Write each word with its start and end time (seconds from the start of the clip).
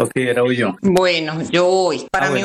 Ok, 0.00 0.12
era 0.14 0.42
yo. 0.50 0.76
Bueno, 0.80 1.42
yo 1.50 1.66
voy. 1.66 2.06
Para 2.10 2.28
ah, 2.28 2.30
mí, 2.30 2.40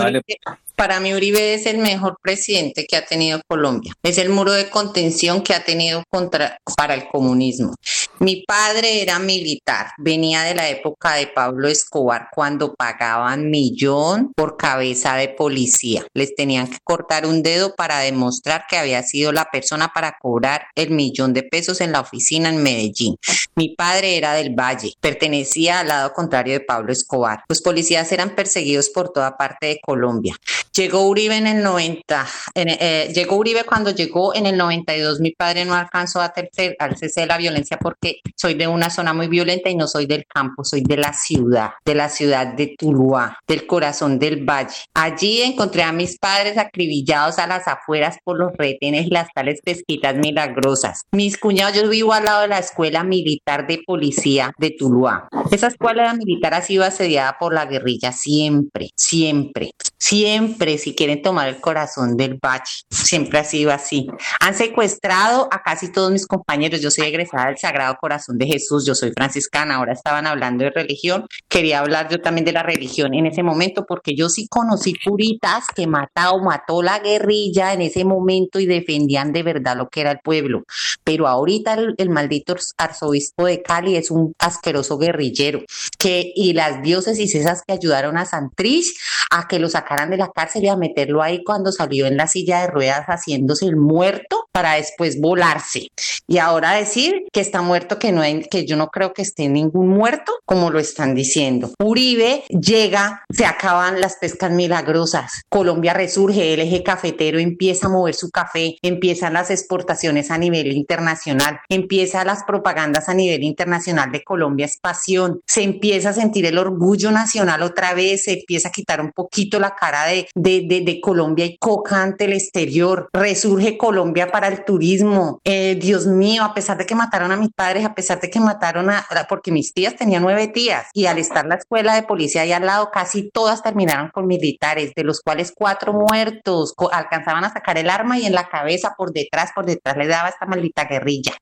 para 0.75 0.99
mí 0.99 1.13
Uribe 1.13 1.53
es 1.53 1.65
el 1.65 1.77
mejor 1.77 2.17
presidente 2.21 2.85
que 2.85 2.97
ha 2.97 3.05
tenido 3.05 3.41
Colombia. 3.47 3.93
Es 4.03 4.17
el 4.17 4.29
muro 4.29 4.51
de 4.51 4.69
contención 4.69 5.41
que 5.41 5.53
ha 5.53 5.63
tenido 5.63 6.03
contra, 6.09 6.57
para 6.77 6.93
el 6.93 7.07
comunismo. 7.07 7.75
Mi 8.19 8.43
padre 8.45 9.01
era 9.01 9.19
militar, 9.19 9.87
venía 9.97 10.43
de 10.43 10.55
la 10.55 10.69
época 10.69 11.15
de 11.15 11.27
Pablo 11.27 11.67
Escobar 11.67 12.29
cuando 12.33 12.73
pagaban 12.73 13.49
millón 13.49 14.31
por 14.35 14.57
cabeza 14.57 15.15
de 15.15 15.29
policía. 15.29 16.05
Les 16.13 16.33
tenían 16.35 16.67
que 16.67 16.77
cortar 16.83 17.25
un 17.25 17.43
dedo 17.43 17.75
para 17.75 17.99
demostrar 17.99 18.65
que 18.69 18.77
había 18.77 19.03
sido 19.03 19.31
la 19.31 19.45
persona 19.51 19.89
para 19.93 20.17
cobrar 20.21 20.67
el 20.75 20.91
millón 20.91 21.33
de 21.33 21.43
pesos 21.43 21.81
en 21.81 21.91
la 21.91 22.01
oficina 22.01 22.49
en 22.49 22.63
Medellín. 22.63 23.17
Mi 23.55 23.75
padre 23.75 24.17
era 24.17 24.33
del 24.33 24.53
Valle, 24.53 24.93
pertenecía 24.99 25.79
al 25.79 25.89
lado 25.89 26.13
contrario 26.13 26.53
de 26.53 26.59
Pablo 26.61 26.91
Escobar. 26.91 27.43
Los 27.47 27.61
policías 27.61 28.11
eran 28.11 28.35
perseguidos 28.35 28.89
por 28.89 29.11
toda 29.11 29.37
parte 29.37 29.67
de 29.67 29.79
Colombia. 29.81 30.35
Llegó 30.75 31.07
Uribe 31.07 31.37
en 31.37 31.47
el 31.47 31.63
90, 31.63 32.27
eh, 32.53 33.09
llegó 33.15 33.37
Uribe 33.37 33.63
cuando 33.63 33.91
llegó 33.91 34.35
en 34.35 34.45
el 34.45 34.57
92. 34.57 35.21
Mi 35.21 35.31
padre 35.31 35.63
no 35.63 35.73
alcanzó 35.73 36.19
a 36.19 36.33
tercer, 36.33 36.75
al 36.79 36.97
cese 36.97 37.21
de 37.21 37.27
la 37.27 37.37
violencia 37.37 37.77
porque 37.77 38.17
soy 38.35 38.55
de 38.55 38.67
una 38.67 38.89
zona 38.89 39.13
muy 39.13 39.29
violenta 39.29 39.69
y 39.69 39.75
no 39.75 39.87
soy 39.87 40.05
del 40.05 40.25
campo, 40.25 40.65
soy 40.65 40.81
de 40.81 40.97
la 40.97 41.13
ciudad, 41.13 41.71
de 41.85 41.95
la 41.95 42.09
ciudad 42.09 42.47
de 42.47 42.75
Tuluá, 42.77 43.37
del 43.47 43.65
corazón 43.65 44.19
del 44.19 44.43
valle. 44.43 44.75
Allí 44.93 45.43
encontré 45.43 45.83
a 45.83 45.93
mis 45.93 46.17
padres 46.17 46.57
acribillados 46.57 47.39
a 47.39 47.47
las 47.47 47.69
afueras 47.69 48.17
por 48.25 48.37
los 48.37 48.51
retenes 48.57 49.07
y 49.07 49.11
las 49.11 49.29
tales 49.33 49.61
pesquitas 49.63 50.15
milagrosas. 50.17 51.03
Mis 51.13 51.37
cuñados, 51.37 51.77
yo 51.77 51.87
vivo 51.87 52.11
al 52.11 52.25
lado 52.25 52.41
de 52.41 52.47
la 52.49 52.59
escuela 52.59 53.05
militar 53.05 53.65
de 53.65 53.81
policía 53.85 54.51
de 54.57 54.71
Tuluá. 54.71 55.29
Esa 55.51 55.67
escuela 55.67 56.13
militar 56.15 56.53
ha 56.53 56.61
sido 56.61 56.83
asediada 56.83 57.37
por 57.39 57.53
la 57.53 57.65
guerrilla 57.65 58.11
siempre, 58.11 58.89
siempre, 58.97 59.71
siempre 59.97 60.64
si 60.77 60.95
quieren 60.95 61.21
tomar 61.21 61.47
el 61.47 61.61
corazón 61.61 62.17
del 62.17 62.37
bache. 62.41 62.83
Siempre 62.89 63.39
ha 63.39 63.43
sido 63.43 63.71
así. 63.71 64.07
Han 64.39 64.55
secuestrado 64.55 65.47
a 65.51 65.61
casi 65.61 65.91
todos 65.91 66.11
mis 66.11 66.25
compañeros. 66.27 66.81
Yo 66.81 66.91
soy 66.91 67.07
egresada 67.07 67.47
del 67.47 67.57
Sagrado 67.57 67.95
Corazón 67.99 68.37
de 68.37 68.47
Jesús. 68.47 68.85
Yo 68.85 68.95
soy 68.95 69.11
franciscana. 69.15 69.75
Ahora 69.75 69.93
estaban 69.93 70.27
hablando 70.27 70.63
de 70.63 70.71
religión. 70.71 71.25
Quería 71.47 71.79
hablar 71.79 72.09
yo 72.09 72.21
también 72.21 72.45
de 72.45 72.51
la 72.51 72.63
religión 72.63 73.13
en 73.13 73.25
ese 73.25 73.43
momento 73.43 73.85
porque 73.87 74.15
yo 74.15 74.29
sí 74.29 74.47
conocí 74.49 74.93
puritas 75.03 75.65
que 75.75 75.87
mató, 75.87 76.39
mató 76.39 76.81
la 76.81 76.99
guerrilla 76.99 77.73
en 77.73 77.81
ese 77.81 78.05
momento 78.05 78.59
y 78.59 78.65
defendían 78.65 79.31
de 79.31 79.43
verdad 79.43 79.77
lo 79.77 79.89
que 79.89 80.01
era 80.01 80.11
el 80.11 80.19
pueblo. 80.23 80.63
Pero 81.03 81.27
ahorita 81.27 81.73
el, 81.73 81.95
el 81.97 82.09
maldito 82.09 82.55
arzobispo 82.77 83.45
de 83.45 83.61
Cali 83.61 83.95
es 83.95 84.11
un 84.11 84.33
asqueroso 84.39 84.97
guerrillero 84.97 85.61
que 85.97 86.31
y 86.35 86.53
las 86.53 86.81
diócesis 86.81 87.35
esas 87.35 87.61
que 87.65 87.73
ayudaron 87.73 88.17
a 88.17 88.25
Santrich 88.25 88.85
a 89.31 89.47
que 89.47 89.59
lo 89.59 89.69
sacaran 89.69 90.09
de 90.09 90.17
la 90.17 90.29
cárcel 90.33 90.54
y 90.63 90.67
a 90.67 90.75
meterlo 90.75 91.21
ahí 91.21 91.43
cuando 91.43 91.71
salió 91.71 92.05
en 92.07 92.17
la 92.17 92.27
silla 92.27 92.61
de 92.61 92.67
ruedas 92.67 93.05
haciéndose 93.05 93.65
el 93.65 93.75
muerto 93.75 94.44
para 94.55 94.75
después 94.75 95.19
volarse. 95.19 95.89
Y 96.27 96.37
ahora 96.37 96.71
decir 96.71 97.25
que 97.33 97.41
está 97.41 97.61
muerto, 97.61 97.99
que 97.99 98.13
no 98.13 98.21
hay, 98.21 98.43
que 98.43 98.65
yo 98.65 98.77
no 98.77 98.87
creo 98.87 99.11
que 99.11 99.21
esté 99.21 99.49
ningún 99.49 99.89
muerto, 99.89 100.31
como 100.45 100.69
lo 100.69 100.79
están 100.79 101.13
diciendo. 101.13 101.71
Uribe 101.77 102.45
llega, 102.47 103.25
se 103.29 103.45
acaban 103.45 103.99
las 103.99 104.15
pescas 104.15 104.51
milagrosas, 104.51 105.43
Colombia 105.49 105.93
resurge, 105.93 106.53
el 106.53 106.61
eje 106.61 106.83
cafetero 106.83 107.37
empieza 107.37 107.87
a 107.87 107.89
mover 107.89 108.15
su 108.15 108.29
café, 108.29 108.77
empiezan 108.81 109.33
las 109.33 109.51
exportaciones 109.51 110.31
a 110.31 110.37
nivel 110.37 110.71
internacional, 110.71 111.59
empiezan 111.67 112.27
las 112.27 112.45
propagandas 112.45 113.09
a 113.09 113.13
nivel 113.13 113.43
internacional 113.43 114.09
de 114.13 114.23
Colombia 114.23 114.67
es 114.67 114.77
pasión, 114.77 115.41
se 115.45 115.63
empieza 115.63 116.09
a 116.09 116.13
sentir 116.13 116.45
el 116.45 116.57
orgullo 116.57 117.11
nacional 117.11 117.61
otra 117.61 117.93
vez, 117.93 118.23
se 118.23 118.39
empieza 118.39 118.69
a 118.69 118.71
quitar 118.71 119.01
un 119.01 119.11
poquito 119.11 119.59
la 119.59 119.75
cara 119.75 120.05
de, 120.05 120.29
de, 120.33 120.65
de, 120.65 121.01
Colombia 121.01 121.45
y 121.45 121.57
coca 121.57 122.01
ante 122.01 122.23
el 122.23 122.33
exterior, 122.33 123.09
resurge 123.11 123.77
Colombia 123.77 124.27
para 124.31 124.44
el 124.47 124.65
turismo, 124.65 125.39
eh, 125.43 125.75
Dios 125.75 126.07
mío, 126.07 126.43
a 126.43 126.53
pesar 126.53 126.77
de 126.77 126.85
que 126.85 126.95
mataron 126.95 127.31
a 127.31 127.37
mis 127.37 127.51
padres, 127.51 127.85
a 127.85 127.93
pesar 127.93 128.19
de 128.19 128.29
que 128.29 128.39
mataron 128.39 128.89
a, 128.89 129.05
porque 129.27 129.51
mis 129.51 129.73
tías 129.73 129.95
tenían 129.95 130.23
nueve 130.23 130.47
tías 130.47 130.87
y 130.93 131.05
al 131.05 131.17
estar 131.17 131.45
la 131.45 131.55
escuela 131.55 131.95
de 131.95 132.03
policía 132.03 132.41
ahí 132.41 132.51
al 132.51 132.65
lado, 132.65 132.89
casi 132.91 133.29
todas 133.29 133.63
terminaron 133.63 134.09
con 134.09 134.27
militares, 134.27 134.93
de 134.95 135.03
los 135.03 135.21
cuales 135.21 135.53
cuatro 135.55 135.93
muertos, 135.93 136.73
alcanzaban 136.91 137.43
a 137.43 137.53
sacar 137.53 137.77
el 137.77 137.89
arma 137.89 138.17
y 138.17 138.25
en 138.25 138.33
la 138.33 138.49
cabeza, 138.49 138.95
por 138.97 139.11
detrás, 139.11 139.51
por 139.53 139.65
detrás 139.65 139.97
le 139.97 140.07
daba 140.07 140.29
esta 140.29 140.45
maldita 140.45 140.85
guerrilla. 140.85 141.33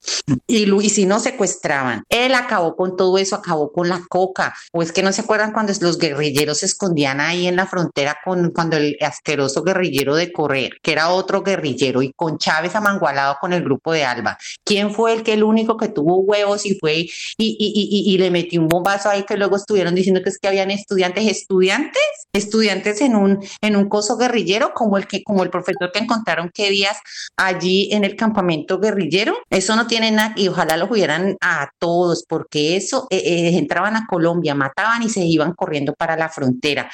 Y, 0.48 0.72
y 0.74 0.90
si 0.90 1.06
no 1.06 1.20
secuestraban, 1.20 2.04
él 2.10 2.34
acabó 2.36 2.76
con 2.76 2.96
todo 2.96 3.18
eso, 3.18 3.36
acabó 3.36 3.72
con 3.72 3.90
la 3.90 4.02
coca, 4.10 4.54
o 4.72 4.82
es 4.82 4.92
que 4.92 5.04
no 5.04 5.12
se 5.12 5.22
acuerdan 5.22 5.52
cuando 5.52 5.74
los 5.82 5.98
guerrilleros 5.98 6.60
se 6.60 6.66
escondían 6.66 7.20
ahí 7.20 7.48
en 7.48 7.56
la 7.56 7.66
frontera 7.66 8.18
con 8.24 8.52
cuando 8.52 8.78
el 8.78 8.98
asqueroso 9.02 9.64
guerrillero 9.64 10.16
de 10.16 10.32
Correr, 10.32 10.78
que 10.82 10.92
era 10.92 11.10
otro 11.10 11.44
guerrillero, 11.44 12.02
y 12.02 12.14
con 12.14 12.38
Chávez 12.38 12.76
amangualado 12.94 13.38
con 13.40 13.54
el 13.54 13.64
grupo 13.64 13.92
de 13.92 14.04
Alba. 14.04 14.38
¿Quién 14.64 14.94
fue 14.94 15.14
el 15.14 15.24
que 15.24 15.34
el 15.34 15.44
único 15.44 15.78
que 15.78 15.90
tuvo 15.90 16.20
huevos 16.20 16.66
y 16.66 16.78
fue 16.80 16.96
y, 16.98 17.10
y, 17.38 17.56
y, 17.58 18.14
y 18.14 18.18
le 18.18 18.32
metió 18.32 18.62
un 18.62 18.68
bombazo 18.68 19.10
ahí 19.10 19.24
que 19.24 19.38
luego 19.38 19.58
estuvieron 19.58 19.96
diciendo 19.96 20.22
que 20.22 20.30
es 20.30 20.38
que 20.38 20.48
habían 20.48 20.72
estudiantes, 20.72 21.26
estudiantes, 21.26 22.02
estudiantes 22.34 23.02
en 23.02 23.16
un, 23.16 23.40
en 23.62 23.76
un 23.76 23.90
coso 23.90 24.18
guerrillero, 24.18 24.74
como 24.74 24.98
el 24.98 25.08
que, 25.08 25.24
como 25.24 25.44
el 25.44 25.50
profesor 25.50 25.92
que 25.92 26.00
encontraron 26.00 26.52
que 26.54 26.70
días 26.70 26.98
allí 27.38 27.90
en 27.92 28.04
el 28.04 28.16
campamento 28.16 28.80
guerrillero? 28.80 29.36
Eso 29.50 29.76
no 29.76 29.88
tiene 29.88 30.12
nada, 30.12 30.34
y 30.36 30.48
ojalá 30.48 30.78
los 30.78 30.90
hubieran 30.90 31.36
a 31.42 31.70
todos, 31.80 32.26
porque 32.28 32.76
eso 32.76 33.08
eh, 33.10 33.18
eh, 33.18 33.58
entraban 33.58 33.96
a 33.96 34.06
Colombia, 34.08 34.56
mataban 34.56 35.04
y 35.04 35.10
se 35.10 35.22
iban 35.26 35.54
corriendo 35.54 35.94
para 35.94 36.16
la 36.16 36.30
frontera. 36.30 36.90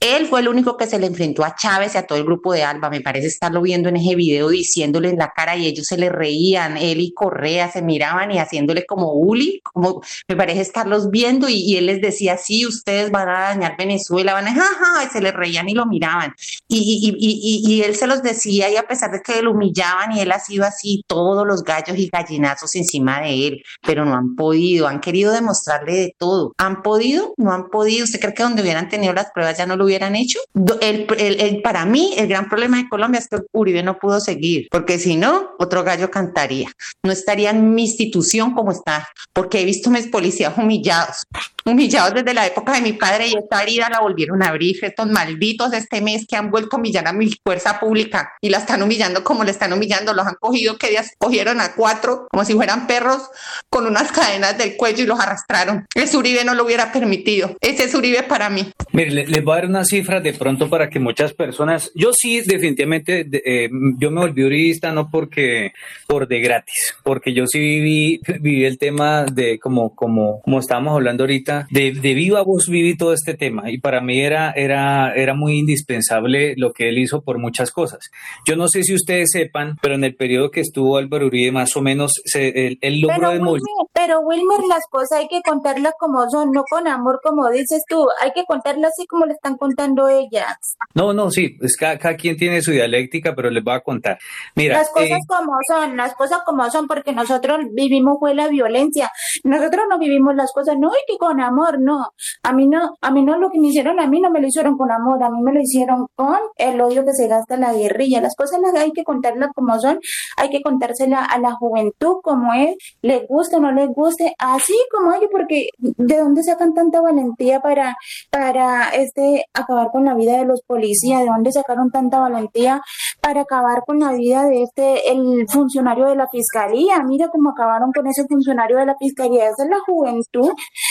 Él 0.00 0.26
fue 0.26 0.40
el 0.40 0.48
único 0.48 0.76
que 0.76 0.86
se 0.86 0.98
le 0.98 1.06
enfrentó 1.06 1.44
a 1.44 1.54
Chávez 1.54 1.94
y 1.94 1.98
a 1.98 2.06
todo 2.06 2.18
el 2.18 2.24
grupo 2.24 2.52
de 2.52 2.62
Alba. 2.62 2.90
Me 2.90 3.00
parece 3.00 3.26
estarlo 3.26 3.62
viendo 3.62 3.88
en 3.88 3.96
ese 3.96 4.14
video 4.14 4.48
diciéndole 4.48 5.10
en 5.10 5.18
la 5.18 5.32
cara 5.40 5.56
y 5.56 5.66
ellos 5.66 5.86
se 5.86 5.96
le 5.96 6.10
reían, 6.10 6.76
él 6.76 7.00
y 7.00 7.12
Correa 7.12 7.70
se 7.70 7.80
miraban 7.80 8.30
y 8.30 8.38
haciéndole 8.38 8.84
como 8.84 9.14
Uli, 9.14 9.60
como 9.62 10.02
me 10.28 10.36
parece 10.36 10.60
estarlos 10.60 11.10
viendo 11.10 11.48
y, 11.48 11.76
él 11.76 11.86
les 11.86 12.00
decía, 12.00 12.36
sí, 12.36 12.66
ustedes 12.66 13.10
van 13.10 13.28
a 13.28 13.40
dañar 13.40 13.76
Venezuela, 13.78 14.34
van 14.34 14.48
a, 14.48 14.54
jaja, 14.54 15.04
y 15.04 15.08
se 15.08 15.22
le 15.22 15.32
reían 15.32 15.68
y 15.68 15.74
lo 15.74 15.86
miraban. 15.86 16.34
Y, 16.68 17.16
y, 17.18 17.72
y, 17.72 17.82
él 17.82 17.96
se 17.96 18.06
los 18.06 18.22
decía 18.22 18.68
y 18.70 18.76
a 18.76 18.86
pesar 18.86 19.10
de 19.12 19.22
que 19.22 19.40
lo 19.40 19.52
humillaban 19.52 20.12
y 20.12 20.20
él 20.20 20.30
ha 20.32 20.40
sido 20.40 20.64
así, 20.64 21.02
todos 21.06 21.46
los 21.46 21.62
gallos 21.62 21.96
y 21.96 22.10
gallinazos 22.12 22.74
encima 22.74 23.22
de 23.22 23.46
él, 23.46 23.62
pero 23.82 24.04
no 24.04 24.14
han 24.14 24.36
podido, 24.36 24.88
han 24.88 25.00
querido 25.00 25.32
demostrarle 25.32 25.92
de 25.92 26.14
todo. 26.18 26.52
¿Han 26.58 26.82
podido? 26.82 27.32
No 27.38 27.52
han 27.52 27.70
podido. 27.70 28.04
¿Usted 28.04 28.20
cree 28.20 28.34
que 28.34 28.42
donde 28.42 28.62
hubieran 28.62 28.88
tenido 28.88 29.14
las 29.14 29.30
pruebas 29.32 29.56
ya 29.56 29.66
no 29.66 29.76
lo 29.76 29.84
hubieran 29.86 30.16
hecho? 30.16 30.38
El, 30.80 31.06
el, 31.18 31.62
para 31.62 31.86
mí, 31.86 32.14
el 32.16 32.28
gran 32.28 32.48
problema 32.48 32.76
de 32.76 32.88
Colombia 32.88 33.20
es 33.20 33.28
que 33.28 33.38
Uribe 33.52 33.82
no 33.82 33.98
pudo 33.98 34.20
seguir, 34.20 34.68
porque 34.70 34.98
si 34.98 35.16
no, 35.16 35.29
otro 35.58 35.84
gallo 35.84 36.10
cantaría. 36.10 36.70
No 37.02 37.12
estaría 37.12 37.50
en 37.50 37.74
mi 37.74 37.82
institución 37.82 38.54
como 38.54 38.72
está, 38.72 39.08
porque 39.32 39.60
he 39.60 39.64
visto 39.64 39.90
mis 39.90 40.06
policías 40.08 40.56
humillados, 40.56 41.26
humillados 41.64 42.14
desde 42.14 42.34
la 42.34 42.46
época 42.46 42.72
de 42.72 42.80
mi 42.80 42.92
padre 42.92 43.28
y 43.28 43.34
esta 43.34 43.62
herida 43.62 43.88
la 43.90 44.00
volvieron 44.00 44.42
a 44.42 44.48
abrir 44.48 44.76
estos 44.82 45.06
malditos 45.08 45.70
de 45.70 45.78
este 45.78 46.00
mes 46.00 46.26
que 46.26 46.36
han 46.36 46.50
vuelto 46.50 46.76
a 46.76 46.78
humillar 46.78 47.06
a 47.06 47.12
mi 47.12 47.30
fuerza 47.44 47.78
pública 47.78 48.32
y 48.40 48.50
la 48.50 48.58
están 48.58 48.82
humillando 48.82 49.22
como 49.24 49.44
le 49.44 49.50
están 49.50 49.72
humillando, 49.72 50.14
los 50.14 50.26
han 50.26 50.36
cogido 50.40 50.76
que 50.76 50.90
días 50.90 51.12
cogieron 51.18 51.60
a 51.60 51.74
cuatro 51.74 52.26
como 52.30 52.44
si 52.44 52.54
fueran 52.54 52.86
perros 52.86 53.22
con 53.68 53.86
unas 53.86 54.12
cadenas 54.12 54.56
del 54.58 54.76
cuello 54.76 55.04
y 55.04 55.06
los 55.06 55.20
arrastraron. 55.20 55.86
Ese 55.94 56.16
Uribe 56.16 56.44
no 56.44 56.54
lo 56.54 56.64
hubiera 56.64 56.92
permitido. 56.92 57.56
Ese 57.60 57.84
es 57.84 57.94
Uribe 57.94 58.22
para 58.22 58.50
mí. 58.50 58.72
Mire, 58.92 59.10
les 59.10 59.44
voy 59.44 59.52
a 59.52 59.56
dar 59.56 59.66
una 59.66 59.84
cifra 59.84 60.20
de 60.20 60.32
pronto 60.32 60.68
para 60.68 60.88
que 60.88 60.98
muchas 60.98 61.32
personas, 61.32 61.90
yo 61.94 62.12
sí 62.12 62.40
definitivamente, 62.40 63.26
eh, 63.44 63.68
yo 63.98 64.10
me 64.10 64.20
volví 64.20 64.44
uribista 64.44 64.92
no 64.92 65.09
porque 65.10 65.72
por 66.06 66.28
de 66.28 66.40
gratis, 66.40 66.96
porque 67.02 67.32
yo 67.32 67.46
sí 67.46 67.58
viví, 67.58 68.20
viví 68.40 68.64
el 68.64 68.78
tema 68.78 69.24
de 69.24 69.58
como, 69.58 69.94
como, 69.94 70.40
como 70.42 70.58
estábamos 70.58 70.94
hablando 70.94 71.24
ahorita, 71.24 71.66
de, 71.70 71.92
de 71.92 72.14
viva 72.14 72.42
voz 72.42 72.68
viví 72.68 72.96
todo 72.96 73.12
este 73.12 73.34
tema 73.34 73.70
y 73.70 73.78
para 73.78 74.00
mí 74.00 74.20
era, 74.20 74.52
era, 74.52 75.14
era 75.14 75.34
muy 75.34 75.58
indispensable 75.58 76.54
lo 76.56 76.72
que 76.72 76.88
él 76.88 76.98
hizo 76.98 77.22
por 77.22 77.38
muchas 77.38 77.70
cosas. 77.70 78.10
Yo 78.46 78.56
no 78.56 78.68
sé 78.68 78.82
si 78.82 78.94
ustedes 78.94 79.30
sepan, 79.32 79.76
pero 79.82 79.94
en 79.94 80.04
el 80.04 80.14
periodo 80.14 80.50
que 80.50 80.60
estuvo 80.60 80.96
Álvaro 80.96 81.26
Uribe 81.26 81.52
más 81.52 81.76
o 81.76 81.82
menos, 81.82 82.20
se, 82.24 82.66
él, 82.66 82.78
él 82.80 83.00
logró 83.00 83.30
pero, 83.30 83.30
Wilmer, 83.30 83.60
pero 83.92 84.20
Wilmer, 84.20 84.60
las 84.68 84.84
cosas 84.90 85.20
hay 85.20 85.28
que 85.28 85.40
contarlas 85.42 85.94
como 85.98 86.28
son, 86.30 86.50
no 86.52 86.62
con 86.70 86.86
amor 86.86 87.20
como 87.22 87.50
dices 87.50 87.82
tú, 87.88 88.06
hay 88.20 88.32
que 88.32 88.44
contarlas 88.44 88.92
así 88.96 89.06
como 89.06 89.26
le 89.26 89.34
están 89.34 89.56
contando 89.56 90.08
ellas. 90.08 90.76
No, 90.94 91.12
no, 91.12 91.30
sí, 91.30 91.56
es 91.60 91.76
que 91.76 91.98
cada, 91.98 92.16
quien 92.16 92.36
tiene 92.36 92.62
su 92.62 92.72
dialéctica, 92.72 93.34
pero 93.34 93.50
les 93.50 93.62
voy 93.62 93.74
a 93.74 93.80
contar. 93.80 94.18
Mira, 94.54 94.78
las 94.78 94.90
cosas 95.00 95.18
eh, 95.18 95.26
como 95.26 95.52
son, 95.66 95.96
las 95.96 96.14
cosas 96.14 96.38
como 96.44 96.70
son, 96.70 96.86
porque 96.86 97.12
nosotros 97.12 97.58
vivimos 97.72 98.18
fue 98.18 98.34
la 98.34 98.48
violencia. 98.48 99.10
Nosotros 99.44 99.84
no 99.88 99.98
vivimos 99.98 100.34
las 100.34 100.52
cosas, 100.52 100.76
no, 100.78 100.88
y 100.88 101.12
que 101.12 101.18
con 101.18 101.40
amor, 101.40 101.80
no. 101.80 102.12
A 102.42 102.52
mí 102.52 102.66
no, 102.66 102.96
a 103.00 103.10
mí 103.10 103.22
no 103.22 103.38
lo 103.38 103.50
que 103.50 103.58
me 103.58 103.68
hicieron, 103.68 104.00
a 104.00 104.06
mí 104.06 104.20
no 104.20 104.30
me 104.30 104.40
lo 104.40 104.48
hicieron 104.48 104.76
con 104.76 104.90
amor, 104.90 105.22
a 105.22 105.30
mí 105.30 105.42
me 105.42 105.52
lo 105.52 105.60
hicieron 105.60 106.06
con 106.14 106.38
el 106.56 106.80
odio 106.80 107.04
que 107.04 107.12
se 107.12 107.28
gasta 107.28 107.54
en 107.54 107.62
la 107.62 107.72
guerrilla. 107.72 108.20
Las 108.20 108.36
cosas 108.36 108.60
las 108.60 108.74
hay 108.74 108.92
que 108.92 109.04
contarlas 109.04 109.50
como 109.54 109.78
son, 109.80 110.00
hay 110.36 110.50
que 110.50 110.62
contársela 110.62 111.24
a 111.24 111.38
la 111.38 111.52
juventud 111.52 112.16
como 112.22 112.52
es, 112.54 112.76
le 113.02 113.26
guste 113.26 113.56
o 113.56 113.60
no 113.60 113.72
le 113.72 113.86
guste, 113.86 114.34
así 114.38 114.74
como 114.90 115.12
hay, 115.12 115.26
porque 115.30 115.68
¿de 115.78 116.18
dónde 116.18 116.42
sacan 116.42 116.74
tanta 116.74 117.00
valentía 117.00 117.60
para, 117.60 117.96
para 118.30 118.90
este 118.90 119.46
acabar 119.54 119.90
con 119.90 120.04
la 120.04 120.14
vida 120.14 120.38
de 120.38 120.44
los 120.44 120.62
policías? 120.62 121.20
¿De 121.20 121.26
dónde 121.26 121.52
sacaron 121.52 121.90
tanta 121.90 122.18
valentía 122.18 122.82
para 123.20 123.42
acabar 123.42 123.82
con 123.86 123.98
la 123.98 124.12
vida 124.12 124.44
de 124.44 124.62
este, 124.62 125.10
el 125.10 125.46
funcionario 125.48 126.06
de 126.06 126.16
la 126.16 126.28
fiscalía? 126.28 127.02
Mira 127.04 127.28
cómo 127.28 127.50
acabaron 127.50 127.92
con 127.92 128.06
ese 128.06 128.26
funcionario 128.26 128.78
de 128.78 128.86
la 128.86 128.96
fiscalía. 128.96 129.48
Esa 129.48 129.64
es 129.64 129.70
la 129.70 129.80
juventud, 129.86 130.50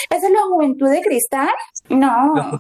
esa 0.09 0.27
es 0.27 0.33
la 0.33 0.41
juventud 0.49 0.89
de 0.89 1.01
cristal. 1.01 1.49
No, 1.89 2.59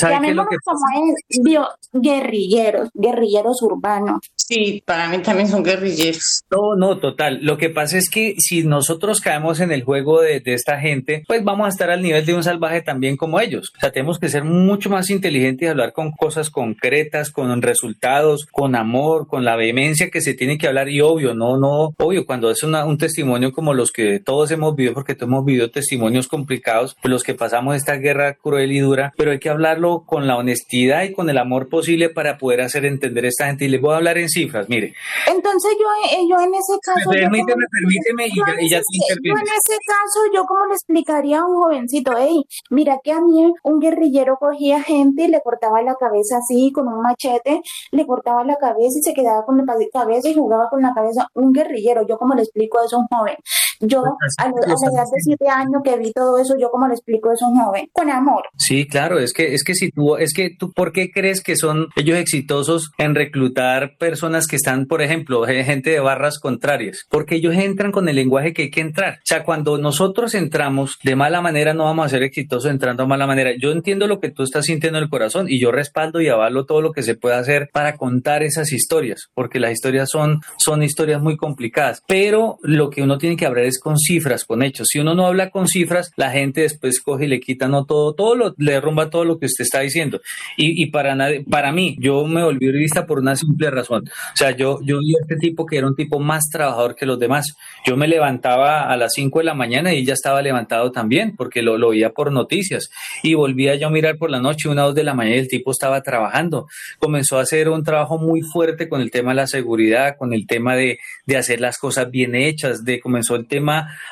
llamémoslo 0.00 0.50
como 0.64 0.78
es, 1.08 1.74
guerrilleros, 1.92 2.90
guerrilleros 2.94 3.62
urbanos. 3.62 4.20
Sí, 4.34 4.82
para 4.84 5.08
mí 5.08 5.18
también 5.18 5.48
son 5.48 5.62
guerrilleros. 5.62 6.44
No, 6.50 6.76
no, 6.76 6.98
total. 6.98 7.40
Lo 7.42 7.58
que 7.58 7.70
pasa 7.70 7.98
es 7.98 8.08
que 8.08 8.34
si 8.38 8.62
nosotros 8.62 9.20
caemos 9.20 9.60
en 9.60 9.72
el 9.72 9.82
juego 9.82 10.20
de, 10.20 10.40
de, 10.40 10.54
esta 10.54 10.78
gente, 10.78 11.22
pues 11.26 11.42
vamos 11.42 11.66
a 11.66 11.70
estar 11.70 11.90
al 11.90 12.02
nivel 12.02 12.24
de 12.24 12.34
un 12.34 12.42
salvaje 12.42 12.82
también 12.82 13.16
como 13.16 13.40
ellos. 13.40 13.72
O 13.76 13.80
sea, 13.80 13.92
tenemos 13.92 14.18
que 14.18 14.28
ser 14.28 14.44
mucho 14.44 14.90
más 14.90 15.10
inteligentes 15.10 15.66
y 15.66 15.70
hablar 15.70 15.92
con 15.92 16.12
cosas 16.12 16.50
concretas, 16.50 17.30
con 17.30 17.60
resultados, 17.62 18.46
con 18.50 18.74
amor, 18.74 19.26
con 19.26 19.44
la 19.44 19.56
vehemencia 19.56 20.10
que 20.10 20.20
se 20.20 20.34
tiene 20.34 20.58
que 20.58 20.66
hablar 20.68 20.88
y 20.88 21.00
obvio, 21.00 21.34
no, 21.34 21.56
no, 21.56 21.94
obvio, 21.98 22.26
cuando 22.26 22.50
es 22.50 22.62
una, 22.62 22.84
un 22.84 22.98
testimonio 22.98 23.52
como 23.52 23.74
los 23.74 23.90
que 23.90 24.20
todos 24.20 24.50
hemos 24.50 24.74
vivido, 24.74 24.94
porque 24.94 25.14
todos 25.14 25.30
hemos 25.30 25.44
vivido 25.44 25.70
testimonios 25.70 26.28
complicados, 26.28 26.85
pues 26.94 27.10
los 27.10 27.22
que 27.22 27.34
pasamos 27.34 27.76
esta 27.76 27.96
guerra 27.96 28.34
cruel 28.34 28.72
y 28.72 28.80
dura, 28.80 29.12
pero 29.16 29.30
hay 29.30 29.38
que 29.38 29.50
hablarlo 29.50 30.04
con 30.06 30.26
la 30.26 30.36
honestidad 30.36 31.02
y 31.04 31.12
con 31.12 31.28
el 31.30 31.38
amor 31.38 31.68
posible 31.68 32.08
para 32.08 32.38
poder 32.38 32.60
hacer 32.60 32.84
entender 32.84 33.24
a 33.24 33.28
esta 33.28 33.46
gente. 33.46 33.64
Y 33.64 33.68
les 33.68 33.80
voy 33.80 33.94
a 33.94 33.96
hablar 33.96 34.18
en 34.18 34.28
cifras, 34.28 34.68
mire. 34.68 34.94
Entonces 35.26 35.72
yo, 35.78 36.16
eh, 36.16 36.22
yo 36.28 36.36
en 36.40 36.54
ese 36.54 36.78
caso... 36.82 37.10
Permíteme, 37.10 37.64
permíteme 37.70 38.26
y 38.26 38.70
ya, 38.70 38.78
te 38.78 39.14
Yo 39.22 39.32
en 39.32 39.42
ese 39.42 39.78
caso, 39.86 40.20
yo 40.34 40.44
como 40.44 40.66
le 40.66 40.74
explicaría 40.74 41.40
a 41.40 41.46
un 41.46 41.56
jovencito, 41.56 42.12
hey, 42.16 42.44
mira 42.70 42.98
que 43.02 43.12
a 43.12 43.20
mí 43.20 43.52
un 43.62 43.80
guerrillero 43.80 44.36
cogía 44.38 44.82
gente 44.82 45.24
y 45.24 45.28
le 45.28 45.40
cortaba 45.40 45.82
la 45.82 45.94
cabeza 45.94 46.38
así 46.38 46.72
con 46.72 46.88
un 46.88 47.00
machete, 47.00 47.62
le 47.90 48.06
cortaba 48.06 48.44
la 48.44 48.56
cabeza 48.56 48.98
y 48.98 49.02
se 49.02 49.14
quedaba 49.14 49.44
con 49.44 49.56
la 49.56 49.64
cabeza 49.92 50.28
y 50.28 50.34
jugaba 50.34 50.68
con 50.68 50.82
la 50.82 50.92
cabeza. 50.94 51.28
Un 51.34 51.52
guerrillero, 51.52 52.06
yo 52.06 52.18
como 52.18 52.34
le 52.34 52.42
explico 52.42 52.78
eso 52.84 52.96
a 52.96 53.00
un 53.00 53.06
joven. 53.06 53.36
Yo, 53.80 54.02
a, 54.02 54.48
la 54.48 54.74
edad 54.92 55.04
de 55.04 55.20
siete 55.20 55.48
años 55.48 55.82
que 55.84 55.96
vi 55.98 56.12
todo 56.12 56.38
eso, 56.38 56.54
yo 56.58 56.70
como 56.70 56.88
le 56.88 56.94
explico 56.94 57.32
eso 57.32 57.46
a 57.46 57.48
un 57.48 57.58
joven, 57.58 57.88
con 57.92 58.10
amor. 58.10 58.44
Sí, 58.56 58.86
claro, 58.86 59.18
es 59.18 59.32
que, 59.32 59.54
es 59.54 59.64
que 59.64 59.74
si 59.74 59.90
tú, 59.90 60.16
es 60.16 60.32
que 60.32 60.50
tú, 60.50 60.72
¿por 60.72 60.92
qué 60.92 61.10
crees 61.10 61.42
que 61.42 61.56
son 61.56 61.88
ellos 61.96 62.18
exitosos 62.18 62.90
en 62.98 63.14
reclutar 63.14 63.96
personas 63.98 64.46
que 64.46 64.56
están, 64.56 64.86
por 64.86 65.02
ejemplo, 65.02 65.44
gente 65.44 65.90
de 65.90 66.00
barras 66.00 66.38
contrarias? 66.38 67.06
Porque 67.10 67.36
ellos 67.36 67.54
entran 67.54 67.92
con 67.92 68.08
el 68.08 68.16
lenguaje 68.16 68.52
que 68.52 68.62
hay 68.62 68.70
que 68.70 68.80
entrar. 68.80 69.14
O 69.14 69.24
sea, 69.24 69.44
cuando 69.44 69.78
nosotros 69.78 70.34
entramos 70.34 70.98
de 71.02 71.16
mala 71.16 71.40
manera, 71.40 71.74
no 71.74 71.84
vamos 71.84 72.06
a 72.06 72.08
ser 72.08 72.22
exitosos 72.22 72.70
entrando 72.70 73.02
de 73.02 73.08
mala 73.08 73.26
manera. 73.26 73.50
Yo 73.58 73.72
entiendo 73.72 74.06
lo 74.06 74.20
que 74.20 74.30
tú 74.30 74.42
estás 74.42 74.66
sintiendo 74.66 74.98
en 74.98 75.04
el 75.04 75.10
corazón 75.10 75.46
y 75.48 75.60
yo 75.60 75.72
respaldo 75.72 76.20
y 76.20 76.28
avalo 76.28 76.64
todo 76.64 76.80
lo 76.80 76.92
que 76.92 77.02
se 77.02 77.14
puede 77.14 77.36
hacer 77.36 77.68
para 77.72 77.96
contar 77.96 78.42
esas 78.42 78.72
historias, 78.72 79.28
porque 79.34 79.60
las 79.60 79.72
historias 79.72 80.08
son, 80.10 80.40
son 80.56 80.82
historias 80.82 81.20
muy 81.20 81.36
complicadas. 81.36 82.02
Pero 82.06 82.58
lo 82.62 82.90
que 82.90 83.02
uno 83.02 83.18
tiene 83.18 83.36
que 83.36 83.46
hablar 83.46 83.65
es 83.66 83.78
con 83.80 83.98
cifras, 83.98 84.44
con 84.44 84.62
hechos. 84.62 84.88
Si 84.90 84.98
uno 84.98 85.14
no 85.14 85.26
habla 85.26 85.50
con 85.50 85.68
cifras, 85.68 86.12
la 86.16 86.30
gente 86.30 86.62
después 86.62 87.00
coge 87.00 87.24
y 87.24 87.28
le 87.28 87.40
quita 87.40 87.68
no 87.68 87.84
todo, 87.84 88.14
todo 88.14 88.34
lo, 88.34 88.54
le 88.58 88.72
derrumba 88.72 89.10
todo 89.10 89.24
lo 89.24 89.38
que 89.38 89.46
usted 89.46 89.64
está 89.64 89.80
diciendo. 89.80 90.20
Y, 90.56 90.82
y 90.82 90.86
para 90.86 91.14
nadie, 91.14 91.44
para 91.48 91.72
mí, 91.72 91.96
yo 92.00 92.26
me 92.26 92.42
volví 92.44 92.70
revista 92.70 93.06
por 93.06 93.18
una 93.18 93.36
simple 93.36 93.70
razón. 93.70 94.04
O 94.06 94.36
sea, 94.36 94.56
yo, 94.56 94.80
yo 94.82 94.98
vi 95.00 95.14
a 95.14 95.18
este 95.22 95.36
tipo 95.36 95.66
que 95.66 95.78
era 95.78 95.86
un 95.86 95.96
tipo 95.96 96.18
más 96.20 96.44
trabajador 96.50 96.94
que 96.94 97.06
los 97.06 97.18
demás. 97.18 97.56
Yo 97.84 97.96
me 97.96 98.08
levantaba 98.08 98.90
a 98.90 98.96
las 98.96 99.12
5 99.14 99.38
de 99.40 99.44
la 99.44 99.54
mañana 99.54 99.92
y 99.92 100.04
ya 100.04 100.14
estaba 100.14 100.42
levantado 100.42 100.92
también, 100.92 101.34
porque 101.36 101.62
lo, 101.62 101.78
lo 101.78 101.90
veía 101.90 102.10
por 102.10 102.32
noticias. 102.32 102.90
Y 103.22 103.34
volvía 103.34 103.74
yo 103.76 103.88
a 103.88 103.90
mirar 103.90 104.16
por 104.18 104.30
la 104.30 104.40
noche, 104.40 104.68
una 104.68 104.84
o 104.84 104.86
dos 104.86 104.94
de 104.94 105.04
la 105.04 105.14
mañana, 105.14 105.36
y 105.36 105.40
el 105.40 105.48
tipo 105.48 105.70
estaba 105.70 106.02
trabajando. 106.02 106.66
Comenzó 106.98 107.38
a 107.38 107.42
hacer 107.42 107.68
un 107.68 107.84
trabajo 107.84 108.18
muy 108.18 108.42
fuerte 108.42 108.88
con 108.88 109.00
el 109.00 109.10
tema 109.10 109.32
de 109.32 109.36
la 109.36 109.46
seguridad, 109.46 110.16
con 110.18 110.32
el 110.32 110.46
tema 110.46 110.76
de, 110.76 110.98
de 111.26 111.36
hacer 111.36 111.60
las 111.60 111.78
cosas 111.78 112.10
bien 112.10 112.34
hechas, 112.34 112.84
de 112.84 113.00
comenzó 113.00 113.36
el 113.36 113.46
tema 113.46 113.55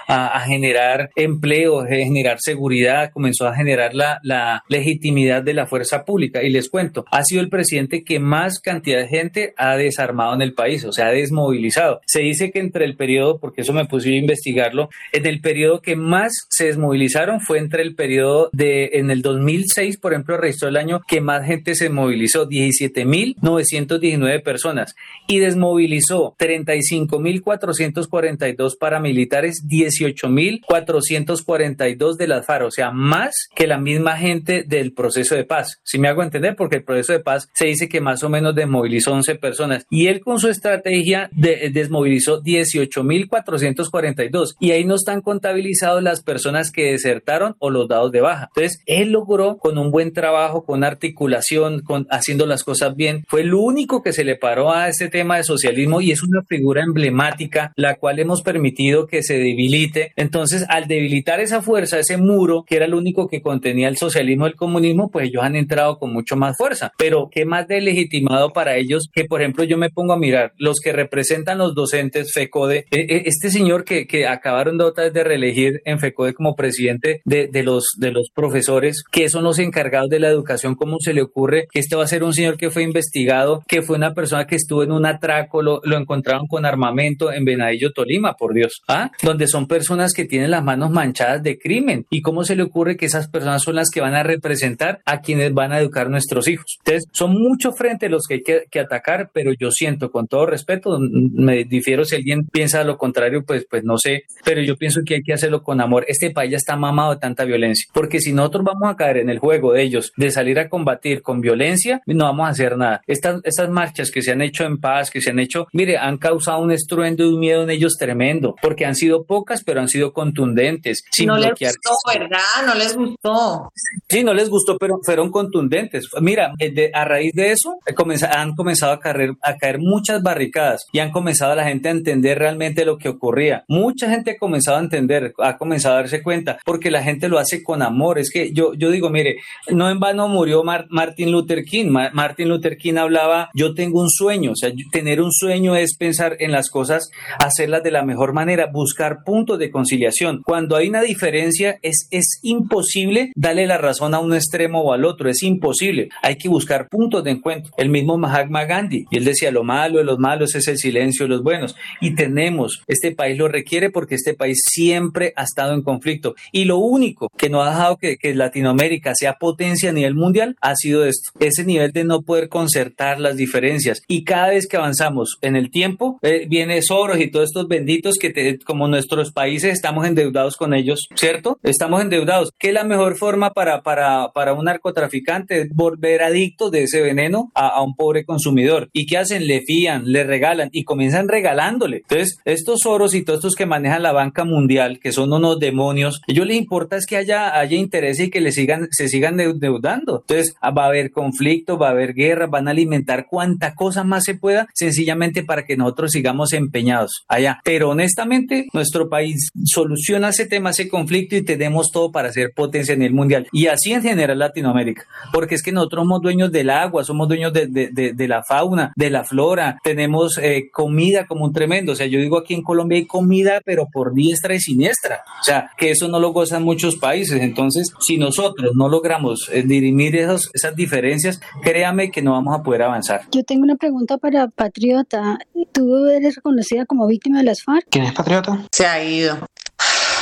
a, 0.08 0.41
generar 0.46 1.11
empleo, 1.17 1.81
a 1.81 1.87
generar 1.87 2.38
seguridad, 2.41 3.11
comenzó 3.12 3.46
a 3.46 3.55
generar 3.55 3.94
la, 3.94 4.20
la, 4.23 4.62
legitimidad 4.69 5.43
de 5.43 5.55
la 5.55 5.67
fuerza 5.67 6.05
pública. 6.05 6.43
Y 6.43 6.50
les 6.50 6.69
cuento, 6.69 7.05
ha 7.11 7.25
sido 7.25 7.41
el 7.41 7.49
presidente 7.49 8.05
que 8.05 8.19
más 8.19 8.61
cantidad 8.61 8.99
de 8.99 9.08
gente 9.08 9.55
ha 9.56 9.76
desarmado 9.76 10.35
en 10.35 10.43
el 10.43 10.55
país, 10.55 10.85
o 10.85 10.93
sea, 10.93 11.06
ha 11.06 11.12
desmovilizado. 11.12 12.00
Se 12.06 12.20
dice 12.20 12.50
que 12.50 12.61
entre 12.61 12.85
el 12.85 12.96
periodo, 12.96 13.38
porque 13.38 13.62
eso 13.62 13.73
me 13.73 13.87
puse 13.87 14.11
a 14.11 14.17
investigarlo, 14.17 14.91
en 15.12 15.26
el 15.26 15.41
periodo 15.41 15.81
que 15.81 15.96
más 15.96 16.32
se 16.50 16.67
desmovilizaron 16.67 17.41
fue 17.41 17.58
entre 17.58 17.82
el 17.82 17.94
periodo 17.94 18.50
de, 18.52 18.91
en 18.94 19.11
el 19.11 19.23
2006, 19.23 19.99
por 19.99 20.12
ejemplo, 20.12 20.37
registró 20.37 20.69
el 20.69 20.76
año 20.76 21.00
que 21.06 21.20
más 21.20 21.46
gente 21.46 21.75
se 21.75 21.88
movilizó, 21.88 22.49
17.919 22.49 24.43
personas, 24.43 24.94
y 25.26 25.38
desmovilizó 25.38 26.37
35.442 26.38 28.79
paramilitares, 28.79 29.33
18.442 29.42 32.16
de 32.16 32.26
las 32.26 32.46
FARC, 32.46 32.66
o 32.66 32.70
sea, 32.70 32.90
más 32.90 33.48
que 33.54 33.66
la 33.66 33.76
misma 33.78 34.16
gente 34.16 34.64
del 34.66 34.92
proceso 34.92 35.34
de 35.34 35.44
paz. 35.44 35.81
Si 35.82 35.98
me 35.98 36.08
hago 36.08 36.22
entender, 36.22 36.56
porque 36.56 36.76
el 36.76 36.84
proceso 36.84 37.12
de 37.12 37.20
paz 37.20 37.50
se 37.54 37.66
dice 37.66 37.88
que 37.88 38.00
más 38.00 38.22
o 38.22 38.28
menos 38.28 38.54
desmovilizó 38.54 39.12
11 39.12 39.34
personas 39.36 39.86
y 39.90 40.06
él 40.06 40.20
con 40.20 40.38
su 40.38 40.48
estrategia 40.48 41.28
de, 41.32 41.70
desmovilizó 41.72 42.42
18.442 42.42 44.56
y 44.60 44.70
ahí 44.72 44.84
no 44.84 44.94
están 44.94 45.20
contabilizados 45.20 46.02
las 46.02 46.22
personas 46.22 46.70
que 46.70 46.92
desertaron 46.92 47.56
o 47.58 47.70
los 47.70 47.88
dados 47.88 48.12
de 48.12 48.20
baja. 48.20 48.50
Entonces, 48.54 48.82
él 48.86 49.12
logró 49.12 49.56
con 49.58 49.78
un 49.78 49.90
buen 49.90 50.12
trabajo, 50.12 50.64
con 50.64 50.84
articulación, 50.84 51.81
con 51.81 52.06
haciendo 52.10 52.46
las 52.46 52.64
cosas 52.64 52.96
bien, 52.96 53.25
fue 53.28 53.42
el 53.42 53.54
único 53.54 54.02
que 54.02 54.12
se 54.12 54.25
le 54.25 54.36
paró 54.36 54.72
a 54.72 54.88
este 54.88 55.08
tema 55.08 55.36
de 55.36 55.44
socialismo 55.44 56.00
y 56.00 56.12
es 56.12 56.22
una 56.22 56.42
figura 56.42 56.82
emblemática, 56.82 57.72
la 57.76 57.96
cual 57.96 58.19
hemos 58.19 58.42
permitido 58.42 59.06
que 59.06 59.22
se 59.24 59.38
debilite. 59.38 60.12
Entonces, 60.16 60.64
al 60.68 60.86
debilitar 60.86 61.40
esa 61.40 61.62
fuerza, 61.62 61.98
ese 61.98 62.16
muro, 62.16 62.64
que 62.66 62.76
era 62.76 62.84
el 62.84 62.94
único 62.94 63.28
que 63.28 63.42
contenía 63.42 63.88
el 63.88 63.96
socialismo 63.96 64.46
y 64.46 64.50
el 64.50 64.56
comunismo, 64.56 65.10
pues 65.10 65.28
ellos 65.28 65.42
han 65.42 65.56
entrado 65.56 65.98
con 65.98 66.12
mucho 66.12 66.36
más 66.36 66.56
fuerza. 66.56 66.92
Pero, 66.98 67.28
¿qué 67.30 67.44
más 67.44 67.66
de 67.68 67.80
legitimado 67.80 68.50
para 68.52 68.76
ellos 68.76 69.08
que, 69.12 69.24
por 69.24 69.40
ejemplo, 69.40 69.64
yo 69.64 69.78
me 69.78 69.90
pongo 69.90 70.12
a 70.12 70.18
mirar 70.18 70.52
los 70.58 70.80
que 70.80 70.92
representan 70.92 71.58
los 71.58 71.74
docentes 71.74 72.32
FECODE, 72.32 72.86
e, 72.90 73.00
e, 73.00 73.22
este 73.26 73.50
señor 73.50 73.84
que, 73.84 74.06
que 74.06 74.26
acabaron 74.26 74.78
de 74.78 74.84
otra 74.84 75.04
vez 75.04 75.12
de 75.12 75.24
reelegir 75.24 75.80
en 75.84 75.98
FECODE 75.98 76.34
como 76.34 76.54
presidente 76.54 77.22
de, 77.24 77.48
de, 77.48 77.62
los, 77.62 77.88
de 77.98 78.12
los 78.12 78.30
profesores, 78.34 79.02
que 79.10 79.28
son 79.28 79.44
los 79.44 79.58
encargados 79.58 80.10
de 80.10 80.20
la 80.20 80.28
educación, 80.28 80.74
¿cómo 80.74 80.98
se 81.00 81.14
le 81.14 81.22
ocurre 81.22 81.66
que 81.72 81.80
este 81.80 81.96
va 81.96 82.04
a 82.04 82.08
ser 82.08 82.24
un 82.24 82.32
señor 82.32 82.56
que 82.56 82.70
fue 82.70 82.82
investigado, 82.82 83.62
que 83.69 83.82
fue 83.82 83.96
una 83.96 84.14
persona 84.14 84.46
que 84.46 84.56
estuvo 84.56 84.82
en 84.82 84.93
un 84.93 85.06
atraco, 85.06 85.62
lo, 85.62 85.81
lo 85.84 85.96
encontraron 85.96 86.46
con 86.46 86.66
armamento 86.66 87.32
en 87.32 87.44
Venadillo, 87.44 87.93
Tolima, 87.93 88.34
por 88.34 88.54
Dios, 88.54 88.82
¿ah? 88.88 89.10
Donde 89.22 89.46
son 89.46 89.66
personas 89.66 90.12
que 90.12 90.24
tienen 90.24 90.50
las 90.50 90.64
manos 90.64 90.90
manchadas 90.90 91.42
de 91.42 91.58
crimen. 91.58 92.06
¿Y 92.10 92.22
cómo 92.22 92.44
se 92.44 92.56
le 92.56 92.62
ocurre 92.62 92.96
que 92.96 93.06
esas 93.06 93.28
personas 93.28 93.62
son 93.62 93.76
las 93.76 93.90
que 93.90 94.00
van 94.00 94.14
a 94.14 94.22
representar 94.22 95.00
a 95.04 95.20
quienes 95.20 95.52
van 95.52 95.72
a 95.72 95.80
educar 95.80 96.10
nuestros 96.10 96.48
hijos? 96.48 96.78
Entonces, 96.78 97.08
son 97.12 97.32
muchos 97.32 97.76
frentes 97.76 98.10
los 98.10 98.26
que 98.26 98.34
hay 98.34 98.42
que, 98.42 98.64
que 98.70 98.80
atacar, 98.80 99.30
pero 99.32 99.52
yo 99.52 99.70
siento, 99.70 100.10
con 100.10 100.26
todo 100.26 100.46
respeto, 100.46 100.98
me 101.00 101.64
difiero 101.64 102.04
si 102.04 102.16
alguien 102.16 102.46
piensa 102.46 102.84
lo 102.84 102.96
contrario, 102.96 103.44
pues, 103.44 103.66
pues 103.68 103.84
no 103.84 103.98
sé, 103.98 104.24
pero 104.44 104.60
yo 104.62 104.76
pienso 104.76 105.02
que 105.04 105.16
hay 105.16 105.22
que 105.22 105.32
hacerlo 105.32 105.62
con 105.62 105.80
amor. 105.80 106.04
Este 106.08 106.30
país 106.30 106.50
ya 106.50 106.56
está 106.56 106.76
mamado 106.76 107.14
de 107.14 107.20
tanta 107.20 107.44
violencia, 107.44 107.88
porque 107.92 108.20
si 108.20 108.32
nosotros 108.32 108.64
vamos 108.64 108.90
a 108.90 108.96
caer 108.96 109.18
en 109.18 109.30
el 109.30 109.38
juego 109.38 109.72
de 109.72 109.82
ellos, 109.82 110.12
de 110.16 110.30
salir 110.30 110.58
a 110.58 110.68
combatir 110.68 111.22
con 111.22 111.40
violencia, 111.40 112.02
no 112.06 112.24
vamos 112.24 112.46
a 112.46 112.50
hacer 112.50 112.76
nada. 112.76 113.02
Estas, 113.06 113.40
estas 113.44 113.68
marchas 113.70 114.10
que 114.10 114.22
se 114.22 114.32
han 114.32 114.42
hecho 114.42 114.64
en 114.64 114.78
paz, 114.78 115.10
que 115.10 115.20
se 115.20 115.30
han 115.30 115.38
hecho, 115.38 115.66
mire, 115.72 115.98
han 115.98 116.18
causado 116.18 116.62
un 116.62 116.72
estruendo 116.72 117.24
y 117.24 117.28
un 117.28 117.40
miedo 117.40 117.62
en 117.62 117.70
ellos 117.70 117.96
tremendo, 117.98 118.56
porque 118.60 118.86
han 118.86 118.94
sido 118.94 119.04
sido 119.05 119.25
pocas, 119.25 119.63
pero 119.65 119.81
han 119.81 119.89
sido 119.89 120.13
contundentes. 120.13 121.05
Sin 121.11 121.27
no 121.27 121.37
les 121.37 121.53
gustó, 121.53 121.91
¿verdad? 122.13 122.39
No 122.67 122.75
les 122.75 122.96
gustó. 122.96 123.73
Sí, 124.08 124.25
no 124.25 124.32
les 124.32 124.49
gustó, 124.49 124.79
pero 124.79 124.99
fueron 125.03 125.31
contundentes. 125.31 126.08
Mira, 126.20 126.53
eh, 126.58 126.91
a 126.94 127.05
raíz 127.05 127.32
de 127.34 127.53
eso 127.53 127.77
eh, 127.87 127.94
han 128.32 128.55
comenzado 128.55 128.93
a 128.93 129.01
caer, 129.01 129.34
a 129.43 129.56
caer 129.56 129.79
muchas 129.79 130.23
barricadas 130.23 130.87
y 130.93 131.01
han 131.01 131.11
comenzado 131.11 131.55
la 131.55 131.65
gente 131.65 131.89
a 131.89 131.93
entender 131.93 132.39
realmente 132.39 132.84
lo 132.84 132.96
que 132.96 133.08
ocurría. 133.08 133.65
Mucha 133.69 134.08
gente 134.08 134.32
ha 134.32 134.39
comenzado 134.39 134.79
a 134.79 134.81
entender, 134.81 135.34
ha 135.39 135.56
comenzado 135.56 135.96
a 135.96 135.99
darse 135.99 136.23
cuenta, 136.23 136.58
porque 136.65 136.91
la 136.91 137.03
gente 137.03 137.29
lo 137.29 137.39
hace 137.39 137.63
con 137.63 137.82
amor. 137.82 138.19
Es 138.19 138.31
que 138.31 138.53
yo, 138.53 138.75
yo 138.75 138.91
digo, 138.91 139.11
mire, 139.11 139.37
no 139.69 139.91
en 139.91 140.01
vano 140.01 140.29
murió 140.29 140.63
Martin 140.65 141.31
Luther 141.31 141.65
King. 141.65 141.91
Martin 142.13 142.49
Luther 142.49 142.77
King 142.77 142.96
hablaba, 142.96 143.51
yo 143.55 143.75
tengo 143.75 144.01
un 144.01 144.11
sueño, 144.11 144.53
o 144.53 144.56
sea, 144.56 144.73
tener 144.91 145.20
un 145.20 145.32
sueño 145.32 145.77
es 145.77 145.96
pensar 145.96 146.37
en 146.41 146.53
las 146.53 146.70
cosas, 146.70 147.11
hacerlas 147.39 147.82
de 147.82 147.91
la 147.91 148.05
mejor 148.05 148.32
manera, 148.32 148.69
buscar 148.73 148.83
puntos 149.24 149.58
de 149.58 149.70
conciliación. 149.70 150.43
Cuando 150.44 150.76
hay 150.76 150.88
una 150.88 151.03
diferencia, 151.03 151.79
es, 151.82 152.08
es 152.10 152.41
imposible 152.43 153.32
darle 153.34 153.67
la 153.67 153.79
razón 153.79 154.14
a 154.14 154.20
un 154.20 154.34
extremo 154.34 154.82
o 154.82 154.93
al 154.93 155.05
otro, 155.05 155.29
es 155.29 155.43
imposible. 155.43 156.08
Hay 156.22 156.36
que 156.36 156.48
buscar 156.48 156.88
puntos 156.88 157.24
de 157.24 157.32
encuentro. 157.32 157.72
El 157.76 157.88
mismo 157.88 158.19
Mahatma 158.19 158.64
Gandhi, 158.64 159.06
y 159.10 159.17
él 159.17 159.24
decía, 159.24 159.50
lo 159.50 159.64
malo 159.64 159.98
de 159.98 160.05
los 160.05 160.19
malos 160.19 160.55
es 160.55 160.69
el 160.69 160.79
silencio 160.79 161.26
de 161.26 161.31
los 161.31 161.43
buenos. 161.43 161.76
Y 162.00 162.14
tenemos, 162.14 162.82
este 162.86 163.12
país 163.12 163.38
lo 163.38 163.48
requiere 163.48 163.91
porque 163.91 164.14
este 164.14 164.34
país 164.34 164.62
siempre 164.64 165.32
ha 165.36 165.44
estado 165.44 165.74
en 165.74 165.82
conflicto. 165.82 166.34
Y 166.53 166.64
lo 166.64 166.79
único 166.79 167.31
que 167.36 167.50
no 167.50 167.62
ha 167.62 167.70
dejado 167.70 167.96
que, 167.96 168.17
que 168.17 168.34
Latinoamérica 168.34 169.14
sea 169.14 169.34
potencia 169.34 169.91
a 169.91 169.93
nivel 169.93 170.14
mundial 170.14 170.56
ha 170.60 170.74
sido 170.76 171.05
esto, 171.05 171.31
ese 171.41 171.64
nivel 171.64 171.93
de 171.93 172.05
no 172.05 172.22
poder 172.22 172.48
concertar 172.48 173.20
las 173.20 173.36
diferencias. 173.36 174.03
Y 174.08 174.24
cada 174.24 174.48
vez 174.50 174.67
que 174.67 174.76
avanzamos 174.76 175.38
en 175.43 175.56
el 175.56 175.70
tiempo, 175.70 176.19
eh, 176.22 176.46
viene 176.48 176.82
Soros 176.82 177.20
y 177.20 177.31
todos 177.31 177.46
estos 177.46 177.69
benditos 177.69 178.17
que 178.20 178.31
como 178.74 178.88
nuestros 178.88 179.31
países 179.31 179.72
estamos 179.72 180.04
endeudados 180.04 180.56
con 180.56 180.74
ellos, 180.74 181.06
¿cierto? 181.14 181.60
Estamos 181.62 182.02
endeudados. 182.02 182.50
¿Qué 182.58 182.70
es 182.70 182.74
la 182.74 182.82
mejor 182.82 183.16
forma 183.16 183.52
para, 183.52 183.84
para, 183.84 184.32
para 184.34 184.52
un 184.52 184.64
narcotraficante? 184.64 185.69
Volver 185.72 186.24
adicto 186.24 186.70
de 186.70 186.82
ese 186.82 187.00
veneno 187.00 187.52
a, 187.54 187.69
a 187.69 187.82
un 187.82 187.94
pobre 187.94 188.24
consumidor. 188.24 188.88
¿Y 188.93 189.06
qué 189.06 189.19
hacen? 189.19 189.46
Le 189.46 189.60
fían, 189.60 190.10
le 190.10 190.24
regalan 190.24 190.70
y 190.72 190.82
comienzan 190.82 191.28
regalándole. 191.28 191.98
Entonces, 191.98 192.36
estos 192.44 192.81
Soros 192.81 193.14
y 193.14 193.22
todos 193.22 193.38
estos 193.38 193.54
que 193.54 193.64
manejan 193.64 194.02
la 194.02 194.10
banca 194.10 194.44
mundial, 194.44 194.98
que 194.98 195.12
son 195.12 195.32
unos 195.32 195.60
demonios, 195.60 196.20
a 196.26 196.32
ellos 196.32 196.48
les 196.48 196.56
importa 196.56 196.96
es 196.96 197.06
que 197.06 197.16
haya, 197.16 197.56
haya 197.56 197.76
interés 197.76 198.19
y 198.19 198.28
que 198.28 198.40
le 198.40 198.50
sigan, 198.50 198.88
se 198.90 199.06
sigan 199.06 199.38
endeudando. 199.38 200.24
Entonces, 200.26 200.56
va 200.64 200.82
a 200.82 200.88
haber 200.88 201.12
conflicto, 201.12 201.78
va 201.78 201.90
a 201.90 201.93
haber 201.93 202.12
guerra, 202.12 202.48
van 202.48 202.66
a 202.66 202.72
alimentar 202.72 203.28
cuanta 203.31 203.76
cosa 203.76 204.02
más 204.02 204.24
se 204.24 204.34
pueda, 204.34 204.66
sencillamente 204.74 205.44
para 205.44 205.64
que 205.64 205.76
nosotros 205.76 206.10
sigamos 206.10 206.52
empeñados 206.52 207.24
allá. 207.28 207.60
Pero 207.62 207.90
honestamente, 207.90 208.63
nuestro 208.72 209.08
país 209.08 209.50
soluciona 209.64 210.30
ese 210.30 210.46
tema, 210.46 210.70
ese 210.70 210.88
conflicto 210.88 211.36
y 211.36 211.42
tenemos 211.42 211.90
todo 211.92 212.10
para 212.12 212.32
ser 212.32 212.52
potencia 212.54 212.94
en 212.94 213.02
el 213.02 213.12
mundial. 213.12 213.46
Y 213.52 213.66
así 213.66 213.92
en 213.92 214.02
general 214.02 214.38
Latinoamérica, 214.38 215.04
porque 215.32 215.54
es 215.54 215.62
que 215.62 215.72
nosotros 215.72 216.02
somos 216.02 216.20
dueños 216.20 216.52
del 216.52 216.70
agua, 216.70 217.04
somos 217.04 217.28
dueños 217.28 217.52
de, 217.52 217.66
de, 217.66 218.12
de, 218.12 218.28
la 218.28 218.42
fauna, 218.42 218.92
de 218.96 219.10
la 219.10 219.24
flora, 219.24 219.78
tenemos 219.82 220.38
eh, 220.38 220.70
comida 220.72 221.26
como 221.26 221.44
un 221.44 221.52
tremendo. 221.52 221.92
O 221.92 221.94
sea, 221.94 222.06
yo 222.06 222.18
digo 222.20 222.38
aquí 222.38 222.54
en 222.54 222.62
Colombia 222.62 222.98
hay 222.98 223.06
comida, 223.06 223.60
pero 223.64 223.86
por 223.92 224.14
diestra 224.14 224.54
y 224.54 224.60
siniestra. 224.60 225.22
O 225.40 225.44
sea, 225.44 225.70
que 225.76 225.90
eso 225.90 226.08
no 226.08 226.20
lo 226.20 226.32
gozan 226.32 226.62
muchos 226.62 226.96
países. 226.96 227.40
Entonces, 227.40 227.92
si 228.00 228.18
nosotros 228.18 228.72
no 228.74 228.88
logramos 228.88 229.48
eh, 229.52 229.62
dirimir 229.62 230.16
esos, 230.16 230.50
esas 230.54 230.74
diferencias, 230.76 231.40
créame 231.62 232.10
que 232.10 232.22
no 232.22 232.32
vamos 232.32 232.58
a 232.58 232.62
poder 232.62 232.82
avanzar. 232.82 233.22
Yo 233.32 233.44
tengo 233.44 233.64
una 233.64 233.76
pregunta 233.76 234.18
para 234.18 234.48
Patriota. 234.48 235.38
¿Tú 235.72 236.06
eres 236.06 236.36
reconocida 236.36 236.86
como 236.86 237.06
víctima 237.06 237.38
de 237.38 237.44
las 237.44 237.62
FARC? 237.62 237.86
¿Quién 237.90 238.04
es 238.04 238.12
Patriota? 238.12 238.54
Se 238.73 238.87
ha 238.87 239.03
ido. 239.03 239.39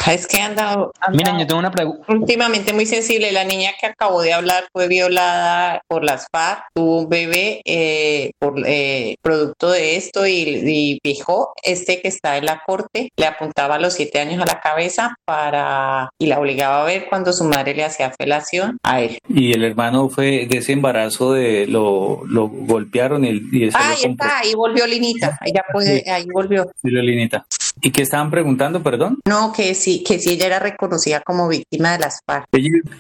Es 0.07 0.27
que 0.27 0.41
han 0.41 0.57
dado, 0.57 0.93
Miren, 1.12 1.39
yo 1.39 1.47
tengo 1.47 1.61
una 1.61 1.71
pregunta. 1.71 2.05
Últimamente 2.09 2.73
muy 2.73 2.87
sensible. 2.87 3.31
La 3.31 3.45
niña 3.45 3.71
que 3.81 3.87
acabó 3.87 4.21
de 4.23 4.33
hablar 4.33 4.65
fue 4.73 4.89
violada 4.89 5.81
por 5.87 6.05
las 6.05 6.27
FARC, 6.33 6.65
tuvo 6.75 7.03
un 7.03 7.09
bebé 7.09 7.61
eh, 7.65 8.33
por 8.39 8.55
eh, 8.67 9.17
producto 9.23 9.71
de 9.71 9.97
esto 9.97 10.27
y, 10.27 10.33
y 10.33 10.99
viejo, 11.05 11.53
este 11.62 12.01
que 12.01 12.09
está 12.09 12.37
en 12.37 12.47
la 12.47 12.62
corte, 12.67 13.11
le 13.17 13.27
apuntaba 13.27 13.77
a 13.77 13.79
los 13.79 13.95
siete 13.95 14.19
años 14.19 14.43
a 14.43 14.47
la 14.47 14.61
cabeza 14.61 15.15
para 15.25 16.11
y 16.19 16.27
la 16.27 16.41
obligaba 16.41 16.83
a 16.83 16.85
ver 16.85 17.07
cuando 17.09 17.33
su 17.33 17.45
madre 17.45 17.75
le 17.75 17.85
hacía 17.85 18.11
felación 18.11 18.79
a 18.83 19.03
él. 19.03 19.19
Y 19.29 19.53
el 19.53 19.65
hermano 19.65 20.09
fue 20.09 20.47
de 20.49 20.59
ese 20.59 20.73
embarazo 20.73 21.33
de 21.33 21.67
lo, 21.67 22.23
lo 22.27 22.49
golpearon 22.49 23.25
y, 23.25 23.41
y 23.53 23.71
ah, 23.73 23.91
ahí 23.91 24.11
está, 24.11 24.39
ahí 24.41 24.55
volvió 24.55 24.87
Linita, 24.87 25.39
ella 25.45 25.62
puede, 25.73 26.03
ahí 26.11 26.27
volvió. 26.33 26.71
Sí, 26.83 26.91
Linita. 26.91 27.47
¿Y 27.81 27.91
qué 27.91 28.02
estaban 28.02 28.31
preguntando, 28.31 28.83
perdón? 28.83 29.19
No, 29.25 29.52
que 29.52 29.75
sí, 29.75 30.05
que 30.05 30.19
si 30.19 30.31
ella 30.31 30.47
era 30.47 30.59
reconocida 30.59 31.21
como 31.21 31.49
víctima 31.49 31.93
de 31.93 31.99
las 31.99 32.21
FARC. 32.26 32.47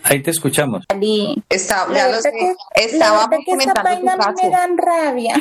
Ahí 0.02 0.22
te 0.22 0.30
escuchamos. 0.30 0.84
Está, 1.48 1.86
ya 1.92 2.08
lo 2.08 2.20
sé. 2.20 2.32
Estaba 2.74 3.28
comentando 3.44 4.32
me 4.42 4.50
dan 4.50 4.78
rabia. 4.78 5.34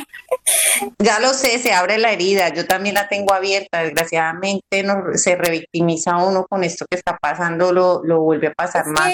Ya 0.98 1.20
lo 1.20 1.28
sé, 1.28 1.58
se 1.58 1.72
abre 1.72 1.98
la 1.98 2.12
herida. 2.12 2.48
Yo 2.50 2.66
también 2.66 2.94
la 2.94 3.08
tengo 3.08 3.34
abierta. 3.34 3.82
Desgraciadamente 3.82 4.82
no, 4.82 5.04
se 5.14 5.36
revictimiza 5.36 6.16
uno 6.16 6.46
con 6.48 6.64
esto 6.64 6.86
que 6.90 6.96
está 6.96 7.18
pasando, 7.18 7.72
lo, 7.72 8.02
lo 8.04 8.20
vuelve 8.20 8.48
a 8.48 8.54
pasar 8.54 8.86
más. 8.86 9.12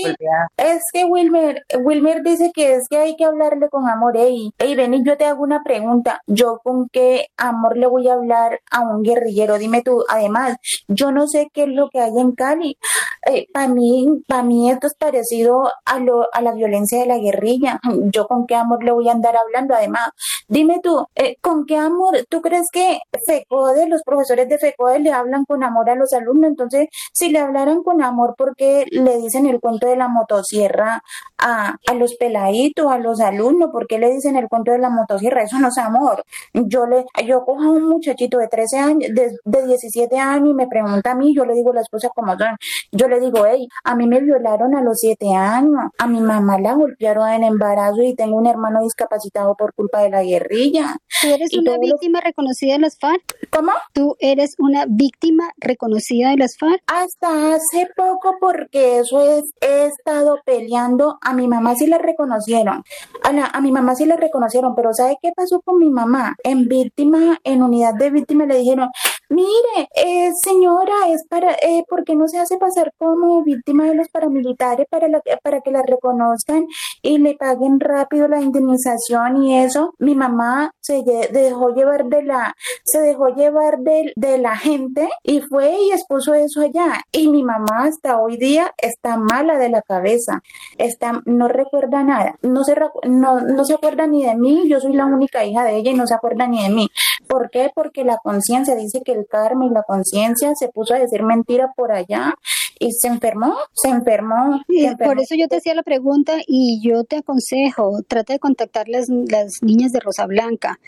Es 0.56 0.82
que 0.92 1.04
Wilmer, 1.04 1.64
Wilmer 1.78 2.22
dice 2.22 2.50
que 2.54 2.74
es 2.74 2.88
que 2.88 2.98
hay 2.98 3.16
que 3.16 3.24
hablarle 3.24 3.68
con 3.68 3.88
amor. 3.88 4.16
Ey, 4.16 4.52
ey, 4.58 4.74
ven 4.74 4.94
y 4.94 5.04
yo 5.04 5.16
te 5.16 5.24
hago 5.24 5.42
una 5.42 5.62
pregunta. 5.62 6.20
¿Yo 6.26 6.60
con 6.62 6.88
qué 6.88 7.28
amor 7.36 7.76
le 7.76 7.86
voy 7.86 8.08
a 8.08 8.14
hablar 8.14 8.60
a 8.70 8.80
un 8.80 9.02
guerrillero? 9.02 9.58
Dime 9.58 9.82
tú, 9.82 10.04
además, 10.08 10.56
yo 10.86 11.12
no 11.12 11.26
sé 11.26 11.48
qué 11.52 11.64
es 11.64 11.68
lo 11.68 11.88
que 11.90 12.00
hay 12.00 12.16
en 12.16 12.32
Cali. 12.32 12.78
Eh, 13.26 13.46
para 13.52 13.68
mí, 13.68 14.22
para 14.26 14.42
mí 14.42 14.70
esto 14.70 14.86
es 14.86 14.94
parecido 14.94 15.70
a, 15.84 15.98
lo, 15.98 16.26
a 16.32 16.40
la 16.40 16.52
violencia 16.52 17.00
de 17.00 17.06
la 17.06 17.18
guerrilla. 17.18 17.80
Yo 18.12 18.26
con 18.26 18.46
qué 18.46 18.54
amor 18.54 18.82
le 18.84 18.92
voy 18.92 19.08
a 19.08 19.12
andar 19.12 19.36
hablando. 19.36 19.74
Además, 19.74 20.10
dime 20.48 20.80
tú, 20.82 21.06
eh, 21.14 21.36
¿con 21.40 21.57
qué 21.66 21.76
amor? 21.76 22.24
¿Tú 22.28 22.40
crees 22.40 22.66
que 22.72 23.00
FECODE, 23.26 23.88
los 23.88 24.02
profesores 24.02 24.48
de 24.48 24.58
FECODE 24.58 25.00
le 25.00 25.12
hablan 25.12 25.44
con 25.44 25.62
amor 25.62 25.90
a 25.90 25.94
los 25.94 26.12
alumnos? 26.12 26.48
Entonces, 26.50 26.88
si 27.12 27.30
le 27.30 27.38
hablaran 27.38 27.82
con 27.82 28.02
amor, 28.02 28.34
¿por 28.36 28.54
qué 28.56 28.86
le 28.90 29.18
dicen 29.18 29.46
el 29.46 29.60
cuento 29.60 29.86
de 29.86 29.96
la 29.96 30.08
motosierra 30.08 31.02
a, 31.38 31.76
a 31.86 31.94
los 31.94 32.14
peladitos, 32.16 32.90
a 32.90 32.98
los 32.98 33.20
alumnos? 33.20 33.70
¿Por 33.72 33.86
qué 33.86 33.98
le 33.98 34.10
dicen 34.12 34.36
el 34.36 34.48
cuento 34.48 34.72
de 34.72 34.78
la 34.78 34.90
motosierra? 34.90 35.42
Eso 35.42 35.58
no 35.58 35.68
es 35.68 35.78
amor. 35.78 36.24
Yo 36.52 36.86
le, 36.86 37.06
yo 37.26 37.44
cojo 37.44 37.62
a 37.62 37.70
un 37.70 37.88
muchachito 37.88 38.38
de 38.38 38.48
13 38.48 38.78
años, 38.78 39.10
de, 39.14 39.36
de 39.44 39.66
17 39.66 40.18
años 40.18 40.50
y 40.50 40.54
me 40.54 40.66
pregunta 40.66 41.12
a 41.12 41.14
mí, 41.14 41.34
yo 41.34 41.44
le 41.44 41.54
digo 41.54 41.72
las 41.72 41.88
cosas 41.88 42.10
como 42.14 42.36
son. 42.36 42.56
Yo 42.92 43.08
le 43.08 43.20
digo, 43.20 43.44
hey, 43.46 43.68
a 43.84 43.94
mí 43.94 44.06
me 44.06 44.20
violaron 44.20 44.74
a 44.74 44.82
los 44.82 44.98
7 44.98 45.34
años, 45.34 45.90
a 45.98 46.06
mi 46.06 46.20
mamá 46.20 46.58
la 46.58 46.74
golpearon 46.74 47.28
en 47.28 47.44
embarazo 47.44 48.02
y 48.02 48.14
tengo 48.14 48.36
un 48.36 48.46
hermano 48.46 48.82
discapacitado 48.82 49.54
por 49.54 49.74
culpa 49.74 50.00
de 50.02 50.10
la 50.10 50.22
guerrilla. 50.22 50.96
¿Tú 51.20 51.28
eres 51.38 51.56
una 51.56 51.78
víctima 51.78 52.20
reconocida 52.20 52.72
de 52.74 52.80
las 52.80 52.98
FARC? 52.98 53.22
¿Cómo? 53.50 53.72
¿Tú 53.92 54.16
eres 54.18 54.54
una 54.58 54.86
víctima 54.88 55.50
reconocida 55.58 56.30
de 56.30 56.36
las 56.36 56.56
FARC? 56.58 56.82
Hasta 56.86 57.54
hace 57.54 57.88
poco 57.96 58.36
porque 58.40 58.98
eso 58.98 59.20
es, 59.20 59.44
he 59.60 59.86
estado 59.86 60.40
peleando, 60.44 61.18
a 61.22 61.32
mi 61.34 61.46
mamá 61.46 61.74
sí 61.76 61.86
la 61.86 61.98
reconocieron, 61.98 62.82
a, 63.22 63.32
la, 63.32 63.46
a 63.46 63.60
mi 63.60 63.70
mamá 63.70 63.94
sí 63.94 64.04
la 64.04 64.16
reconocieron, 64.16 64.74
pero 64.74 64.92
¿sabe 64.92 65.16
qué 65.22 65.30
pasó 65.34 65.60
con 65.60 65.78
mi 65.78 65.90
mamá? 65.90 66.36
En 66.42 66.66
víctima, 66.66 67.38
en 67.44 67.62
unidad 67.62 67.94
de 67.94 68.10
víctima 68.10 68.46
le 68.46 68.58
dijeron, 68.58 68.88
mire, 69.28 69.88
eh, 69.94 70.30
señora, 70.42 71.08
es 71.08 71.24
para, 71.28 71.52
eh, 71.54 71.84
¿por 71.88 72.04
qué 72.04 72.14
no 72.14 72.28
se 72.28 72.38
hace 72.38 72.56
pasar 72.58 72.92
como 72.98 73.42
víctima 73.42 73.84
de 73.84 73.94
los 73.94 74.08
paramilitares 74.08 74.86
para, 74.90 75.08
la, 75.08 75.22
para 75.42 75.60
que 75.60 75.70
la 75.70 75.82
reconozcan 75.82 76.66
y 77.02 77.18
le 77.18 77.34
paguen 77.34 77.80
rápido 77.80 78.28
la 78.28 78.40
indemnización 78.40 79.42
y 79.42 79.58
eso? 79.58 79.94
Mi 79.98 80.14
mamá 80.14 80.72
se 80.80 81.02
dejó 81.32 81.70
llevar 81.74 82.06
de 82.06 82.22
la, 82.22 82.54
se 82.84 83.00
dejó 83.00 83.28
llevar 83.28 83.78
de, 83.78 84.12
de 84.16 84.38
la 84.38 84.56
gente 84.56 85.08
y 85.22 85.40
fue 85.40 85.76
y 85.80 85.92
expuso 85.92 86.34
eso 86.34 86.60
allá. 86.60 87.02
Y 87.12 87.28
mi 87.28 87.42
mamá 87.42 87.84
hasta 87.84 88.18
hoy 88.18 88.36
día 88.36 88.72
está 88.76 89.16
mala 89.16 89.58
de 89.58 89.68
la 89.68 89.82
cabeza, 89.82 90.42
está, 90.78 91.20
no 91.24 91.48
recuerda 91.48 92.02
nada, 92.04 92.36
no 92.42 92.64
se, 92.64 92.74
no, 93.04 93.40
no 93.40 93.64
se 93.64 93.74
acuerda 93.74 94.06
ni 94.06 94.24
de 94.24 94.34
mí, 94.34 94.68
yo 94.68 94.80
soy 94.80 94.94
la 94.94 95.06
única 95.06 95.44
hija 95.44 95.64
de 95.64 95.76
ella 95.76 95.90
y 95.90 95.94
no 95.94 96.06
se 96.06 96.14
acuerda 96.14 96.46
ni 96.46 96.62
de 96.62 96.70
mí. 96.70 96.88
¿Por 97.28 97.50
qué? 97.50 97.70
Porque 97.74 98.04
la 98.04 98.18
conciencia 98.18 98.74
dice 98.74 99.02
que 99.04 99.12
el 99.12 99.26
karma 99.26 99.66
y 99.66 99.70
la 99.70 99.82
conciencia 99.82 100.52
se 100.54 100.68
puso 100.68 100.94
a 100.94 100.98
decir 100.98 101.22
mentira 101.22 101.72
por 101.76 101.92
allá 101.92 102.34
y 102.78 102.92
se 102.92 103.08
enfermó, 103.08 103.56
se 103.72 103.88
enfermó. 103.88 104.60
Por 105.04 105.20
eso 105.20 105.34
yo 105.34 105.48
te 105.48 105.56
hacía 105.56 105.74
la 105.74 105.82
pregunta 105.82 106.36
y 106.46 106.80
yo 106.82 107.04
te 107.04 107.18
aconsejo, 107.18 108.02
trata 108.06 108.34
de 108.34 108.38
contactar 108.38 108.88
las, 108.88 109.08
las 109.08 109.62
niñas 109.62 109.92
de 109.92 110.00
Rosa 110.00 110.26
Blanca. 110.26 110.78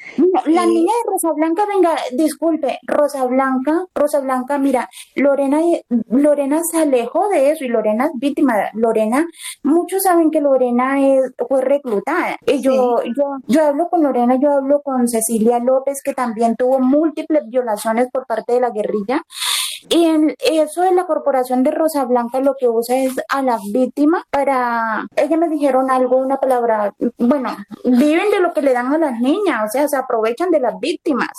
la 0.47 0.67
niña 0.67 0.93
de 0.93 1.11
Rosa 1.11 1.33
Blanca, 1.35 1.65
venga, 1.67 1.97
disculpe, 2.13 2.79
Rosa 2.83 3.25
Blanca, 3.27 3.85
Rosa 3.95 4.21
Blanca, 4.21 4.59
mira, 4.59 4.89
Lorena, 5.17 5.61
Lorena 6.09 6.61
se 6.71 6.79
alejó 6.79 7.29
de 7.29 7.51
eso 7.51 7.65
y 7.65 7.69
Lorena 7.69 8.07
es 8.07 8.13
víctima. 8.15 8.55
Lorena, 8.75 9.27
muchos 9.63 10.03
saben 10.03 10.31
que 10.31 10.41
Lorena 10.41 11.07
es, 11.07 11.33
fue 11.49 11.63
reclutada. 11.63 12.37
Y 12.47 12.61
yo, 12.61 13.03
yo, 13.17 13.37
yo 13.47 13.65
hablo 13.65 13.89
con 13.89 14.03
Lorena, 14.03 14.37
yo 14.41 14.51
hablo 14.51 14.83
con 14.83 15.09
Cecilia 15.09 15.59
López, 15.59 16.03
que 16.05 16.15
también 16.15 16.57
tuvo 16.57 16.79
múltiples 16.81 17.43
violaciones 17.49 18.09
por 18.13 18.27
parte 18.27 18.55
de 18.55 18.61
la 18.61 18.71
guerrilla 18.71 19.23
Y 19.89 20.05
en 20.05 20.35
eso 20.39 20.83
de 20.83 20.93
la 20.93 21.07
corporación 21.07 21.63
de 21.63 21.71
Rosa 21.71 22.05
Blanca 22.05 22.41
lo 22.41 22.55
que 22.59 22.69
usa 22.69 22.99
es 22.99 23.13
a 23.29 23.43
las 23.43 23.61
víctimas 23.73 24.25
para, 24.31 25.07
ellas 25.17 25.39
me 25.39 25.49
dijeron 25.49 25.91
algo, 25.91 26.17
una 26.17 26.37
palabra, 26.37 26.95
bueno, 27.19 27.57
viven 27.85 28.31
de 28.31 28.41
lo 28.41 28.53
que 28.53 28.63
le 28.63 28.73
dan 28.73 28.93
a 28.93 28.99
las 28.99 29.19
niñas, 29.21 29.65
o 29.67 29.69
sea, 29.71 29.89
se 29.89 29.97
aprovechan 29.97 30.51
de 30.51 30.61
las 30.61 30.79
víctimas. 30.81 31.31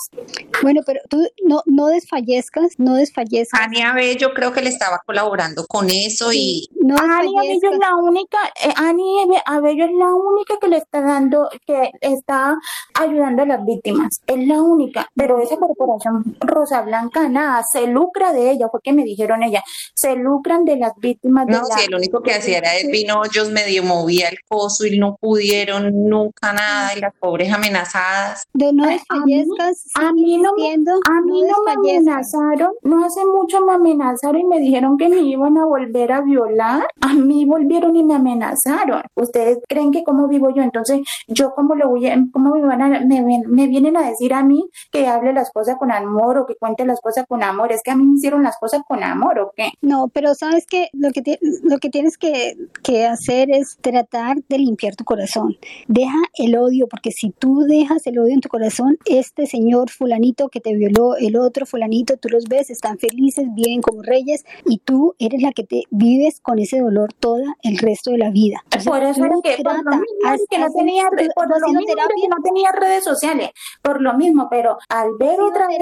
Bueno, 0.62 0.80
pero 0.84 1.00
tú 1.08 1.22
no, 1.44 1.62
no 1.66 1.86
desfallezcas, 1.86 2.72
no 2.78 2.94
desfallezcas. 2.94 3.60
Ania 3.60 3.92
yo 4.18 4.32
creo 4.34 4.52
que 4.52 4.62
le 4.62 4.70
estaba 4.70 5.00
colaborando 5.04 5.66
con 5.66 5.88
eso 5.90 6.32
y... 6.32 6.68
No 6.80 6.96
Ani 6.96 7.38
Abello 7.38 7.70
es 7.72 7.78
la 7.78 7.94
única, 7.96 8.38
eh, 8.64 8.72
Ani 8.76 9.04
Abello 9.46 9.84
es 9.84 9.92
la 9.92 10.12
única 10.14 10.54
que 10.60 10.68
le 10.68 10.78
está 10.78 11.00
dando, 11.00 11.48
que 11.66 11.90
está 12.00 12.56
ayudando 12.94 13.42
a 13.42 13.46
las 13.46 13.64
víctimas, 13.64 14.20
es 14.26 14.46
la 14.46 14.60
única, 14.60 15.08
pero 15.14 15.40
esa 15.40 15.56
corporación 15.56 16.36
Rosa 16.40 16.82
Blanca 16.82 17.28
nada, 17.28 17.62
se 17.70 17.86
lucra 17.86 18.31
de 18.32 18.50
ella, 18.50 18.68
fue 18.70 18.80
que 18.82 18.92
me 18.92 19.04
dijeron 19.04 19.42
ella, 19.42 19.62
se 19.94 20.14
lucran 20.16 20.64
de 20.64 20.76
las 20.76 20.92
víctimas. 20.96 21.46
No, 21.46 21.60
de 21.60 21.74
sí, 21.76 21.86
el 21.88 21.94
único 21.94 22.22
que 22.22 22.34
hacía 22.34 22.58
era 22.58 22.76
el 22.76 22.90
vino, 22.90 23.22
ellos 23.24 23.50
medio 23.50 23.82
movía 23.82 24.28
el 24.28 24.38
coso 24.48 24.86
y 24.86 24.98
no 24.98 25.16
pudieron 25.20 26.08
nunca 26.08 26.52
nada, 26.52 26.96
y 26.96 27.00
las 27.00 27.14
pobres 27.18 27.52
amenazadas. 27.52 28.44
De 28.52 28.72
no 28.72 28.86
desfallezcas, 28.86 29.84
a 29.94 30.12
mí, 30.12 30.38
no, 30.38 30.50
a 30.50 31.20
mí 31.20 31.42
no, 31.42 31.54
me 31.64 31.72
amenazaron, 31.72 32.72
no 32.82 33.04
hace 33.04 33.24
mucho 33.24 33.64
me 33.64 33.72
amenazaron 33.72 34.40
y 34.40 34.44
me 34.44 34.60
dijeron 34.60 34.96
que 34.96 35.08
me 35.08 35.20
iban 35.20 35.58
a 35.58 35.64
volver 35.64 36.12
a 36.12 36.20
violar, 36.20 36.86
a 37.00 37.14
mí 37.14 37.44
volvieron 37.44 37.96
y 37.96 38.04
me 38.04 38.14
amenazaron. 38.14 39.02
¿Ustedes 39.14 39.58
creen 39.68 39.90
que 39.90 40.04
cómo 40.04 40.28
vivo 40.28 40.50
yo? 40.54 40.62
Entonces, 40.62 41.00
yo 41.28 41.52
cómo 41.54 41.74
lo 41.74 41.88
voy 41.88 42.08
a, 42.08 42.16
cómo 42.32 42.54
me, 42.54 42.62
van 42.62 42.82
a, 42.82 43.00
me, 43.00 43.22
me 43.46 43.66
vienen 43.66 43.96
a 43.96 44.08
decir 44.08 44.34
a 44.34 44.42
mí 44.42 44.68
que 44.90 45.06
hable 45.06 45.32
las 45.32 45.50
cosas 45.50 45.76
con 45.78 45.90
amor 45.92 46.38
o 46.38 46.46
que 46.46 46.56
cuente 46.56 46.84
las 46.84 47.00
cosas 47.00 47.24
con 47.28 47.42
amor. 47.42 47.72
Es 47.72 47.82
que 47.82 47.90
a 47.90 47.96
mí 47.96 48.04
me 48.04 48.12
hicieron 48.22 48.42
las 48.42 48.56
cosas 48.58 48.82
con 48.86 49.02
amor 49.02 49.38
o 49.40 49.52
qué. 49.56 49.70
No, 49.80 50.08
pero 50.08 50.34
sabes 50.34 50.66
que 50.66 50.88
lo 50.92 51.10
que, 51.10 51.38
lo 51.62 51.78
que 51.78 51.90
tienes 51.90 52.16
que, 52.16 52.56
que 52.82 53.04
hacer 53.04 53.50
es 53.50 53.76
tratar 53.80 54.36
de 54.48 54.58
limpiar 54.58 54.94
tu 54.94 55.04
corazón. 55.04 55.56
Deja 55.88 56.18
el 56.34 56.56
odio, 56.56 56.86
porque 56.88 57.10
si 57.10 57.30
tú 57.30 57.60
dejas 57.60 58.06
el 58.06 58.18
odio 58.18 58.34
en 58.34 58.40
tu 58.40 58.48
corazón, 58.48 58.98
este 59.06 59.46
señor 59.46 59.90
fulanito 59.90 60.48
que 60.48 60.60
te 60.60 60.74
violó, 60.74 61.16
el 61.16 61.36
otro 61.36 61.66
fulanito, 61.66 62.16
tú 62.16 62.28
los 62.28 62.44
ves, 62.44 62.70
están 62.70 62.98
felices, 62.98 63.46
viven 63.54 63.82
como 63.82 64.02
reyes 64.02 64.44
y 64.66 64.78
tú 64.78 65.14
eres 65.18 65.42
la 65.42 65.52
que 65.52 65.64
te 65.64 65.82
vives 65.90 66.40
con 66.40 66.58
ese 66.58 66.80
dolor 66.80 67.12
todo 67.12 67.42
el 67.62 67.78
resto 67.78 68.10
de 68.10 68.18
la 68.18 68.30
vida. 68.30 68.62
por 68.84 69.02
eso 69.02 69.22
que, 69.42 69.62
por 69.62 69.84
lo 69.84 69.96
mismo 69.96 70.46
que 70.48 70.58
no 70.58 70.66
tenía, 70.72 71.04
por 71.34 71.48
lo 71.48 71.68
mismo 71.68 71.80
que 71.86 72.28
no 72.28 72.36
tenía 72.42 72.72
redes 72.72 73.04
sociales, 73.04 73.50
por 73.82 74.00
lo 74.00 74.14
mismo, 74.14 74.48
pero 74.50 74.78
al 74.88 75.08
ver 75.18 75.40
otra 75.40 75.66
vez 75.66 75.78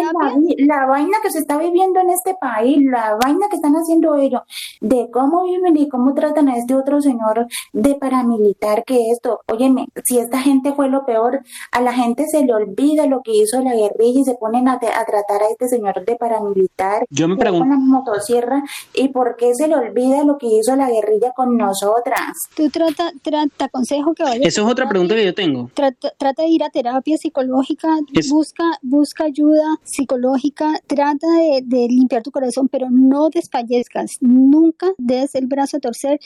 la, 0.58 0.86
vaina 0.86 1.18
que 1.22 1.30
se 1.30 1.38
está 1.38 1.58
viviendo 1.58 2.00
en 2.00 2.10
este 2.10 2.29
país, 2.40 2.78
la 2.82 3.16
vaina 3.22 3.46
que 3.48 3.56
están 3.56 3.74
haciendo 3.74 4.14
ellos, 4.16 4.42
de 4.80 5.08
cómo 5.10 5.44
viven 5.44 5.76
y 5.76 5.88
cómo 5.88 6.14
tratan 6.14 6.48
a 6.48 6.56
este 6.56 6.74
otro 6.74 7.00
señor 7.00 7.46
de 7.72 7.94
paramilitar 7.94 8.84
que 8.84 9.10
esto, 9.10 9.40
óyeme, 9.46 9.88
si 10.04 10.18
esta 10.18 10.40
gente 10.40 10.72
fue 10.74 10.88
lo 10.88 11.04
peor, 11.04 11.40
a 11.72 11.80
la 11.80 11.92
gente 11.92 12.26
se 12.26 12.44
le 12.44 12.52
olvida 12.52 13.06
lo 13.06 13.22
que 13.22 13.34
hizo 13.34 13.60
la 13.60 13.74
guerrilla 13.74 14.20
y 14.20 14.24
se 14.24 14.34
ponen 14.34 14.68
a, 14.68 14.78
tratar 14.78 15.42
a 15.42 15.50
este 15.50 15.68
señor 15.68 16.04
de 16.04 16.16
paramilitar. 16.16 17.04
Yo 17.10 17.28
me 17.28 17.36
pregunto. 17.36 17.64
Con 17.64 17.70
las 17.70 17.80
motosierras 17.80 18.62
y 18.94 19.08
por 19.08 19.36
qué 19.36 19.54
se 19.54 19.68
le 19.68 19.76
olvida 19.76 20.24
lo 20.24 20.38
que 20.38 20.46
hizo 20.46 20.74
la 20.76 20.88
guerrilla 20.88 21.32
con 21.32 21.56
nosotras. 21.56 22.32
Tú 22.54 22.68
trata, 22.70 23.12
trata 23.22 23.50
te 23.56 23.64
aconsejo 23.64 24.14
que 24.14 24.22
vayas. 24.22 24.46
Eso 24.46 24.62
es 24.62 24.70
otra 24.70 24.88
pregunta 24.88 25.14
que 25.14 25.24
yo 25.24 25.34
tengo. 25.34 25.70
Trata, 25.74 26.12
trata 26.18 26.42
de 26.42 26.48
ir 26.48 26.62
a 26.62 26.70
terapia 26.70 27.16
psicológica, 27.16 27.88
busca, 28.30 28.64
busca 28.82 29.24
ayuda 29.24 29.78
psicológica, 29.84 30.80
trata 30.86 31.26
de, 31.26 31.62
de, 31.64 31.88
limpiar 31.88 32.19
tu 32.22 32.30
corazón, 32.30 32.68
pero 32.68 32.88
no 32.90 33.30
desfallezcas, 33.30 34.18
nunca 34.20 34.88
des 34.98 35.34
el 35.34 35.46
brazo 35.46 35.78
a 35.78 35.80
torcer, 35.80 36.20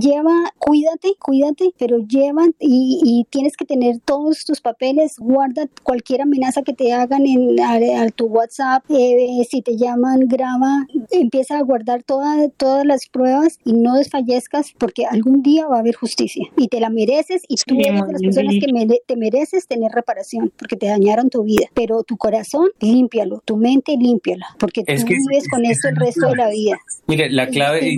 lleva, 0.00 0.52
cuídate, 0.58 1.14
cuídate, 1.18 1.72
pero 1.78 1.98
lleva 1.98 2.46
y, 2.58 3.00
y 3.02 3.24
tienes 3.30 3.56
que 3.56 3.64
tener 3.64 3.98
todos 4.04 4.44
tus 4.44 4.60
papeles, 4.60 5.16
guarda 5.18 5.68
cualquier 5.82 6.22
amenaza 6.22 6.62
que 6.62 6.72
te 6.72 6.92
hagan 6.92 7.26
en 7.26 7.60
a, 7.60 8.10
tu 8.10 8.26
WhatsApp, 8.26 8.84
eh, 8.88 9.42
si 9.48 9.62
te 9.62 9.76
llaman, 9.76 10.20
graba, 10.28 10.86
empieza 11.10 11.58
a 11.58 11.62
guardar 11.62 12.02
toda, 12.02 12.48
todas 12.48 12.84
las 12.84 13.08
pruebas 13.08 13.58
y 13.64 13.72
no 13.72 13.94
desfallezcas 13.94 14.72
porque 14.78 15.06
algún 15.06 15.42
día 15.42 15.66
va 15.66 15.76
a 15.76 15.80
haber 15.80 15.94
justicia 15.94 16.44
y 16.56 16.68
te 16.68 16.80
la 16.80 16.90
mereces 16.90 17.42
y 17.48 17.56
tú 17.56 17.74
eres 17.78 18.00
de 18.06 18.12
las 18.12 18.22
personas 18.22 18.54
que 18.60 19.00
te 19.06 19.16
mereces 19.16 19.66
tener 19.66 19.92
reparación 19.92 20.52
porque 20.56 20.76
te 20.76 20.86
dañaron 20.86 21.30
tu 21.30 21.42
vida, 21.42 21.66
pero 21.74 22.02
tu 22.02 22.16
corazón 22.16 22.68
límpialo, 22.80 23.42
tu 23.44 23.56
mente 23.56 23.96
límpiala 23.96 24.46
porque 24.58 24.82
tú 24.84 24.92
vives 25.30 25.48
con 25.48 25.64
esto 25.64 25.88
el 25.88 25.96
resto 25.96 26.28
de 26.28 26.36
la 26.36 26.50
vida. 26.50 26.78
Mire, 27.06 27.30
la 27.30 27.48
clave 27.48 27.88
es 27.88 27.96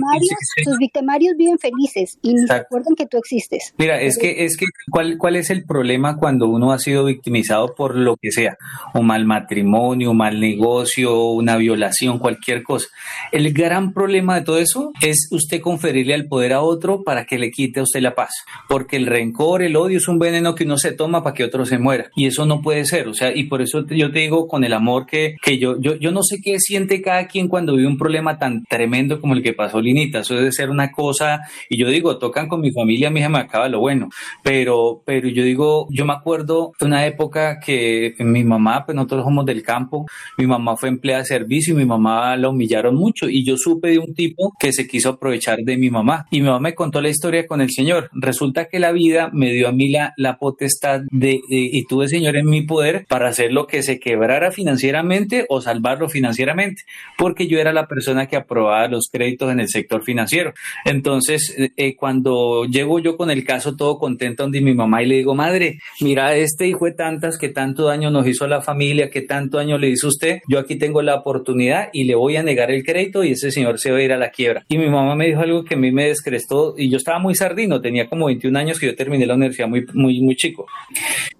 tus 0.63 0.77
victimarios 0.77 1.35
viven 1.37 1.59
felices 1.59 2.17
y 2.21 2.33
ni 2.33 2.45
recuerdan 2.45 2.95
que 2.95 3.05
tú 3.05 3.17
existes. 3.17 3.73
Mira, 3.77 4.01
es 4.01 4.17
que 4.17 4.45
es 4.45 4.57
que 4.57 4.65
¿cuál, 4.89 5.17
cuál 5.17 5.35
es 5.35 5.49
el 5.49 5.65
problema 5.65 6.17
cuando 6.17 6.47
uno 6.47 6.71
ha 6.71 6.79
sido 6.79 7.05
victimizado 7.05 7.73
por 7.75 7.95
lo 7.95 8.15
que 8.17 8.31
sea, 8.31 8.57
un 8.93 9.07
mal 9.07 9.25
matrimonio, 9.25 10.11
un 10.11 10.17
mal 10.17 10.39
negocio, 10.39 11.25
una 11.27 11.57
violación, 11.57 12.19
cualquier 12.19 12.63
cosa. 12.63 12.87
El 13.31 13.53
gran 13.53 13.93
problema 13.93 14.35
de 14.35 14.41
todo 14.41 14.57
eso 14.57 14.91
es 15.01 15.27
usted 15.31 15.61
conferirle 15.61 16.13
al 16.13 16.27
poder 16.27 16.53
a 16.53 16.61
otro 16.61 17.03
para 17.03 17.25
que 17.25 17.37
le 17.37 17.51
quite 17.51 17.79
a 17.79 17.83
usted 17.83 18.01
la 18.01 18.15
paz, 18.15 18.31
porque 18.67 18.97
el 18.97 19.05
rencor, 19.05 19.63
el 19.63 19.75
odio 19.75 19.97
es 19.97 20.07
un 20.07 20.19
veneno 20.19 20.55
que 20.55 20.63
uno 20.63 20.77
se 20.77 20.91
toma 20.91 21.23
para 21.23 21.33
que 21.33 21.43
otro 21.43 21.65
se 21.65 21.77
muera 21.77 22.09
y 22.15 22.27
eso 22.27 22.45
no 22.45 22.61
puede 22.61 22.85
ser, 22.85 23.07
o 23.07 23.13
sea, 23.13 23.35
y 23.35 23.45
por 23.45 23.61
eso 23.61 23.85
yo 23.87 24.11
te 24.11 24.19
digo 24.19 24.47
con 24.47 24.63
el 24.63 24.73
amor 24.73 25.05
que, 25.05 25.35
que 25.41 25.57
yo, 25.57 25.79
yo, 25.79 25.95
yo 25.95 26.11
no 26.11 26.23
sé 26.23 26.39
qué 26.43 26.59
siente 26.59 27.01
cada 27.01 27.12
quien 27.27 27.47
cuando 27.47 27.75
vive 27.75 27.87
un 27.87 27.97
problema 27.97 28.37
tan 28.37 28.63
tremendo 28.65 29.19
como 29.19 29.33
el 29.33 29.43
que 29.43 29.53
pasó 29.53 29.81
Linita, 29.81 30.19
eso 30.19 30.35
debe 30.35 30.51
ser 30.51 30.69
una 30.69 30.91
cosa, 30.91 31.41
y 31.69 31.77
yo 31.77 31.89
digo, 31.89 32.17
tocan 32.17 32.47
con 32.47 32.61
mi 32.61 32.71
familia, 32.71 33.09
mi 33.09 33.19
hija 33.19 33.29
me 33.29 33.39
acaba 33.39 33.69
lo 33.69 33.79
bueno, 33.79 34.09
pero, 34.43 35.01
pero 35.05 35.27
yo 35.29 35.43
digo, 35.43 35.87
yo 35.89 36.05
me 36.05 36.13
acuerdo 36.13 36.73
de 36.79 36.85
una 36.85 37.05
época 37.05 37.59
que 37.59 38.15
mi 38.19 38.43
mamá, 38.43 38.85
pues 38.85 38.95
nosotros 38.95 39.23
somos 39.23 39.45
del 39.45 39.63
campo, 39.63 40.05
mi 40.37 40.47
mamá 40.47 40.75
fue 40.75 40.89
empleada 40.89 41.21
de 41.21 41.25
servicio 41.25 41.73
y 41.73 41.77
mi 41.77 41.85
mamá 41.85 42.35
la 42.37 42.49
humillaron 42.49 42.95
mucho. 42.95 43.29
Y 43.29 43.43
yo 43.43 43.57
supe 43.57 43.89
de 43.89 43.99
un 43.99 44.13
tipo 44.13 44.53
que 44.59 44.71
se 44.73 44.87
quiso 44.87 45.09
aprovechar 45.09 45.59
de 45.59 45.77
mi 45.77 45.89
mamá. 45.89 46.25
Y 46.31 46.41
mi 46.41 46.47
mamá 46.47 46.59
me 46.59 46.75
contó 46.75 47.01
la 47.01 47.09
historia 47.09 47.47
con 47.47 47.61
el 47.61 47.71
Señor. 47.71 48.09
Resulta 48.13 48.65
que 48.65 48.79
la 48.79 48.91
vida 48.91 49.29
me 49.33 49.51
dio 49.51 49.67
a 49.67 49.71
mí 49.71 49.89
la, 49.89 50.13
la 50.17 50.37
potestad 50.37 51.01
de, 51.09 51.39
y 51.49 51.83
tuve 51.85 52.07
Señor 52.07 52.35
en 52.35 52.49
mi 52.49 52.61
poder 52.61 53.05
para 53.07 53.29
hacer 53.29 53.51
lo 53.51 53.67
que 53.67 53.83
se 53.83 53.99
quebrara 53.99 54.51
financieramente 54.51 55.45
o 55.49 55.61
salvarlo 55.61 56.09
financieramente, 56.09 56.83
porque 57.17 57.47
yo 57.47 57.59
era 57.59 57.73
la 57.73 57.87
persona 57.87 58.27
que 58.27 58.35
aprobaba 58.35 58.87
los 58.87 59.09
créditos 59.11 59.51
en 59.51 59.59
el 59.59 59.69
sector 59.69 60.03
financiero. 60.03 60.53
Entonces, 60.85 61.53
eh, 61.57 61.71
eh, 61.77 61.95
cuando 61.95 62.65
llego 62.65 62.99
yo 62.99 63.17
con 63.17 63.31
el 63.31 63.43
caso 63.43 63.75
todo 63.75 63.97
contento 63.97 64.43
donde 64.43 64.61
mi 64.61 64.73
mamá 64.73 65.03
y 65.03 65.07
le 65.07 65.15
digo, 65.15 65.35
madre, 65.35 65.79
mira, 66.01 66.35
este 66.35 66.67
hijo 66.67 66.85
de 66.85 66.91
tantas 66.91 67.37
que 67.37 67.49
tanto 67.49 67.85
daño 67.85 68.09
nos 68.11 68.27
hizo 68.27 68.45
a 68.45 68.47
la 68.47 68.61
familia, 68.61 69.09
que 69.09 69.21
tanto 69.21 69.57
daño 69.57 69.77
le 69.77 69.89
hizo 69.89 70.07
usted, 70.07 70.39
yo 70.47 70.59
aquí 70.59 70.75
tengo 70.75 71.01
la 71.01 71.15
oportunidad 71.15 71.89
y 71.93 72.05
le 72.05 72.15
voy 72.15 72.35
a 72.37 72.43
negar 72.43 72.71
el 72.71 72.83
crédito 72.83 73.23
y 73.23 73.31
ese 73.31 73.51
señor 73.51 73.79
se 73.79 73.91
va 73.91 73.97
a 73.97 74.01
ir 74.01 74.13
a 74.13 74.17
la 74.17 74.29
quiebra. 74.29 74.65
Y 74.69 74.77
mi 74.77 74.89
mamá 74.89 75.15
me 75.15 75.27
dijo 75.27 75.41
algo 75.41 75.63
que 75.63 75.75
a 75.75 75.77
mí 75.77 75.91
me 75.91 76.07
descrestó 76.07 76.75
y 76.77 76.89
yo 76.89 76.97
estaba 76.97 77.19
muy 77.19 77.35
sardino, 77.35 77.81
tenía 77.81 78.07
como 78.09 78.25
21 78.27 78.57
años 78.57 78.79
que 78.79 78.87
yo 78.87 78.95
terminé 78.95 79.25
la 79.25 79.35
universidad 79.35 79.67
muy, 79.67 79.85
muy, 79.93 80.21
muy 80.21 80.35
chico. 80.35 80.65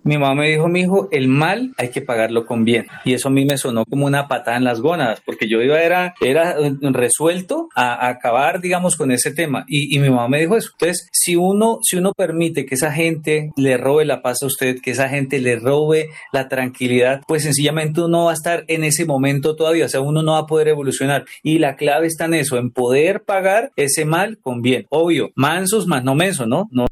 Mi 0.03 0.17
mamá 0.17 0.41
me 0.41 0.49
dijo, 0.49 0.67
mi 0.67 0.81
hijo, 0.81 1.07
el 1.11 1.27
mal 1.27 1.73
hay 1.77 1.89
que 1.89 2.01
pagarlo 2.01 2.45
con 2.45 2.65
bien. 2.65 2.87
Y 3.05 3.13
eso 3.13 3.29
a 3.29 3.31
mí 3.31 3.45
me 3.45 3.57
sonó 3.57 3.85
como 3.85 4.05
una 4.05 4.27
patada 4.27 4.57
en 4.57 4.63
las 4.63 4.81
gónadas, 4.81 5.21
porque 5.25 5.47
yo 5.47 5.52
iba, 5.61 5.79
era, 5.79 6.13
era 6.21 6.55
resuelto 6.81 7.69
a, 7.75 8.07
acabar, 8.07 8.61
digamos, 8.61 8.95
con 8.95 9.11
ese 9.11 9.31
tema. 9.31 9.65
Y, 9.67 9.95
y, 9.95 9.99
mi 9.99 10.09
mamá 10.09 10.27
me 10.27 10.39
dijo 10.39 10.55
eso. 10.55 10.69
Entonces, 10.73 11.07
si 11.11 11.35
uno, 11.35 11.79
si 11.81 11.97
uno 11.97 12.13
permite 12.13 12.65
que 12.65 12.75
esa 12.75 12.91
gente 12.91 13.51
le 13.55 13.77
robe 13.77 14.05
la 14.05 14.21
paz 14.21 14.43
a 14.43 14.47
usted, 14.47 14.79
que 14.81 14.91
esa 14.91 15.09
gente 15.09 15.39
le 15.39 15.57
robe 15.57 16.09
la 16.31 16.47
tranquilidad, 16.47 17.21
pues 17.27 17.43
sencillamente 17.43 18.01
uno 18.01 18.25
va 18.25 18.31
a 18.31 18.35
estar 18.35 18.63
en 18.67 18.83
ese 18.83 19.05
momento 19.05 19.55
todavía, 19.55 19.85
o 19.85 19.89
sea, 19.89 20.01
uno 20.01 20.23
no 20.23 20.33
va 20.33 20.39
a 20.39 20.47
poder 20.47 20.67
evolucionar. 20.69 21.25
Y 21.41 21.59
la 21.59 21.75
clave 21.75 22.07
está 22.07 22.25
en 22.25 22.35
eso, 22.35 22.57
en 22.57 22.71
poder 22.71 23.23
pagar 23.23 23.71
ese 23.75 24.05
mal 24.05 24.37
con 24.41 24.61
bien. 24.61 24.85
Obvio, 24.89 25.31
mansos 25.35 25.87
más 25.87 26.03
no 26.03 26.15
mensos, 26.15 26.47
¿no? 26.47 26.67
No 26.71 26.87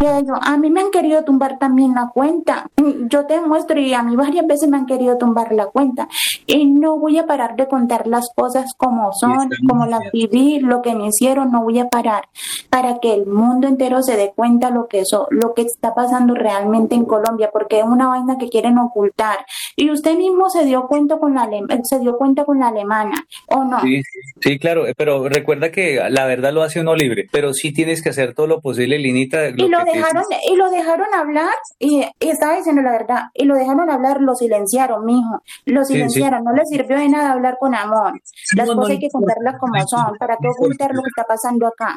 a 0.00 0.56
mí 0.58 0.70
me 0.70 0.80
han 0.80 0.90
querido 0.90 1.24
tumbar 1.24 1.58
también 1.58 1.94
la 1.94 2.10
cuenta. 2.14 2.70
Yo 3.10 3.26
te 3.26 3.40
muestro 3.40 3.80
y 3.80 3.94
a 3.94 4.02
mí 4.02 4.14
varias 4.14 4.46
veces 4.46 4.68
me 4.68 4.76
han 4.76 4.86
querido 4.86 5.18
tumbar 5.18 5.52
la 5.52 5.66
cuenta. 5.66 6.08
Y 6.46 6.66
no 6.66 6.98
voy 6.98 7.18
a 7.18 7.26
parar 7.26 7.56
de 7.56 7.66
contar 7.66 8.06
las 8.06 8.28
cosas 8.34 8.72
como 8.76 9.12
son, 9.12 9.50
como 9.68 9.86
las 9.86 10.00
viví, 10.12 10.60
lo 10.60 10.82
que 10.82 10.94
me 10.94 11.08
hicieron, 11.08 11.50
no 11.50 11.62
voy 11.62 11.80
a 11.80 11.88
parar 11.88 12.28
para 12.70 12.98
que 13.00 13.12
el 13.12 13.26
mundo 13.26 13.66
entero 13.66 14.02
se 14.02 14.16
dé 14.16 14.32
cuenta 14.34 14.70
lo 14.70 14.86
que 14.86 15.00
eso, 15.00 15.26
lo 15.30 15.52
que 15.54 15.62
está 15.62 15.94
pasando 15.94 16.34
realmente 16.34 16.94
en 16.94 17.04
Colombia, 17.04 17.50
porque 17.52 17.80
es 17.80 17.84
una 17.84 18.08
vaina 18.08 18.38
que 18.38 18.48
quieren 18.48 18.78
ocultar. 18.78 19.38
Y 19.74 19.90
usted 19.90 20.16
mismo 20.16 20.48
se 20.48 20.64
dio 20.64 20.86
cuenta 20.86 21.18
con 21.18 21.34
la 21.34 21.48
se 21.82 21.98
dio 21.98 22.16
cuenta 22.16 22.44
con 22.44 22.60
la 22.60 22.68
alemana, 22.68 23.26
¿o 23.48 23.64
no? 23.64 23.80
Sí, 23.80 24.02
sí, 24.40 24.58
claro, 24.58 24.84
pero 24.96 25.28
recuerda 25.28 25.70
que 25.70 26.00
la 26.10 26.26
verdad 26.26 26.52
lo 26.52 26.62
hace 26.62 26.80
uno 26.80 26.94
libre, 26.94 27.26
pero 27.32 27.52
sí 27.54 27.72
tienes 27.72 28.02
que 28.02 28.10
hacer 28.10 28.34
todo 28.34 28.46
lo 28.46 28.60
posible, 28.60 28.98
Linita. 28.98 29.50
lo 29.50 29.87
dejaron, 29.92 30.24
y 30.48 30.56
lo 30.56 30.70
dejaron 30.70 31.12
hablar 31.14 31.54
y, 31.78 32.04
estaba 32.20 32.56
diciendo 32.56 32.82
la 32.82 32.92
verdad 32.92 33.22
y 33.34 33.44
lo 33.44 33.54
dejaron 33.54 33.90
hablar, 33.90 34.20
lo 34.20 34.34
silenciaron, 34.34 35.04
mijo, 35.04 35.42
lo 35.64 35.84
silenciaron, 35.84 36.44
no 36.44 36.52
le 36.52 36.64
sirvió 36.66 36.98
de 36.98 37.08
nada 37.08 37.32
hablar 37.32 37.56
con 37.58 37.74
amor. 37.74 38.20
Las 38.54 38.68
cosas 38.68 38.90
hay 38.90 38.98
que 38.98 39.08
contarlas 39.10 39.54
como 39.58 39.74
son, 39.86 40.16
para 40.18 40.36
qué 40.40 40.48
ocultar 40.48 40.94
lo 40.94 41.02
que 41.02 41.08
está 41.08 41.24
pasando 41.24 41.66
acá. 41.66 41.96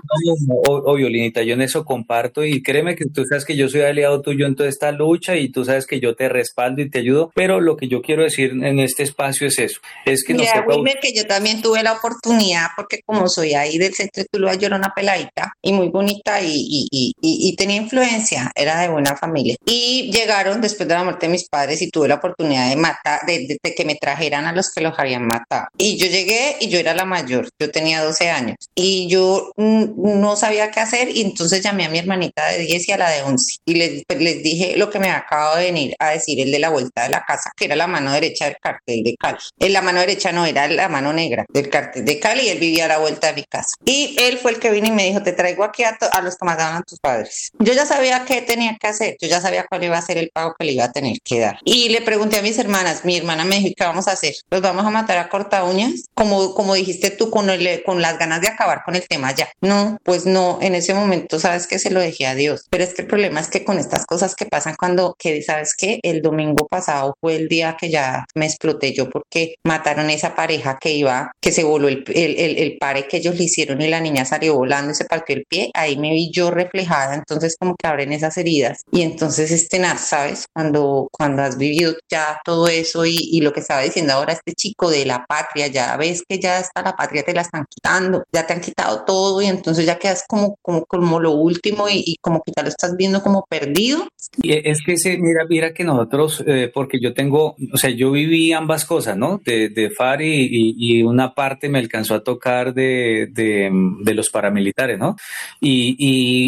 obvio, 0.67 1.10
Linita, 1.10 1.41
yo 1.43 1.54
en 1.54 1.62
eso 1.62 1.86
comparto 1.86 2.43
y 2.43 2.63
créeme 2.63 2.95
que 2.95 3.06
tú 3.06 3.25
sabes 3.25 3.45
que 3.45 3.56
yo 3.56 3.67
soy 3.69 3.82
aliado 3.82 4.21
tuyo 4.21 4.45
en 4.45 4.56
toda 4.56 4.69
esta 4.69 4.91
lucha 4.91 5.36
y 5.36 5.51
tú 5.51 5.65
sabes 5.65 5.86
que 5.86 5.99
yo 5.99 6.15
te 6.15 6.30
respaldo 6.30 6.82
y 6.82 6.89
te 6.89 6.99
ayudo, 6.99 7.32
pero 7.36 7.60
lo 7.60 7.77
que 7.77 7.88
yo 7.88 8.01
quiero 8.01 8.23
decir 8.23 8.51
en 8.51 8.80
este 8.80 9.04
espacio 9.04 9.47
es 9.47 9.60
eso, 9.60 9.82
es 10.06 10.23
que 10.23 10.34
Mira, 10.34 10.65
Wilmer, 10.67 10.99
que 11.01 11.13
yo 11.13 11.25
también 11.25 11.62
tuve 11.62 11.84
la 11.84 11.93
oportunidad, 11.93 12.67
porque 12.75 13.01
como 13.06 13.27
soy 13.27 13.54
ahí 13.54 13.77
del 13.77 13.93
centro 13.93 14.23
de 14.23 14.30
Tuluá, 14.32 14.56
yo 14.56 14.67
era 14.67 14.75
una 14.75 14.93
peladita 14.95 15.54
y 15.62 15.73
muy 15.73 15.89
bonita 15.89 16.41
y, 16.41 16.51
y, 16.54 16.88
y, 16.91 17.13
y 17.21 17.56
tenía 17.56 17.81
influencia, 17.82 18.52
era 18.56 18.80
de 18.80 18.89
buena 18.89 19.15
familia. 19.15 19.56
Y 19.65 20.12
llegaron 20.12 20.62
después 20.62 20.88
de 20.88 20.96
la 20.96 21.04
muerte 21.04 21.28
de 21.28 21.32
mis 21.32 21.48
padres 21.48 21.82
y 21.82 21.89
tuve 21.89 22.08
la 22.08 22.15
oportunidad 22.15 22.70
de 22.70 22.76
matar, 22.76 23.22
de, 23.26 23.58
que 23.76 23.86
me 23.86 23.96
trajeran 23.96 24.46
a 24.46 24.54
los 24.54 24.72
que 24.72 24.82
los 24.82 24.98
habían 24.98 25.26
matado. 25.26 25.67
Y 25.78 25.98
yo 25.98 26.08
llegué 26.08 26.58
y 26.60 26.70
yo 26.70 26.80
era 26.80 26.94
la 26.94 27.06
mayor, 27.06 27.50
yo 27.60 27.72
tenía 27.72 28.04
12 28.04 28.30
años 28.30 28.58
y 28.76 29.08
yo 29.08 29.52
no 29.58 30.36
sabía 30.36 30.72
qué 30.72 30.80
hacer 30.80 31.10
y 31.15 31.22
entonces 31.22 31.63
llamé 31.63 31.86
a 31.86 31.89
mi 31.89 32.00
hermanita 32.00 32.48
de 32.50 32.60
10 32.60 32.89
y 32.89 32.91
a 32.91 32.98
la 32.98 33.10
de 33.10 33.24
11 33.24 33.58
y 33.65 33.74
les, 33.76 34.04
pues, 34.08 34.20
les 34.20 34.44
dije 34.44 34.76
lo 34.78 34.89
que 34.89 35.00
me 35.00 35.10
acabo 35.10 35.56
de 35.56 35.65
venir 35.65 35.96
a 36.00 36.10
decir, 36.10 36.39
el 36.39 36.52
de 36.52 36.60
la 36.60 36.70
vuelta 36.70 37.04
de 37.04 37.10
la 37.10 37.24
casa, 37.26 37.52
que 37.56 37.65
era 37.65 37.76
la 37.76 37.88
mano 37.88 38.12
derecha 38.12 38.46
del 38.46 38.58
cartel 38.62 39.04
de 39.04 39.15
Cali. 39.17 39.38
En 39.60 39.74
la 39.74 39.82
mano 39.82 40.00
derecha 40.00 40.32
no, 40.32 40.46
era 40.46 40.67
la 40.67 40.89
mano 40.89 41.13
negra 41.13 41.46
del 41.50 41.70
cartel 41.70 42.06
de 42.06 42.20
Cali 42.20 42.50
él 42.50 42.60
vivía 42.60 42.86
a 42.86 42.88
la 42.88 42.98
vuelta 43.00 43.28
de 43.28 43.34
mi 43.34 43.44
casa. 43.44 43.76
Y 43.86 44.15
él 44.20 44.38
fue 44.38 44.52
el 44.52 44.60
que 44.60 44.72
vino 44.72 44.88
y 44.88 44.91
me 44.91 45.06
dijo, 45.06 45.22
te 45.24 45.34
traigo 45.34 45.63
aquí 45.63 45.84
a, 45.84 45.98
a 46.12 46.22
los 46.22 46.36
que 46.38 46.46
mataron 46.46 46.78
a 46.78 46.82
tus 46.84 47.00
padres. 47.00 47.52
Yo 47.60 47.70
ya 47.73 47.86
sabía 47.86 48.25
qué 48.25 48.41
tenía 48.41 48.77
que 48.79 48.88
hacer, 48.88 49.17
yo 49.21 49.27
ya 49.27 49.41
sabía 49.41 49.65
cuál 49.67 49.84
iba 49.84 49.97
a 49.97 50.01
ser 50.01 50.17
el 50.17 50.29
pago 50.34 50.55
que 50.57 50.65
le 50.65 50.73
iba 50.73 50.86
a 50.86 50.91
tener 50.91 51.17
que 51.23 51.39
dar. 51.39 51.60
Y 51.63 51.89
le 51.89 52.01
pregunté 52.01 52.38
a 52.38 52.41
mis 52.41 52.57
hermanas, 52.60 53.05
mi 53.05 53.17
hermana 53.17 53.45
me 53.45 53.57
dijo, 53.57 53.73
¿qué 53.77 53.84
vamos 53.84 54.07
a 54.07 54.13
hacer? 54.13 54.34
¿Los 54.49 54.62
vamos 54.62 54.86
a 54.86 54.89
matar 54.89 55.17
a 55.17 55.29
corta 55.29 55.63
uñas? 55.63 56.05
Como, 56.13 56.53
como 56.53 56.73
dijiste 56.73 57.12
tú, 57.12 57.29
con, 57.29 57.49
el, 57.49 57.84
con 57.84 58.01
las 58.01 58.17
ganas 58.17 58.41
de 58.41 58.47
acabar 58.47 58.84
con 58.86 58.95
el 58.95 59.07
tema 59.07 59.34
ya. 59.34 59.49
No, 59.62 59.97
pues 60.03 60.25
no, 60.25 60.60
en 60.62 60.75
ese 60.75 60.93
momento 60.93 61.39
sabes 61.39 61.67
que 61.67 61.79
se 61.79 61.91
lo 61.91 61.99
dejé 61.99 62.27
a 62.27 62.36
Dios. 62.36 62.65
Pero 62.69 62.84
es 62.84 62.93
que 62.93 63.03
el 63.03 63.07
problema 63.07 63.39
es 63.39 63.49
que 63.49 63.63
con 63.63 63.79
estas 63.79 64.05
cosas 64.05 64.36
que 64.36 64.45
pasan 64.45 64.75
cuando, 64.77 65.15
que 65.17 65.41
sabes 65.41 65.75
que 65.75 65.99
el 66.03 66.21
domingo 66.21 66.67
pasado 66.67 67.15
fue 67.19 67.36
el 67.36 67.47
día 67.47 67.77
que 67.79 67.89
ya 67.89 68.25
me 68.36 68.45
exploté 68.45 68.93
yo 68.93 69.10
porque 69.10 69.55
mataron 69.63 70.10
esa 70.10 70.36
pareja 70.36 70.77
que 70.79 70.91
iba, 70.91 71.31
que 71.41 71.51
se 71.51 71.63
voló 71.63 71.88
el, 71.88 72.03
el, 72.07 72.38
el, 72.38 72.57
el 72.57 72.77
pare 72.77 73.07
que 73.07 73.17
ellos 73.17 73.36
le 73.36 73.45
hicieron 73.45 73.81
y 73.81 73.88
la 73.88 73.99
niña 73.99 74.25
salió 74.25 74.55
volando 74.55 74.91
y 74.91 74.95
se 74.95 75.05
partió 75.05 75.36
el 75.36 75.45
pie. 75.47 75.71
Ahí 75.73 75.97
me 75.97 76.12
vi 76.12 76.31
yo 76.31 76.51
reflejada, 76.51 77.15
entonces 77.15 77.55
como 77.62 77.76
que 77.76 77.88
abren 77.88 78.12
esas 78.12 78.38
heridas. 78.38 78.84
Y 78.91 79.04
entonces 79.04 79.52
este 79.52 79.82
¿sabes? 79.97 80.45
Cuando, 80.54 81.08
cuando 81.12 81.43
has 81.43 81.58
vivido 81.58 81.93
ya 82.10 82.39
todo 82.43 82.67
eso 82.67 83.06
y, 83.06 83.15
y 83.17 83.41
lo 83.41 83.54
que 83.54 83.60
estaba 83.60 83.82
diciendo 83.82 84.13
ahora 84.13 84.34
este 84.34 84.54
chico 84.54 84.89
de 84.89 85.06
la 85.06 85.26
patria, 85.26 85.67
ya 85.67 85.95
ves 85.97 86.24
que 86.28 86.39
ya 86.39 86.60
está 86.60 86.82
la 86.82 86.95
patria, 86.95 87.24
te 87.24 87.34
la 87.34 87.41
están 87.41 87.65
quitando, 87.69 88.24
ya 88.34 88.47
te 88.47 88.54
han 88.54 88.62
quitado 88.62 89.04
todo 89.06 89.41
y 89.41 89.45
entonces 89.45 89.86
ya 89.86 90.00
quedas 90.00 90.24
como, 90.28 90.58
como, 90.62 90.86
como 90.86 91.19
lo 91.19 91.32
último 91.32 91.88
y, 91.89 92.17
como 92.21 92.41
que 92.41 92.52
ya 92.56 92.63
lo 92.63 92.69
estás 92.69 92.95
viendo 92.97 93.21
como 93.21 93.45
perdido. 93.47 94.08
Y 94.41 94.54
es 94.67 94.82
que 94.84 94.97
se, 94.97 95.17
mira, 95.17 95.45
mira 95.47 95.74
que 95.74 95.84
nosotros, 95.84 96.43
eh, 96.47 96.71
porque 96.74 97.00
yo 97.00 97.13
tengo, 97.13 97.56
o 97.74 97.78
sea, 97.78 97.89
yo 97.89 98.12
viví 98.12 98.54
ambas 98.54 98.86
cosas, 98.86 99.17
¿no? 99.17 99.39
De, 99.43 99.69
de 99.69 99.91
y, 100.19 100.76
y, 100.78 101.04
una 101.04 101.34
parte 101.34 101.69
me 101.69 101.80
alcanzó 101.80 102.15
a 102.15 102.24
tocar 102.24 102.74
de, 102.74 103.28
de, 103.32 103.69
de 104.04 104.13
los 104.13 104.30
paramilitares, 104.30 104.97
¿no? 104.97 105.15
Y, 105.60 105.95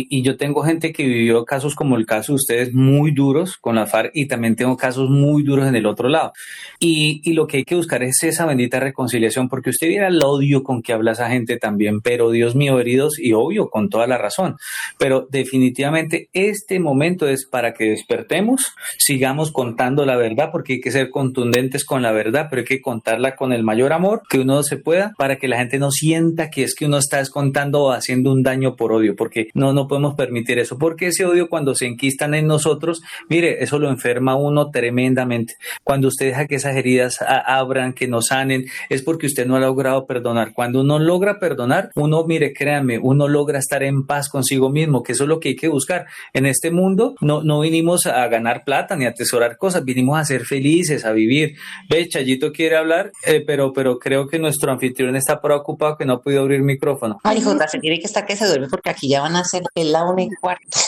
y, 0.09 0.21
yo 0.23 0.37
tengo 0.37 0.63
gente 0.63 0.93
que 0.93 1.02
vivió 1.05 1.45
casos 1.45 1.75
como 1.75 1.95
el 1.97 2.05
caso 2.05 2.33
de 2.33 2.37
ustedes 2.37 2.73
muy 2.73 3.11
duros 3.11 3.57
con 3.57 3.75
la 3.75 3.85
FARC 3.85 4.11
y 4.13 4.27
también 4.27 4.55
tengo 4.55 4.77
casos 4.77 5.09
muy 5.09 5.43
duros 5.43 5.67
en 5.67 5.75
el 5.75 5.85
otro 5.85 6.09
lado. 6.09 6.33
Y, 6.79 7.21
y 7.23 7.33
lo 7.33 7.47
que 7.47 7.57
hay 7.57 7.63
que 7.63 7.75
buscar 7.75 8.03
es 8.03 8.21
esa 8.23 8.45
bendita 8.45 8.79
reconciliación, 8.79 9.49
porque 9.49 9.69
usted 9.69 9.87
viera 9.87 10.07
el 10.07 10.23
odio 10.23 10.63
con 10.63 10.81
que 10.81 10.93
habla 10.93 11.11
esa 11.11 11.29
gente 11.29 11.57
también, 11.57 12.01
pero 12.01 12.31
Dios 12.31 12.55
mío, 12.55 12.79
heridos 12.79 13.19
y 13.19 13.33
obvio, 13.33 13.69
con 13.69 13.89
toda 13.89 14.07
la 14.07 14.17
razón. 14.17 14.57
Pero 14.97 15.27
definitivamente 15.29 16.29
este 16.33 16.79
momento 16.79 17.27
es 17.27 17.45
para 17.45 17.73
que 17.73 17.89
despertemos, 17.89 18.73
sigamos 18.97 19.51
contando 19.51 20.05
la 20.05 20.15
verdad, 20.15 20.49
porque 20.51 20.73
hay 20.73 20.81
que 20.81 20.91
ser 20.91 21.09
contundentes 21.09 21.85
con 21.85 22.01
la 22.01 22.11
verdad, 22.11 22.47
pero 22.49 22.61
hay 22.61 22.65
que 22.65 22.81
contarla 22.81 23.35
con 23.35 23.53
el 23.53 23.63
mayor 23.63 23.93
amor 23.93 24.21
que 24.29 24.39
uno 24.39 24.63
se 24.63 24.77
pueda 24.77 25.13
para 25.17 25.37
que 25.37 25.47
la 25.47 25.57
gente 25.57 25.79
no 25.79 25.91
sienta 25.91 26.49
que 26.49 26.63
es 26.63 26.75
que 26.75 26.85
uno 26.85 26.97
está 26.97 27.23
contando 27.29 27.83
o 27.83 27.91
haciendo 27.91 28.31
un 28.31 28.43
daño 28.43 28.75
por 28.75 28.91
odio, 28.91 29.15
porque 29.15 29.49
no, 29.53 29.73
no 29.73 29.87
podemos 29.87 30.15
permitir 30.15 30.59
eso, 30.59 30.77
ese 30.99 31.25
odio 31.25 31.49
cuando 31.49 31.75
se 31.75 31.85
enquistan 31.85 32.33
en 32.33 32.47
nosotros, 32.47 33.01
mire, 33.29 33.63
eso 33.63 33.79
lo 33.79 33.89
enferma 33.89 34.35
uno 34.35 34.69
tremendamente. 34.71 35.55
Cuando 35.83 36.07
usted 36.07 36.27
deja 36.27 36.47
que 36.47 36.55
esas 36.55 36.75
heridas 36.75 37.19
abran, 37.21 37.93
que 37.93 38.07
no 38.07 38.21
sanen, 38.21 38.65
es 38.89 39.01
porque 39.01 39.27
usted 39.27 39.45
no 39.45 39.55
ha 39.55 39.59
logrado 39.59 40.05
perdonar. 40.05 40.53
Cuando 40.53 40.81
uno 40.81 40.99
logra 40.99 41.39
perdonar, 41.39 41.91
uno, 41.95 42.23
mire, 42.25 42.53
créanme, 42.53 42.99
uno 42.99 43.27
logra 43.27 43.59
estar 43.59 43.83
en 43.83 44.05
paz 44.05 44.29
consigo 44.29 44.69
mismo, 44.69 45.03
que 45.03 45.13
eso 45.13 45.23
es 45.23 45.29
lo 45.29 45.39
que 45.39 45.49
hay 45.49 45.55
que 45.55 45.67
buscar. 45.67 46.05
En 46.33 46.45
este 46.45 46.71
mundo 46.71 47.15
no, 47.21 47.43
no 47.43 47.61
vinimos 47.61 48.05
a 48.05 48.27
ganar 48.27 48.63
plata 48.63 48.95
ni 48.95 49.05
a 49.05 49.09
atesorar 49.09 49.57
cosas, 49.57 49.83
vinimos 49.83 50.19
a 50.19 50.25
ser 50.25 50.45
felices, 50.45 51.05
a 51.05 51.11
vivir. 51.11 51.55
Ve, 51.89 52.07
Chayito 52.07 52.51
quiere 52.51 52.77
hablar, 52.77 53.11
eh, 53.25 53.43
pero, 53.45 53.73
pero 53.73 53.99
creo 53.99 54.27
que 54.27 54.39
nuestro 54.39 54.71
anfitrión 54.71 55.15
está 55.15 55.41
preocupado 55.41 55.97
que 55.97 56.05
no 56.05 56.13
ha 56.13 56.21
podido 56.21 56.41
abrir 56.41 56.61
micrófono. 56.61 57.19
Ay, 57.23 57.41
Jota, 57.41 57.67
se 57.67 57.79
tiene 57.79 57.99
que 57.99 58.05
estar 58.05 58.25
que 58.25 58.35
se 58.35 58.47
duerme 58.47 58.67
porque 58.69 58.89
aquí 58.89 59.09
ya 59.09 59.21
van 59.21 59.35
a 59.35 59.43
ser 59.43 59.63
el 59.75 59.91
la 59.91 60.03
una 60.03 60.23
y 60.23 60.29
cuarto 60.41 60.79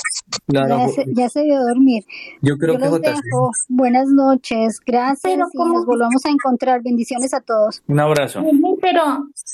ya, 0.47 1.29
se, 1.29 1.41
dio 1.43 1.57
a 1.57 1.63
dormir. 1.63 2.03
Yo 2.41 2.57
creo 2.57 2.77
que 2.77 3.13
Buenas 3.69 4.07
noches, 4.07 4.79
gracias 4.85 5.33
y 5.33 5.37
nos 5.37 5.49
volvamos 5.53 6.25
a 6.25 6.29
encontrar. 6.29 6.81
Bendiciones 6.83 7.33
a 7.33 7.41
todos. 7.41 7.83
Un 7.87 7.99
abrazo. 7.99 8.43
Pero, 8.81 9.01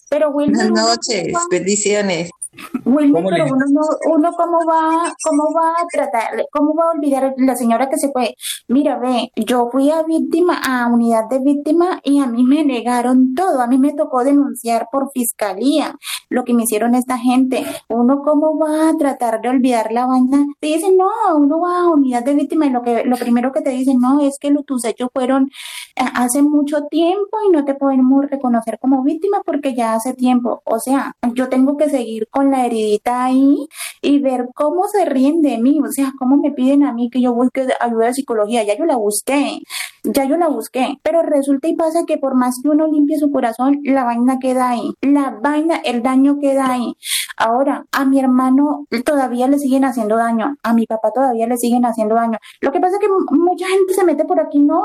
pero 0.10 0.32
Buenas 0.32 0.70
noches, 0.70 1.34
bendiciones. 1.50 2.30
Wilmer, 2.84 3.24
pero 3.30 3.46
uno, 3.46 3.66
no, 3.70 3.82
uno 4.14 4.32
cómo 4.34 4.60
va, 4.68 5.14
cómo 5.24 5.44
va 5.56 5.70
a 5.72 5.86
tratar, 5.92 6.46
cómo 6.52 6.76
va 6.76 6.86
a 6.86 6.92
olvidar 6.92 7.34
la 7.38 7.56
señora 7.56 7.90
que 7.90 7.98
se 7.98 8.12
fue. 8.12 8.36
Mira, 8.68 8.98
ve, 9.00 9.32
yo 9.36 9.70
fui 9.72 9.90
a 9.90 10.04
víctima, 10.04 10.60
a 10.64 10.88
unidad 10.88 11.30
de 11.30 11.40
víctima 11.40 12.00
y 12.04 12.20
a 12.20 12.28
mí 12.28 12.44
me 12.44 12.66
negaron 12.66 13.34
todo. 13.36 13.62
A 13.62 13.68
mí 13.68 13.78
me 13.78 13.94
tocó 13.94 14.24
denunciar 14.24 14.88
por 14.92 15.12
fiscalía 15.14 15.96
lo 16.30 16.44
que 16.44 16.54
me 16.54 16.64
hicieron 16.64 16.96
esta 16.96 17.18
gente. 17.18 17.66
Uno 17.88 18.22
cómo 18.24 18.58
va 18.58 18.90
a 18.90 18.98
tratar 18.98 19.42
de 19.42 19.50
olvidar 19.50 19.92
la 19.92 20.06
vaina. 20.06 20.46
Te 20.60 20.68
dicen, 20.68 20.98
no, 20.98 21.10
uno 21.38 21.60
va 21.60 21.82
a 21.82 21.90
unidad 21.90 22.24
de 22.24 22.34
víctima 22.34 22.66
y 22.66 22.70
lo 22.70 22.82
que, 22.82 23.06
lo 23.06 23.16
primero 23.18 23.52
que 23.52 23.62
te 23.62 23.70
dicen, 23.70 24.00
no, 24.00 24.22
es 24.22 24.38
que 24.40 24.52
tus 24.66 24.86
hechos 24.86 25.10
fueron 25.14 25.50
eh, 25.96 26.04
hace 26.14 26.42
mucho 26.42 26.84
tiempo 26.90 27.38
y 27.48 27.52
no 27.52 27.64
te 27.66 27.76
podemos 27.76 28.30
reconocer 28.30 28.78
como 28.80 29.04
víctima 29.04 29.42
porque 29.46 29.74
ya 29.74 29.94
hace 29.94 30.14
tiempo. 30.14 30.62
O 30.66 30.80
sea, 30.80 31.16
yo 31.34 31.50
tengo 31.50 31.78
que 31.78 31.90
seguir 31.90 32.28
con 32.30 32.41
la 32.50 32.66
heridita 32.66 33.26
ahí 33.26 33.68
y 34.02 34.20
ver 34.20 34.48
cómo 34.56 34.88
se 34.88 35.06
ríen 35.06 35.42
de 35.42 35.58
mí, 35.60 35.80
o 35.80 35.92
sea, 35.92 36.12
cómo 36.18 36.38
me 36.38 36.52
piden 36.52 36.84
a 36.84 36.94
mí 36.94 37.10
que 37.12 37.22
yo 37.22 37.34
busque 37.34 37.68
ayuda 37.80 38.08
de 38.08 38.14
psicología, 38.14 38.64
ya 38.64 38.76
yo 38.76 38.86
la 38.86 38.96
busqué, 38.96 39.60
ya 40.04 40.26
yo 40.26 40.38
la 40.38 40.48
busqué, 40.48 40.98
pero 41.04 41.22
resulta 41.22 41.68
y 41.68 41.76
pasa 41.76 42.06
que 42.06 42.18
por 42.18 42.36
más 42.36 42.56
que 42.62 42.70
uno 42.70 42.88
limpie 42.88 43.18
su 43.18 43.32
corazón, 43.32 43.80
la 43.84 44.04
vaina 44.04 44.40
queda 44.40 44.70
ahí, 44.70 44.94
la 45.02 45.38
vaina, 45.42 45.78
el 45.84 46.02
daño 46.02 46.40
queda 46.40 46.72
ahí. 46.72 46.96
Ahora, 47.38 47.86
a 47.92 48.06
mi 48.06 48.20
hermano 48.20 48.86
todavía 49.06 49.48
le 49.48 49.58
siguen 49.60 49.86
haciendo 49.86 50.18
daño, 50.18 50.56
a 50.64 50.74
mi 50.74 50.86
papá 50.86 51.12
todavía 51.14 51.48
le 51.48 51.58
siguen 51.58 51.86
haciendo 51.86 52.16
daño. 52.16 52.38
Lo 52.62 52.72
que 52.72 52.80
pasa 52.80 52.96
es 52.96 53.00
que 53.00 53.08
mucha 53.36 53.68
gente 53.68 53.94
se 53.94 54.04
mete 54.04 54.26
por 54.26 54.40
aquí, 54.40 54.60
no, 54.60 54.82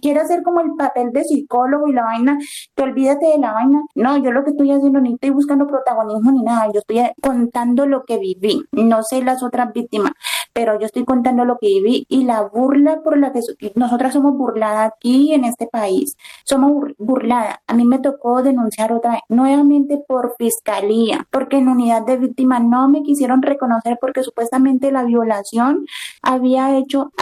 quiere 0.00 0.20
hacer 0.20 0.42
como 0.42 0.60
el 0.60 0.74
papel 0.76 1.12
de 1.12 1.24
psicólogo 1.24 1.88
y 1.88 1.92
la 1.92 2.04
vaina, 2.04 2.38
que 2.74 2.82
olvídate 2.82 3.26
de 3.26 3.38
la 3.38 3.52
vaina. 3.52 3.82
No, 3.94 4.16
yo 4.18 4.32
lo 4.32 4.44
que 4.44 4.50
estoy 4.50 4.70
haciendo 4.70 5.00
ni 5.00 5.14
estoy 5.14 5.30
buscando 5.30 5.66
protagonismo 5.66 6.32
ni 6.32 6.42
nada, 6.42 6.66
yo 6.72 6.80
estoy 6.80 7.00
contando 7.20 7.86
lo 7.86 8.04
que 8.04 8.18
viví, 8.18 8.64
no 8.72 9.02
sé 9.02 9.22
las 9.22 9.42
otras 9.42 9.72
víctimas, 9.72 10.12
pero 10.58 10.76
yo 10.76 10.86
estoy 10.86 11.04
contando 11.04 11.44
lo 11.44 11.56
que 11.60 11.68
viví 11.68 12.04
y 12.08 12.24
la 12.24 12.42
burla 12.42 13.00
por 13.04 13.16
la 13.16 13.30
que 13.30 13.42
nosotras 13.76 14.12
somos 14.12 14.36
burladas 14.36 14.90
aquí 14.92 15.32
en 15.32 15.44
este 15.44 15.68
país, 15.68 16.16
somos 16.42 16.94
burladas. 16.98 17.58
A 17.68 17.74
mí 17.74 17.84
me 17.84 18.00
tocó 18.00 18.42
denunciar 18.42 18.92
otra 18.92 19.12
vez, 19.12 19.20
nuevamente 19.28 20.02
por 20.08 20.34
fiscalía, 20.36 21.28
porque 21.30 21.58
en 21.58 21.68
unidad 21.68 22.04
de 22.04 22.16
víctimas 22.16 22.64
no 22.64 22.88
me 22.88 23.04
quisieron 23.04 23.40
reconocer 23.40 23.98
porque 24.00 24.24
supuestamente 24.24 24.90
la 24.90 25.04
violación 25.04 25.86
había 26.22 26.76
hecho, 26.76 27.12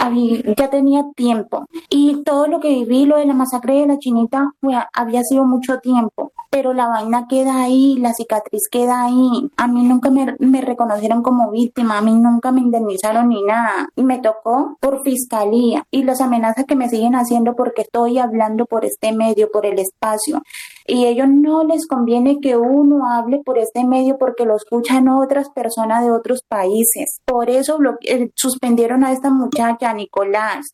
ya 0.57 0.71
tenía 0.71 1.05
tiempo 1.15 1.67
y 1.91 2.23
todo 2.23 2.47
lo 2.47 2.59
que 2.59 2.69
viví, 2.69 3.05
lo 3.05 3.17
de 3.17 3.27
la 3.27 3.35
masacre 3.35 3.81
de 3.81 3.85
la 3.85 3.99
chinita, 3.99 4.51
había 4.93 5.21
sido 5.21 5.45
mucho 5.45 5.77
tiempo, 5.77 6.31
pero 6.49 6.73
la 6.73 6.87
vaina 6.87 7.27
queda 7.27 7.61
ahí, 7.61 7.97
la 7.99 8.13
cicatriz 8.13 8.67
queda 8.71 9.03
ahí. 9.03 9.51
A 9.57 9.67
mí 9.67 9.83
nunca 9.83 10.09
me, 10.09 10.35
me 10.39 10.61
reconocieron 10.61 11.21
como 11.21 11.51
víctima, 11.51 11.99
a 11.99 12.01
mí 12.01 12.13
nunca 12.15 12.51
me 12.51 12.61
indemnizaron 12.61 13.26
ni 13.27 13.43
nada. 13.43 13.89
Y 13.95 14.03
me 14.03 14.19
tocó 14.19 14.77
por 14.79 15.03
fiscalía 15.03 15.85
y 15.91 16.03
las 16.03 16.21
amenazas 16.21 16.65
que 16.65 16.75
me 16.75 16.89
siguen 16.89 17.13
haciendo 17.13 17.55
porque 17.55 17.83
estoy 17.83 18.17
hablando 18.19 18.65
por 18.65 18.85
este 18.85 19.11
medio, 19.11 19.49
por 19.51 19.65
el 19.65 19.79
espacio. 19.79 20.41
Y 20.85 21.05
a 21.05 21.09
ellos 21.09 21.27
no 21.29 21.63
les 21.63 21.87
conviene 21.87 22.39
que 22.41 22.57
uno 22.57 23.09
hable 23.11 23.41
por 23.45 23.57
este 23.57 23.83
medio 23.83 24.17
porque 24.17 24.45
lo 24.45 24.55
escuchan 24.55 25.09
otras 25.09 25.49
personas 25.49 26.03
de 26.03 26.11
otros 26.11 26.41
países. 26.47 27.19
Por 27.25 27.49
eso 27.49 27.77
eh, 28.01 28.29
suspendieron 28.35 29.03
a 29.03 29.11
esta 29.11 29.29
muchacha, 29.29 29.93
Nicolás. 29.93 30.73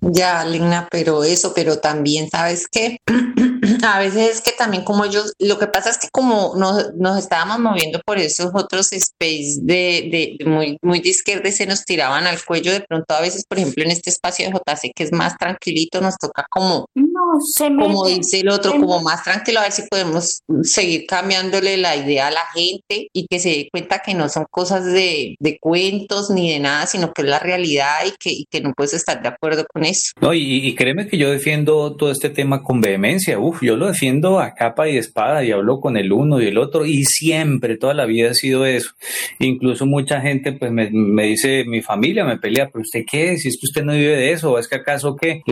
Ya, 0.00 0.44
Lina, 0.44 0.88
pero 0.90 1.24
eso, 1.24 1.52
pero 1.54 1.78
también, 1.78 2.28
¿sabes 2.30 2.66
qué? 2.68 2.98
a 3.86 3.98
veces 3.98 4.36
es 4.36 4.40
que 4.40 4.52
también 4.52 4.84
como 4.84 5.04
ellos, 5.04 5.32
lo 5.38 5.58
que 5.58 5.66
pasa 5.66 5.90
es 5.90 5.98
que 5.98 6.08
como 6.12 6.54
nos, 6.56 6.94
nos 6.94 7.18
estábamos 7.18 7.58
moviendo 7.58 8.00
por 8.04 8.18
esos 8.18 8.50
otros 8.54 8.92
space 8.92 9.58
de, 9.60 10.36
de, 10.38 10.44
muy, 10.46 10.78
muy 10.82 11.00
de 11.00 11.10
izquierda 11.10 11.48
y 11.48 11.52
se 11.52 11.66
nos 11.66 11.84
tiraban 11.84 12.26
al 12.26 12.42
cuello, 12.44 12.72
de 12.72 12.80
pronto 12.80 13.14
a 13.14 13.20
veces, 13.20 13.44
por 13.48 13.58
ejemplo, 13.58 13.84
en 13.84 13.90
este 13.90 14.10
espacio 14.10 14.46
de 14.46 14.52
JC 14.52 14.92
que 14.94 15.04
es 15.04 15.12
más 15.12 15.36
tranquilito, 15.36 16.00
nos 16.00 16.16
toca 16.16 16.46
como, 16.50 16.86
no, 16.94 17.40
se 17.40 17.64
como 17.74 18.06
dice 18.06 18.40
el 18.40 18.48
otro, 18.48 18.72
como 18.72 19.00
más 19.00 19.24
tranquilo, 19.24 19.60
a 19.60 19.64
ver 19.64 19.72
si 19.72 19.82
podemos 19.90 20.40
seguir 20.62 21.06
cambiándole 21.06 21.76
la 21.76 21.96
idea 21.96 22.28
a 22.28 22.30
la 22.30 22.46
gente 22.54 23.08
y 23.12 23.26
que 23.26 23.40
se 23.40 23.48
dé 23.48 23.68
cuenta 23.70 24.00
que 24.00 24.14
no 24.14 24.28
son 24.28 24.46
cosas 24.50 24.84
de, 24.84 25.36
de 25.38 25.58
cuentos 25.60 26.30
ni 26.30 26.52
de 26.52 26.60
nada, 26.60 26.86
sino 26.86 27.12
que 27.12 27.22
es 27.22 27.28
la 27.28 27.38
realidad 27.38 27.96
y 28.06 28.10
que, 28.18 28.30
y 28.30 28.46
que 28.50 28.60
no 28.60 28.72
puedes 28.76 28.94
estar 28.94 29.22
de 29.22 29.28
acuerdo 29.28 29.64
con 29.72 29.84
eso. 29.84 30.12
No, 30.20 30.34
y, 30.34 30.66
y 30.66 30.74
créeme 30.74 31.08
que 31.08 31.18
yo 31.18 31.30
defiendo 31.30 31.96
todo 31.96 32.10
este 32.10 32.30
tema 32.30 32.62
con 32.62 32.80
vehemencia, 32.80 33.38
yo 33.60 33.76
lo 33.76 33.86
defiendo 33.86 34.40
a 34.40 34.54
capa 34.54 34.88
y 34.88 34.96
espada 34.96 35.44
y 35.44 35.52
hablo 35.52 35.80
con 35.80 35.96
el 35.96 36.12
uno 36.12 36.40
y 36.40 36.46
el 36.46 36.58
otro 36.58 36.84
y 36.86 37.04
siempre, 37.04 37.76
toda 37.76 37.94
la 37.94 38.06
vida 38.06 38.30
ha 38.30 38.34
sido 38.34 38.66
eso. 38.66 38.90
Incluso 39.38 39.86
mucha 39.86 40.20
gente 40.20 40.52
pues 40.52 40.70
me, 40.72 40.90
me 40.90 41.24
dice, 41.24 41.64
mi 41.66 41.82
familia 41.82 42.24
me 42.24 42.38
pelea, 42.38 42.68
pero 42.72 42.82
usted 42.82 43.04
qué, 43.10 43.36
si 43.38 43.48
es 43.48 43.58
que 43.58 43.66
usted 43.66 43.84
no 43.84 43.92
vive 43.92 44.16
de 44.16 44.32
eso, 44.32 44.52
o 44.52 44.58
es 44.58 44.68
que 44.68 44.76
acaso 44.76 45.16
qué, 45.16 45.42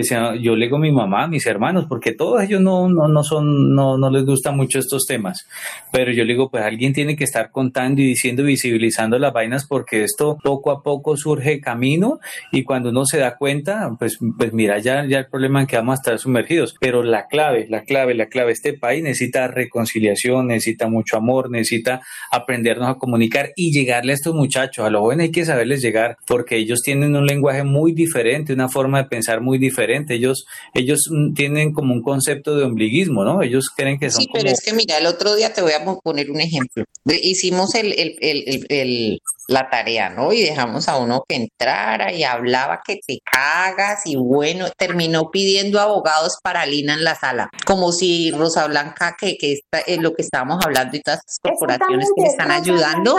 yo 0.41 0.57
le 0.57 0.67
digo 0.67 0.77
a 0.77 0.81
mi 0.81 0.93
mamá, 0.93 1.25
a 1.25 1.29
mis 1.29 1.47
hermanos, 1.47 1.87
porque 1.89 2.13
todos 2.13 2.43
ellos 2.43 2.61
no, 2.61 2.89
no, 2.89 3.09
no 3.09 3.23
son, 3.23 3.75
no, 3.75 3.99
no 3.99 4.11
les 4.11 4.25
gustan 4.25 4.57
mucho 4.57 4.79
estos 4.79 5.07
temas, 5.07 5.47
pero 5.93 6.13
yo 6.13 6.25
le 6.25 6.33
digo, 6.33 6.51
pues 6.51 6.65
alguien 6.65 6.93
tiene 6.93 7.17
que 7.17 7.25
estar 7.25 7.51
contando 7.51 8.01
y 8.03 8.07
diciendo, 8.07 8.43
visibilizando 8.43 9.19
las 9.19 9.33
vainas 9.33 9.67
porque 9.67 10.05
esto 10.05 10.37
poco 10.43 10.71
a 10.71 10.83
poco 10.83 11.17
surge 11.17 11.61
camino 11.61 12.21
y 12.53 12.65
cuando 12.65 12.91
uno 12.91 13.05
se 13.05 13.19
da 13.19 13.37
cuenta, 13.37 13.91
pues, 13.99 14.19
pues 14.37 14.53
mira 14.53 14.79
ya, 14.79 15.05
ya 15.07 15.19
el 15.19 15.27
problema 15.27 15.61
en 15.61 15.67
que 15.67 15.77
vamos 15.77 15.99
a 15.99 16.03
estar 16.03 16.19
sumergidos, 16.19 16.75
pero 16.81 17.03
la 17.03 17.27
clave, 17.27 17.67
la 17.69 17.83
clave, 17.89 18.15
la 18.15 18.29
clave, 18.29 18.53
este 18.53 18.75
país 18.75 19.03
necesita 19.03 19.49
reconciliación, 19.49 20.47
necesita 20.47 20.89
mucho 20.89 21.17
amor, 21.17 21.51
necesita 21.51 22.01
aprendernos 22.31 22.89
a 22.89 22.95
comunicar 22.95 23.51
y 23.57 23.73
llegarle 23.73 24.13
a 24.13 24.15
estos 24.15 24.35
muchachos, 24.35 24.87
a 24.87 24.91
los 24.91 25.01
jóvenes 25.01 25.25
hay 25.25 25.33
que 25.33 25.45
saberles 25.45 25.83
llegar 25.83 26.17
porque 26.27 26.57
ellos 26.57 26.81
tienen 26.85 27.17
un 27.17 27.27
lenguaje 27.27 27.65
muy 27.65 27.93
diferente, 27.93 28.53
una 28.53 28.69
forma 28.69 29.03
de 29.03 29.09
pensar 29.09 29.41
muy 29.41 29.59
diferente, 29.59 30.15
ellos, 30.15 30.47
ellos 30.75 31.09
mm, 31.11 31.35
tienen 31.35 31.73
como 31.73 31.93
un 31.93 32.03
concepto 32.03 32.57
de 32.57 32.65
ombliguismo, 32.65 33.25
¿no? 33.25 33.43
Ellos 33.43 33.71
creen 33.75 33.99
que 33.99 34.11
son... 34.11 34.23
Sí, 34.23 34.29
pero 34.33 34.51
es 34.51 34.61
que 34.61 34.73
mira, 34.73 34.99
el 34.99 35.07
otro 35.07 35.35
día 35.35 35.53
te 35.53 35.63
voy 35.63 35.73
a 35.73 35.85
poner 36.05 36.31
un 36.31 36.41
ejemplo. 36.41 36.85
Hicimos 37.07 37.75
el, 37.75 37.93
el, 37.99 38.17
el, 38.21 38.67
el 38.69 39.21
la 39.49 39.71
tarea, 39.71 40.11
¿no? 40.11 40.33
Y 40.33 40.43
dejamos 40.43 40.89
a 40.89 40.99
uno 40.99 41.25
que 41.27 41.37
entrara 41.37 42.13
y 42.13 42.23
hablaba 42.23 42.83
que 42.85 43.01
te 43.05 43.19
cagas 43.25 44.03
y 44.05 44.15
bueno, 44.17 44.67
terminó 44.77 45.31
pidiendo 45.31 45.81
abogados 45.81 46.39
para 46.43 46.67
Lina 46.67 46.95
en 46.95 47.03
la 47.03 47.15
sala, 47.15 47.51
como 47.65 47.93
si 47.93 48.31
Rosa 48.31 48.67
Blanca, 48.67 49.17
que, 49.19 49.39
que 49.39 49.55
está, 49.55 49.81
es 49.81 49.99
lo 49.99 50.15
que 50.15 50.23
estábamos 50.23 50.65
hablando 50.65 50.97
y 50.97 51.01
todas 51.01 51.21
estas 51.21 51.39
corporaciones 51.43 52.09
que 52.15 52.23
le 52.23 52.29
están 52.29 52.51
ayudando, 52.51 53.17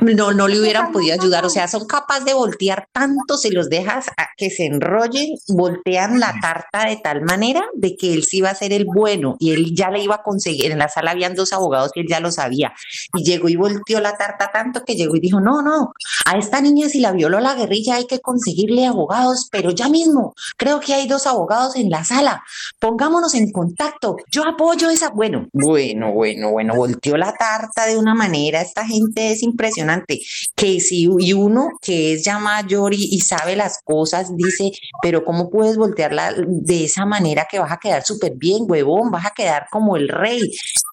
no, 0.00 0.32
no. 0.32 0.46
le 0.46 0.60
hubieran 0.60 0.92
podido 0.92 1.14
ayudar, 1.14 1.44
o 1.44 1.50
sea, 1.50 1.66
son 1.66 1.86
capaces 1.86 2.24
de 2.24 2.34
voltear 2.34 2.86
tanto, 2.92 3.36
se 3.36 3.50
los 3.50 3.68
dejas 3.68 4.06
a 4.16 4.28
que 4.36 4.48
se 4.48 4.66
enrollen, 4.66 5.34
voltean 5.48 6.20
la 6.20 6.34
tarta 6.40 6.86
de 6.86 6.96
tal 6.96 7.22
manera 7.22 7.64
de 7.74 7.96
que 7.96 8.12
él 8.12 8.22
sí 8.22 8.38
iba 8.38 8.50
a 8.50 8.54
ser 8.54 8.72
el 8.72 8.84
bueno 8.84 9.36
y 9.40 9.52
él 9.52 9.74
ya 9.74 9.90
le 9.90 10.00
iba 10.00 10.16
a 10.16 10.22
conseguir, 10.22 10.70
en 10.70 10.78
la 10.78 10.88
sala 10.88 11.10
habían 11.10 11.34
dos 11.34 11.52
abogados 11.52 11.90
y 11.96 12.00
él 12.00 12.06
ya 12.08 12.20
lo 12.20 12.30
sabía, 12.30 12.72
y 13.16 13.24
llegó 13.24 13.48
y 13.48 13.56
volteó 13.56 14.00
la 14.00 14.16
tarta 14.16 14.52
tanto 14.52 14.84
que 14.84 14.94
llegó 14.94 15.16
y 15.16 15.20
dijo, 15.20 15.31
dijo, 15.32 15.40
no, 15.40 15.62
no, 15.62 15.92
a 16.26 16.38
esta 16.38 16.60
niña 16.60 16.88
si 16.88 17.00
la 17.00 17.12
violó 17.12 17.40
la 17.40 17.54
guerrilla 17.54 17.96
hay 17.96 18.06
que 18.06 18.20
conseguirle 18.20 18.86
abogados, 18.86 19.48
pero 19.50 19.70
ya 19.70 19.88
mismo, 19.88 20.34
creo 20.56 20.80
que 20.80 20.94
hay 20.94 21.06
dos 21.06 21.26
abogados 21.26 21.76
en 21.76 21.90
la 21.90 22.04
sala, 22.04 22.42
pongámonos 22.78 23.34
en 23.34 23.50
contacto, 23.50 24.16
yo 24.30 24.44
apoyo 24.46 24.90
esa, 24.90 25.10
bueno, 25.10 25.48
bueno, 25.52 26.12
bueno, 26.12 26.50
bueno, 26.50 26.74
volteó 26.74 27.16
la 27.16 27.32
tarta 27.32 27.86
de 27.86 27.96
una 27.96 28.14
manera, 28.14 28.60
esta 28.60 28.86
gente 28.86 29.32
es 29.32 29.42
impresionante, 29.42 30.20
que 30.54 30.80
si 30.80 31.08
y 31.18 31.32
uno 31.32 31.68
que 31.80 32.14
es 32.14 32.24
ya 32.24 32.38
mayor 32.38 32.94
y, 32.94 33.08
y 33.10 33.20
sabe 33.20 33.56
las 33.56 33.80
cosas, 33.84 34.36
dice, 34.36 34.70
pero 35.02 35.24
¿cómo 35.24 35.50
puedes 35.50 35.76
voltearla 35.76 36.34
de 36.46 36.84
esa 36.84 37.06
manera 37.06 37.46
que 37.50 37.58
vas 37.58 37.72
a 37.72 37.78
quedar 37.78 38.02
súper 38.04 38.32
bien, 38.36 38.64
huevón, 38.68 39.10
vas 39.10 39.26
a 39.26 39.32
quedar 39.34 39.66
como 39.70 39.96
el 39.96 40.08
rey? 40.08 40.40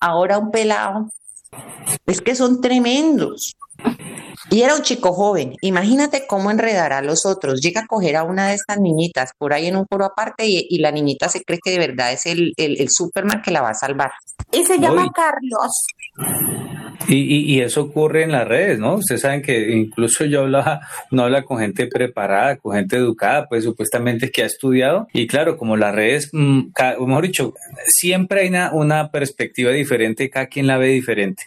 Ahora 0.02 0.38
un 0.38 0.52
pelado 0.52 1.10
es 2.06 2.22
que 2.22 2.36
son 2.36 2.62
tremendos. 2.62 3.56
Y 4.50 4.62
era 4.62 4.76
un 4.76 4.82
chico 4.82 5.14
joven. 5.14 5.56
Imagínate 5.62 6.26
cómo 6.28 6.52
enredar 6.52 6.92
a 6.92 7.02
los 7.02 7.26
otros. 7.26 7.62
Llega 7.62 7.82
a 7.82 7.88
coger 7.88 8.16
a 8.16 8.24
una 8.24 8.48
de 8.48 8.56
estas 8.56 8.80
niñitas 8.80 9.32
por 9.38 9.54
ahí 9.54 9.68
en 9.68 9.76
un 9.76 9.86
foro 9.88 10.06
aparte 10.06 10.46
y, 10.48 10.78
la 10.80 10.92
niñita 10.92 11.30
se 11.30 11.44
cree 11.44 11.60
que 11.64 11.72
de 11.72 11.80
verdad 11.80 12.12
es 12.12 12.26
el, 12.26 12.54
el, 12.58 12.80
el 12.80 12.90
Superman 12.90 13.42
que 13.42 13.52
la 13.52 13.62
va 13.62 13.70
a 13.70 13.76
salvar. 13.76 14.12
Y 14.52 14.66
se 14.66 14.80
llama 14.80 15.10
Carlos. 15.14 15.86
Y, 17.08 17.56
y, 17.56 17.62
eso 17.62 17.82
ocurre 17.84 18.24
en 18.24 18.32
las 18.32 18.48
redes, 18.48 18.78
¿no? 18.78 18.96
Ustedes 18.96 19.22
saben 19.22 19.42
que 19.42 19.72
incluso 19.72 20.26
yo 20.26 20.42
hablaba, 20.42 20.82
no 21.12 21.24
habla 21.24 21.44
con 21.44 21.60
gente 21.60 21.88
preparada, 21.88 22.58
con 22.58 22.76
gente 22.76 22.98
educada, 22.98 23.48
pues 23.48 23.64
supuestamente 23.64 24.32
que 24.32 24.44
ha 24.44 24.46
estudiado. 24.46 25.08
Y 25.14 25.26
claro, 25.26 25.58
como 25.58 25.78
las 25.78 25.96
redes, 25.96 26.30
mm, 26.34 26.72
mejor 27.06 27.24
dicho, 27.24 27.54
siempre 27.86 28.42
hay 28.42 28.52
una, 28.74 29.10
perspectiva 29.12 29.72
diferente, 29.72 30.30
cada 30.30 30.48
quien 30.48 30.68
la 30.68 30.78
ve 30.78 30.90
diferente. 30.90 31.44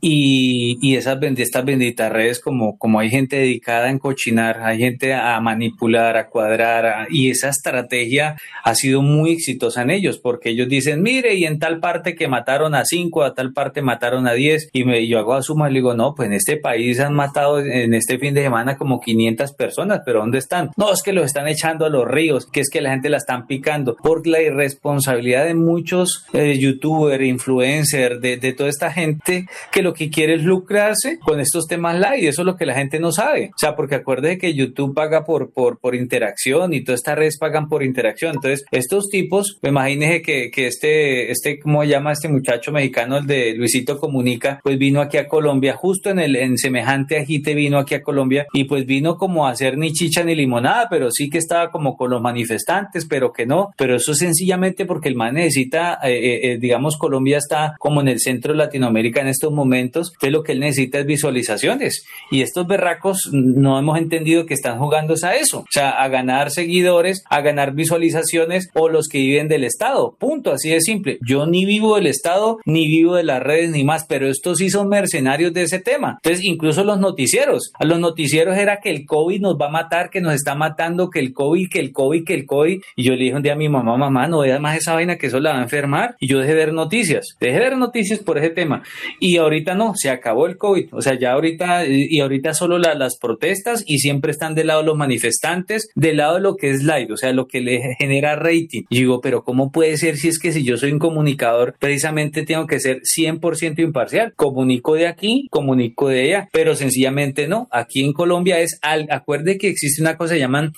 Y, 0.00 0.78
y 0.80 0.96
esas, 0.96 1.18
estas 1.22 1.64
benditas 1.64 2.10
redes, 2.10 2.40
como, 2.40 2.78
como 2.78 2.98
hay 2.98 3.10
gente 3.10 3.36
dedicada 3.36 3.86
a 3.86 3.90
encochinar, 3.90 4.62
hay 4.62 4.78
gente 4.78 5.14
a 5.14 5.38
manipular, 5.40 6.16
a 6.16 6.28
cuadrar, 6.28 7.08
y 7.10 7.30
esa 7.30 7.50
estrategia 7.50 8.36
ha 8.64 8.74
sido 8.74 9.02
muy 9.02 9.32
exitosa 9.32 9.82
en 9.82 9.90
ellos, 9.90 10.18
porque 10.18 10.50
ellos 10.50 10.68
dicen, 10.68 11.02
mire, 11.02 11.34
y 11.34 11.44
en 11.44 11.58
tal 11.58 11.78
parte 11.80 12.14
que 12.14 12.28
mataron 12.28 12.74
a 12.74 12.84
cinco, 12.84 13.22
a 13.22 13.34
tal 13.34 13.52
parte 13.52 13.82
mataron 13.82 14.26
a 14.26 14.32
diez, 14.32 14.68
y 14.72 14.84
me 14.84 14.93
yo 15.02 15.18
hago 15.18 15.34
a 15.34 15.42
suma 15.42 15.70
y 15.70 15.74
digo, 15.74 15.94
no, 15.94 16.14
pues 16.14 16.28
en 16.28 16.34
este 16.34 16.56
país 16.56 17.00
han 17.00 17.14
matado 17.14 17.60
en 17.60 17.94
este 17.94 18.18
fin 18.18 18.34
de 18.34 18.42
semana 18.42 18.76
como 18.76 19.00
500 19.00 19.52
personas, 19.52 20.00
pero 20.04 20.20
¿dónde 20.20 20.38
están? 20.38 20.70
No, 20.76 20.92
es 20.92 21.02
que 21.02 21.12
los 21.12 21.26
están 21.26 21.48
echando 21.48 21.84
a 21.86 21.90
los 21.90 22.06
ríos, 22.06 22.46
que 22.46 22.60
es 22.60 22.70
que 22.70 22.80
la 22.80 22.90
gente 22.90 23.08
la 23.08 23.18
están 23.18 23.46
picando 23.46 23.96
por 23.96 24.26
la 24.26 24.40
irresponsabilidad 24.40 25.44
de 25.46 25.54
muchos 25.54 26.26
eh, 26.32 26.58
youtubers, 26.58 27.24
influencers, 27.24 28.20
de, 28.20 28.36
de, 28.36 28.52
toda 28.52 28.68
esta 28.68 28.92
gente 28.92 29.46
que 29.72 29.82
lo 29.82 29.92
que 29.92 30.10
quiere 30.10 30.34
es 30.34 30.42
lucrarse 30.42 31.18
con 31.18 31.40
estos 31.40 31.66
temas 31.66 31.96
live, 31.96 32.28
eso 32.28 32.42
es 32.42 32.46
lo 32.46 32.56
que 32.56 32.66
la 32.66 32.74
gente 32.74 33.00
no 33.00 33.12
sabe. 33.12 33.50
O 33.54 33.58
sea, 33.58 33.74
porque 33.74 33.96
acuerde 33.96 34.38
que 34.38 34.54
YouTube 34.54 34.94
paga 34.94 35.24
por, 35.24 35.52
por, 35.52 35.78
por 35.78 35.94
interacción 35.94 36.72
y 36.72 36.82
todas 36.82 37.00
estas 37.00 37.18
redes 37.18 37.38
pagan 37.38 37.68
por 37.68 37.82
interacción. 37.82 38.34
Entonces, 38.34 38.64
estos 38.70 39.08
tipos, 39.08 39.58
imagínese 39.62 40.22
que, 40.22 40.50
que 40.50 40.66
este, 40.66 41.30
este, 41.30 41.58
¿cómo 41.58 41.84
llama 41.84 42.12
este 42.12 42.28
muchacho 42.28 42.72
mexicano, 42.72 43.18
el 43.18 43.26
de 43.26 43.54
Luisito 43.54 43.98
Comunica? 43.98 44.60
Pues 44.62 44.78
vino 44.84 45.00
aquí 45.00 45.16
a 45.16 45.28
Colombia, 45.28 45.74
justo 45.74 46.10
en 46.10 46.18
el 46.18 46.36
en 46.36 46.58
semejante 46.58 47.16
agite 47.16 47.54
vino 47.54 47.78
aquí 47.78 47.94
a 47.94 48.02
Colombia 48.02 48.46
y 48.52 48.64
pues 48.64 48.84
vino 48.84 49.16
como 49.16 49.46
a 49.46 49.50
hacer 49.50 49.78
ni 49.78 49.92
chicha 49.92 50.22
ni 50.24 50.34
limonada, 50.34 50.88
pero 50.90 51.10
sí 51.10 51.30
que 51.30 51.38
estaba 51.38 51.70
como 51.70 51.96
con 51.96 52.10
los 52.10 52.20
manifestantes, 52.20 53.06
pero 53.06 53.32
que 53.32 53.46
no, 53.46 53.70
pero 53.78 53.96
eso 53.96 54.14
sencillamente 54.14 54.84
porque 54.84 55.08
el 55.08 55.16
man 55.16 55.36
necesita, 55.36 55.98
eh, 56.02 56.12
eh, 56.12 56.40
eh, 56.42 56.58
digamos, 56.58 56.98
Colombia 56.98 57.38
está 57.38 57.76
como 57.78 58.02
en 58.02 58.08
el 58.08 58.20
centro 58.20 58.52
de 58.52 58.58
Latinoamérica 58.58 59.22
en 59.22 59.28
estos 59.28 59.52
momentos, 59.52 60.08
entonces 60.08 60.32
lo 60.32 60.42
que 60.42 60.52
él 60.52 60.60
necesita 60.60 60.98
es 60.98 61.06
visualizaciones. 61.06 62.04
Y 62.30 62.42
estos 62.42 62.66
berracos 62.66 63.30
no 63.32 63.78
hemos 63.78 63.96
entendido 63.96 64.44
que 64.44 64.52
están 64.52 64.78
jugando 64.78 65.14
a 65.22 65.34
eso, 65.34 65.60
o 65.60 65.66
sea, 65.70 65.90
a 65.90 66.08
ganar 66.08 66.50
seguidores, 66.50 67.24
a 67.30 67.40
ganar 67.40 67.74
visualizaciones 67.74 68.68
o 68.74 68.90
los 68.90 69.08
que 69.08 69.18
viven 69.18 69.48
del 69.48 69.64
Estado, 69.64 70.14
punto, 70.18 70.52
así 70.52 70.68
de 70.68 70.82
simple. 70.82 71.18
Yo 71.26 71.46
ni 71.46 71.64
vivo 71.64 71.96
del 71.96 72.06
Estado, 72.06 72.58
ni 72.66 72.86
vivo 72.86 73.14
de 73.14 73.24
las 73.24 73.42
redes, 73.42 73.70
ni 73.70 73.82
más, 73.82 74.04
pero 74.06 74.28
estos 74.28 74.58
sí 74.58 74.73
son 74.74 74.88
mercenarios 74.88 75.52
de 75.52 75.62
ese 75.62 75.78
tema. 75.78 76.18
Entonces, 76.22 76.44
incluso 76.44 76.84
los 76.84 76.98
noticieros, 76.98 77.72
a 77.78 77.84
los 77.84 77.98
noticieros 77.98 78.56
era 78.56 78.80
que 78.80 78.90
el 78.90 79.06
COVID 79.06 79.40
nos 79.40 79.56
va 79.56 79.66
a 79.66 79.70
matar, 79.70 80.10
que 80.10 80.20
nos 80.20 80.34
está 80.34 80.54
matando, 80.54 81.10
que 81.10 81.20
el 81.20 81.32
COVID, 81.32 81.68
que 81.70 81.80
el 81.80 81.92
COVID, 81.92 82.24
que 82.24 82.34
el 82.34 82.46
COVID. 82.46 82.80
Y 82.96 83.02
yo 83.02 83.12
le 83.14 83.24
dije 83.24 83.36
un 83.36 83.42
día 83.42 83.54
a 83.54 83.56
mi 83.56 83.68
mamá, 83.68 83.96
mamá, 83.96 84.26
no 84.26 84.40
veas 84.40 84.60
más 84.60 84.76
esa 84.76 84.94
vaina 84.94 85.16
que 85.16 85.28
eso 85.28 85.40
la 85.40 85.52
va 85.52 85.58
a 85.58 85.62
enfermar. 85.62 86.16
Y 86.20 86.28
yo 86.28 86.38
dejé 86.38 86.52
de 86.52 86.58
ver 86.58 86.72
noticias, 86.72 87.36
dejé 87.40 87.54
de 87.54 87.60
ver 87.60 87.76
noticias 87.78 88.18
por 88.20 88.38
ese 88.38 88.50
tema. 88.50 88.82
Y 89.20 89.36
ahorita 89.36 89.74
no, 89.74 89.92
se 89.94 90.10
acabó 90.10 90.46
el 90.46 90.56
COVID. 90.56 90.88
O 90.92 91.00
sea, 91.00 91.18
ya 91.18 91.32
ahorita, 91.32 91.86
y 91.86 92.20
ahorita 92.20 92.54
solo 92.54 92.78
las 92.78 93.18
protestas 93.18 93.84
y 93.86 93.98
siempre 93.98 94.32
están 94.32 94.54
del 94.54 94.66
lado 94.68 94.82
los 94.82 94.96
manifestantes, 94.96 95.88
del 95.94 96.18
lado 96.18 96.34
de 96.34 96.40
lo 96.40 96.56
que 96.56 96.70
es 96.70 96.82
live, 96.82 97.08
o 97.12 97.16
sea, 97.16 97.32
lo 97.32 97.46
que 97.46 97.60
le 97.60 97.94
genera 97.98 98.36
rating. 98.36 98.82
Y 98.90 98.98
digo, 98.98 99.20
pero 99.20 99.42
¿cómo 99.44 99.70
puede 99.70 99.96
ser 99.96 100.16
si 100.16 100.28
es 100.28 100.38
que 100.38 100.52
si 100.52 100.64
yo 100.64 100.76
soy 100.76 100.92
un 100.92 100.98
comunicador, 100.98 101.76
precisamente 101.78 102.44
tengo 102.44 102.66
que 102.66 102.80
ser 102.80 103.00
100% 103.02 103.78
imparcial? 103.80 104.32
Como 104.36 104.63
comunico 104.64 104.94
de 104.94 105.06
aquí, 105.06 105.46
comunico 105.50 106.08
de 106.08 106.22
allá, 106.22 106.48
pero 106.50 106.74
sencillamente 106.74 107.46
no. 107.48 107.68
Aquí 107.70 108.02
en 108.02 108.14
Colombia 108.14 108.60
es, 108.60 108.78
al, 108.80 109.06
acuerde 109.10 109.58
que 109.58 109.68
existe 109.68 110.00
una 110.00 110.16
cosa 110.16 110.34
que 110.34 110.40
llaman 110.40 110.72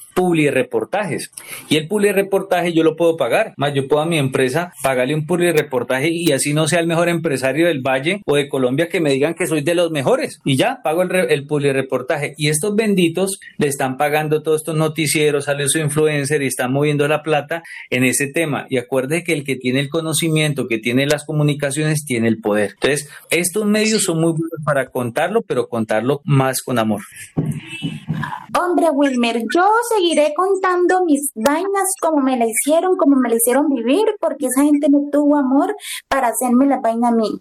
reportajes 0.51 1.31
y 1.69 1.77
el 1.77 1.89
reportaje 1.89 2.73
yo 2.73 2.83
lo 2.83 2.97
puedo 2.97 3.17
pagar, 3.17 3.55
más 3.57 3.75
yo 3.75 3.87
puedo 3.87 4.03
a 4.03 4.07
mi 4.07 4.19
empresa 4.19 4.73
pagarle 4.83 5.15
un 5.15 5.27
reportaje 5.29 6.09
y 6.11 6.33
así 6.33 6.53
no 6.53 6.67
sea 6.67 6.81
el 6.81 6.87
mejor 6.87 7.09
empresario 7.09 7.69
del 7.69 7.81
Valle 7.81 8.23
o 8.25 8.35
de 8.35 8.49
Colombia 8.49 8.89
que 8.89 9.01
me 9.01 9.11
digan 9.11 9.35
que 9.35 9.47
soy 9.47 9.61
de 9.61 9.75
los 9.75 9.91
mejores 9.91 10.41
y 10.45 10.57
ya 10.57 10.81
pago 10.83 11.03
el, 11.03 11.15
el 11.31 11.75
reportaje 11.75 12.35
y 12.37 12.49
estos 12.49 12.75
benditos 12.75 13.39
le 13.59 13.69
están 13.69 13.97
pagando 13.97 14.43
todos 14.43 14.63
estos 14.63 14.77
noticieros, 14.77 15.45
sale 15.45 15.69
su 15.69 15.79
influencer 15.79 16.43
y 16.43 16.47
están 16.47 16.73
moviendo 16.73 17.07
la 17.07 17.23
plata 17.23 17.63
en 17.91 18.05
ese 18.05 18.27
tema 18.27 18.67
y 18.69 18.79
acuerde 18.79 19.23
que 19.23 19.33
el 19.33 19.45
que 19.45 19.57
tiene 19.57 19.81
el 19.81 19.91
conocimiento, 19.91 20.67
que 20.67 20.79
tiene 20.79 21.07
las 21.07 21.25
comunicaciones, 21.25 22.05
tiene 22.05 22.29
el 22.29 22.41
poder. 22.41 22.73
Entonces, 22.73 23.09
estos 23.31 23.67
medios 23.77 24.05
son 24.05 24.21
muy 24.21 24.33
buenos 24.33 24.61
para 24.65 24.87
contarlo, 24.87 25.43
pero 25.43 25.69
contarlo 25.69 26.23
más 26.25 26.63
con 26.63 26.79
amor. 26.79 27.03
Hombre, 28.59 28.89
Wilmer, 28.89 29.43
yo 29.55 29.67
seguiré 29.95 30.33
contando 30.35 31.05
mis 31.05 31.31
vainas 31.35 31.93
como 32.01 32.23
me 32.23 32.39
la 32.39 32.47
hicieron, 32.47 32.97
como 32.97 33.17
me 33.17 33.29
la 33.29 33.35
hicieron 33.35 33.69
vivir, 33.69 34.07
porque 34.19 34.47
esa 34.47 34.63
gente 34.63 34.89
no 34.89 35.11
tuvo 35.13 35.37
amor 35.37 35.77
para 36.09 36.29
hacerme 36.29 36.65
la 36.65 36.81
vaina 36.81 37.09
a 37.09 37.11
mí. 37.11 37.39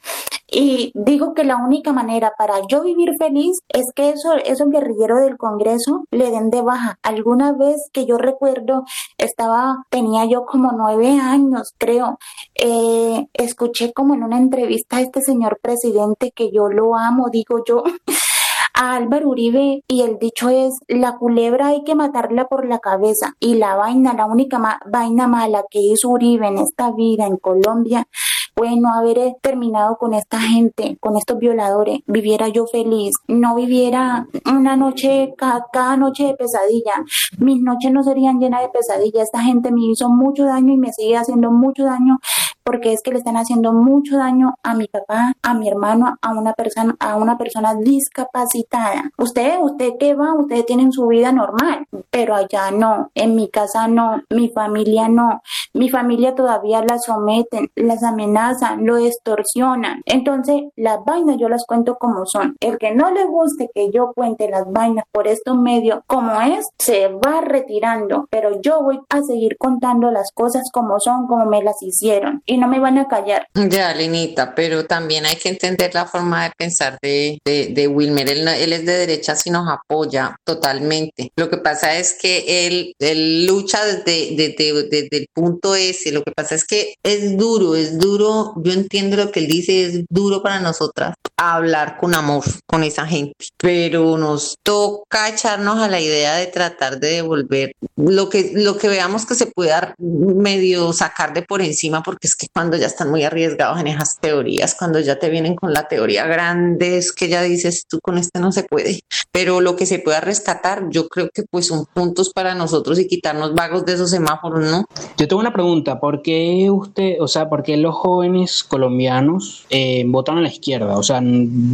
Y 0.52 0.92
digo 0.94 1.34
que 1.34 1.46
la 1.46 1.56
única 1.56 1.94
manera 1.94 2.34
para 2.38 2.56
yo 2.70 2.84
vivir 2.84 3.12
feliz 3.18 3.60
es 3.70 3.86
que 3.96 4.10
eso, 4.10 4.34
esos 4.44 4.70
guerrilleros 4.70 5.22
del 5.22 5.38
Congreso 5.38 6.04
le 6.12 6.32
den 6.32 6.50
de 6.50 6.62
baja. 6.62 7.00
Alguna 7.02 7.54
vez 7.54 7.90
que 7.94 8.06
yo 8.06 8.18
recuerdo, 8.18 8.84
estaba, 9.18 9.86
tenía 9.90 10.26
yo 10.26 10.46
como 10.46 10.74
nueve 10.74 11.18
años, 11.18 11.74
creo, 11.78 12.18
eh, 12.56 13.26
escuché 13.34 13.94
como 13.94 14.16
en 14.16 14.24
una 14.24 14.38
entrevista 14.38 14.98
a 14.98 15.02
este 15.02 15.22
señor 15.22 15.60
presidente 15.62 16.32
que 16.36 16.52
yo 16.52 16.68
lo 16.68 16.96
amo, 16.96 17.30
digo 17.32 17.64
yo, 17.66 17.84
a 18.76 18.96
Álvaro 18.96 19.30
Uribe 19.30 19.84
y 19.88 20.02
el 20.02 20.20
dicho 20.20 20.50
es, 20.50 20.74
la 20.88 21.18
culebra 21.18 21.68
hay 21.68 21.84
que 21.84 21.96
matarla 21.96 22.48
por 22.48 22.68
la 22.68 22.80
cabeza 22.80 23.34
y 23.40 23.56
la 23.56 23.76
vaina, 23.76 24.14
la 24.14 24.26
única 24.26 24.80
vaina 24.86 25.28
mala 25.28 25.64
que 25.70 25.80
hizo 25.80 26.10
Uribe 26.10 26.48
en 26.48 26.58
esta 26.58 26.92
vida 26.92 27.26
en 27.26 27.38
Colombia 27.38 28.08
fue 28.56 28.76
no 28.78 28.94
haber 28.94 29.36
terminado 29.42 29.98
con 29.98 30.14
esta 30.14 30.40
gente, 30.40 30.98
con 31.02 31.18
estos 31.18 31.38
violadores, 31.38 32.00
viviera 32.08 32.48
yo 32.48 32.66
feliz, 32.68 33.14
no 33.28 33.56
viviera 33.56 34.28
una 34.46 34.78
noche, 34.78 35.34
cada, 35.38 35.66
cada, 35.72 35.98
noche 35.98 36.26
de 36.26 36.36
pesadilla, 36.36 36.94
mis 37.38 37.62
noches 37.62 37.92
no 37.92 38.04
serían 38.04 38.40
llenas 38.40 38.62
de 38.62 38.70
pesadilla, 38.70 39.24
esta 39.24 39.42
gente 39.42 39.72
me 39.72 39.86
hizo 39.86 40.10
mucho 40.10 40.46
daño 40.46 40.74
y 40.74 40.78
me 40.78 40.94
sigue 40.94 41.18
haciendo 41.18 41.52
mucho 41.52 41.84
daño 41.84 42.20
porque 42.66 42.94
es 42.94 43.02
que 43.04 43.12
le 43.12 43.20
están 43.20 43.38
haciendo 43.38 43.72
mucho 43.74 44.18
daño 44.18 44.56
a 44.64 44.74
mi 44.74 44.88
papá, 44.88 45.34
a 45.44 45.54
mi 45.54 45.70
hermano, 45.70 46.18
a 46.22 46.32
una 46.32 46.54
persona, 46.54 46.96
a 47.00 47.16
una 47.16 47.38
persona 47.38 47.76
discapacitada. 47.76 49.12
Usted, 49.18 49.60
usted 49.62 49.92
qué 50.00 50.16
va, 50.16 50.34
ustedes 50.34 50.66
tienen 50.66 50.92
su 50.92 51.06
vida 51.08 51.32
normal, 51.32 51.86
pero 52.10 52.36
allá 52.36 52.72
no, 52.72 53.12
en 53.14 53.36
mi 53.36 53.50
casa 53.50 53.88
no, 53.88 54.22
mi 54.30 54.50
familia 54.50 55.08
no, 55.08 55.42
mi 55.74 55.90
familia 55.90 56.34
todavía 56.34 56.84
la 56.84 56.98
someten, 56.98 57.70
las 57.76 58.04
amenazan, 58.04 58.86
lo 58.86 58.98
extorsionan. 58.98 60.02
Entonces, 60.06 60.64
las 60.76 61.04
vainas 61.06 61.38
yo 61.38 61.50
las 61.50 61.66
cuento 61.66 61.98
como 62.00 62.26
son. 62.26 62.56
El 62.60 62.78
que 62.80 62.96
no 62.96 63.12
le 63.12 63.26
guste 63.26 63.70
que 63.74 63.92
yo 63.92 64.12
cuente 64.16 64.50
las 64.50 64.66
vainas 64.72 65.06
por 65.12 65.28
estos 65.28 65.56
medios 65.56 66.00
como 66.08 66.42
es, 66.42 66.66
se 66.80 67.10
va 67.10 67.42
retirando, 67.42 68.28
pero 68.32 68.60
yo 68.62 68.82
voy 68.82 69.00
a 69.10 69.22
seguir 69.22 69.58
contando 69.58 70.10
las 70.10 70.32
cosas 70.34 70.64
como 70.72 71.00
son, 71.00 71.28
como 71.28 71.46
me 71.46 71.62
las 71.62 71.82
hicieron 71.84 72.42
no 72.58 72.68
me 72.68 72.80
van 72.80 72.98
a 72.98 73.08
callar. 73.08 73.48
Ya, 73.54 73.94
Lenita, 73.94 74.54
pero 74.56 74.86
también 74.86 75.26
hay 75.26 75.36
que 75.36 75.50
entender 75.50 75.94
la 75.94 76.06
forma 76.06 76.46
de 76.46 76.52
pensar 76.58 76.98
de, 77.02 77.40
de, 77.44 77.88
Wilmer. 77.88 78.30
Él, 78.30 78.48
él, 78.48 78.74
es 78.74 78.86
de 78.86 78.98
derecha 78.98 79.36
si 79.36 79.50
nos 79.50 79.68
apoya 79.70 80.36
totalmente. 80.44 81.32
Lo 81.36 81.50
que 81.50 81.58
pasa 81.58 81.98
es 81.98 82.18
que 82.20 82.68
él, 82.68 82.94
él 83.00 83.46
lucha 83.46 83.86
desde, 83.86 84.36
desde, 84.36 84.88
desde, 84.90 85.18
el 85.18 85.28
punto 85.34 85.76
ese. 85.76 86.12
Lo 86.12 86.24
que 86.24 86.32
pasa 86.32 86.56
es 86.56 86.66
que 86.66 86.96
es 87.04 87.38
duro, 87.38 87.76
es 87.76 87.98
duro. 87.98 88.54
Yo 88.64 88.74
entiendo 88.74 89.18
lo 89.18 89.32
que 89.32 89.42
él 89.42 89.48
dice, 89.48 89.86
es 89.86 90.06
duro 90.10 90.42
para 90.42 90.60
nosotras 90.60 91.16
hablar 91.38 91.98
con 91.98 92.16
amor 92.16 92.44
con 92.66 92.84
esa 92.84 93.06
gente, 93.06 93.34
pero 93.58 94.18
nos 94.18 94.58
toca 94.64 95.30
echarnos 95.30 95.80
a 95.80 95.88
la 95.88 96.00
idea 96.00 96.36
de 96.36 96.48
tratar 96.48 97.00
de 97.00 97.10
devolver 97.10 97.76
lo 97.96 98.30
que, 98.30 98.52
lo 98.54 98.78
que 98.78 98.88
veamos 98.88 99.26
que 99.26 99.36
se 99.36 99.48
pueda 99.48 99.96
medio 99.98 100.94
sacar 100.94 101.34
de 101.34 101.42
por 101.42 101.62
encima, 101.62 102.04
porque 102.04 102.28
es 102.28 102.36
que 102.36 102.48
cuando 102.54 102.78
ya 102.78 102.88
están 102.88 103.10
muy 103.10 103.24
arriesgados 103.24 103.80
en 103.80 103.88
esas 103.88 104.18
teorías, 104.20 104.76
cuando 104.76 105.00
ya 105.00 105.20
te 105.20 105.30
vienen 105.30 105.56
con 105.56 105.74
la 105.74 105.88
teoría 105.88 106.26
grande, 106.26 106.98
es 106.98 107.12
que 107.12 107.28
ya 107.28 107.42
dices, 107.42 107.86
tú 107.88 108.00
con 108.02 108.18
este 108.18 108.40
no 108.40 108.52
se 108.52 108.64
puede, 108.64 109.02
pero 109.32 109.62
lo 109.62 109.76
que 109.76 109.86
se 109.86 110.00
pueda 110.00 110.22
rescatar, 110.22 110.88
yo 110.90 111.08
creo 111.08 111.30
que 111.34 111.44
pues 111.44 111.68
son 111.68 111.86
puntos 111.86 112.32
para 112.32 112.56
nosotros 112.56 113.00
y 113.00 113.08
quitarnos 113.08 113.54
vagos 113.54 113.86
de 113.86 113.94
esos 113.94 114.10
semáforos, 114.10 114.70
¿no? 114.70 114.86
Yo 115.18 115.28
tengo 115.28 115.42
una 115.42 115.54
pregunta, 115.54 116.00
¿por 116.00 116.22
qué 116.22 116.70
usted, 116.72 117.18
o 117.20 117.28
sea, 117.28 117.50
por 117.50 117.64
qué 117.64 117.78
los 117.78 117.96
jóvenes 117.96 118.64
colombianos 118.64 119.66
eh, 119.70 120.04
votan 120.08 120.38
a 120.38 120.42
la 120.42 120.50
izquierda? 120.50 120.98
O 120.98 121.04
sea, 121.04 121.22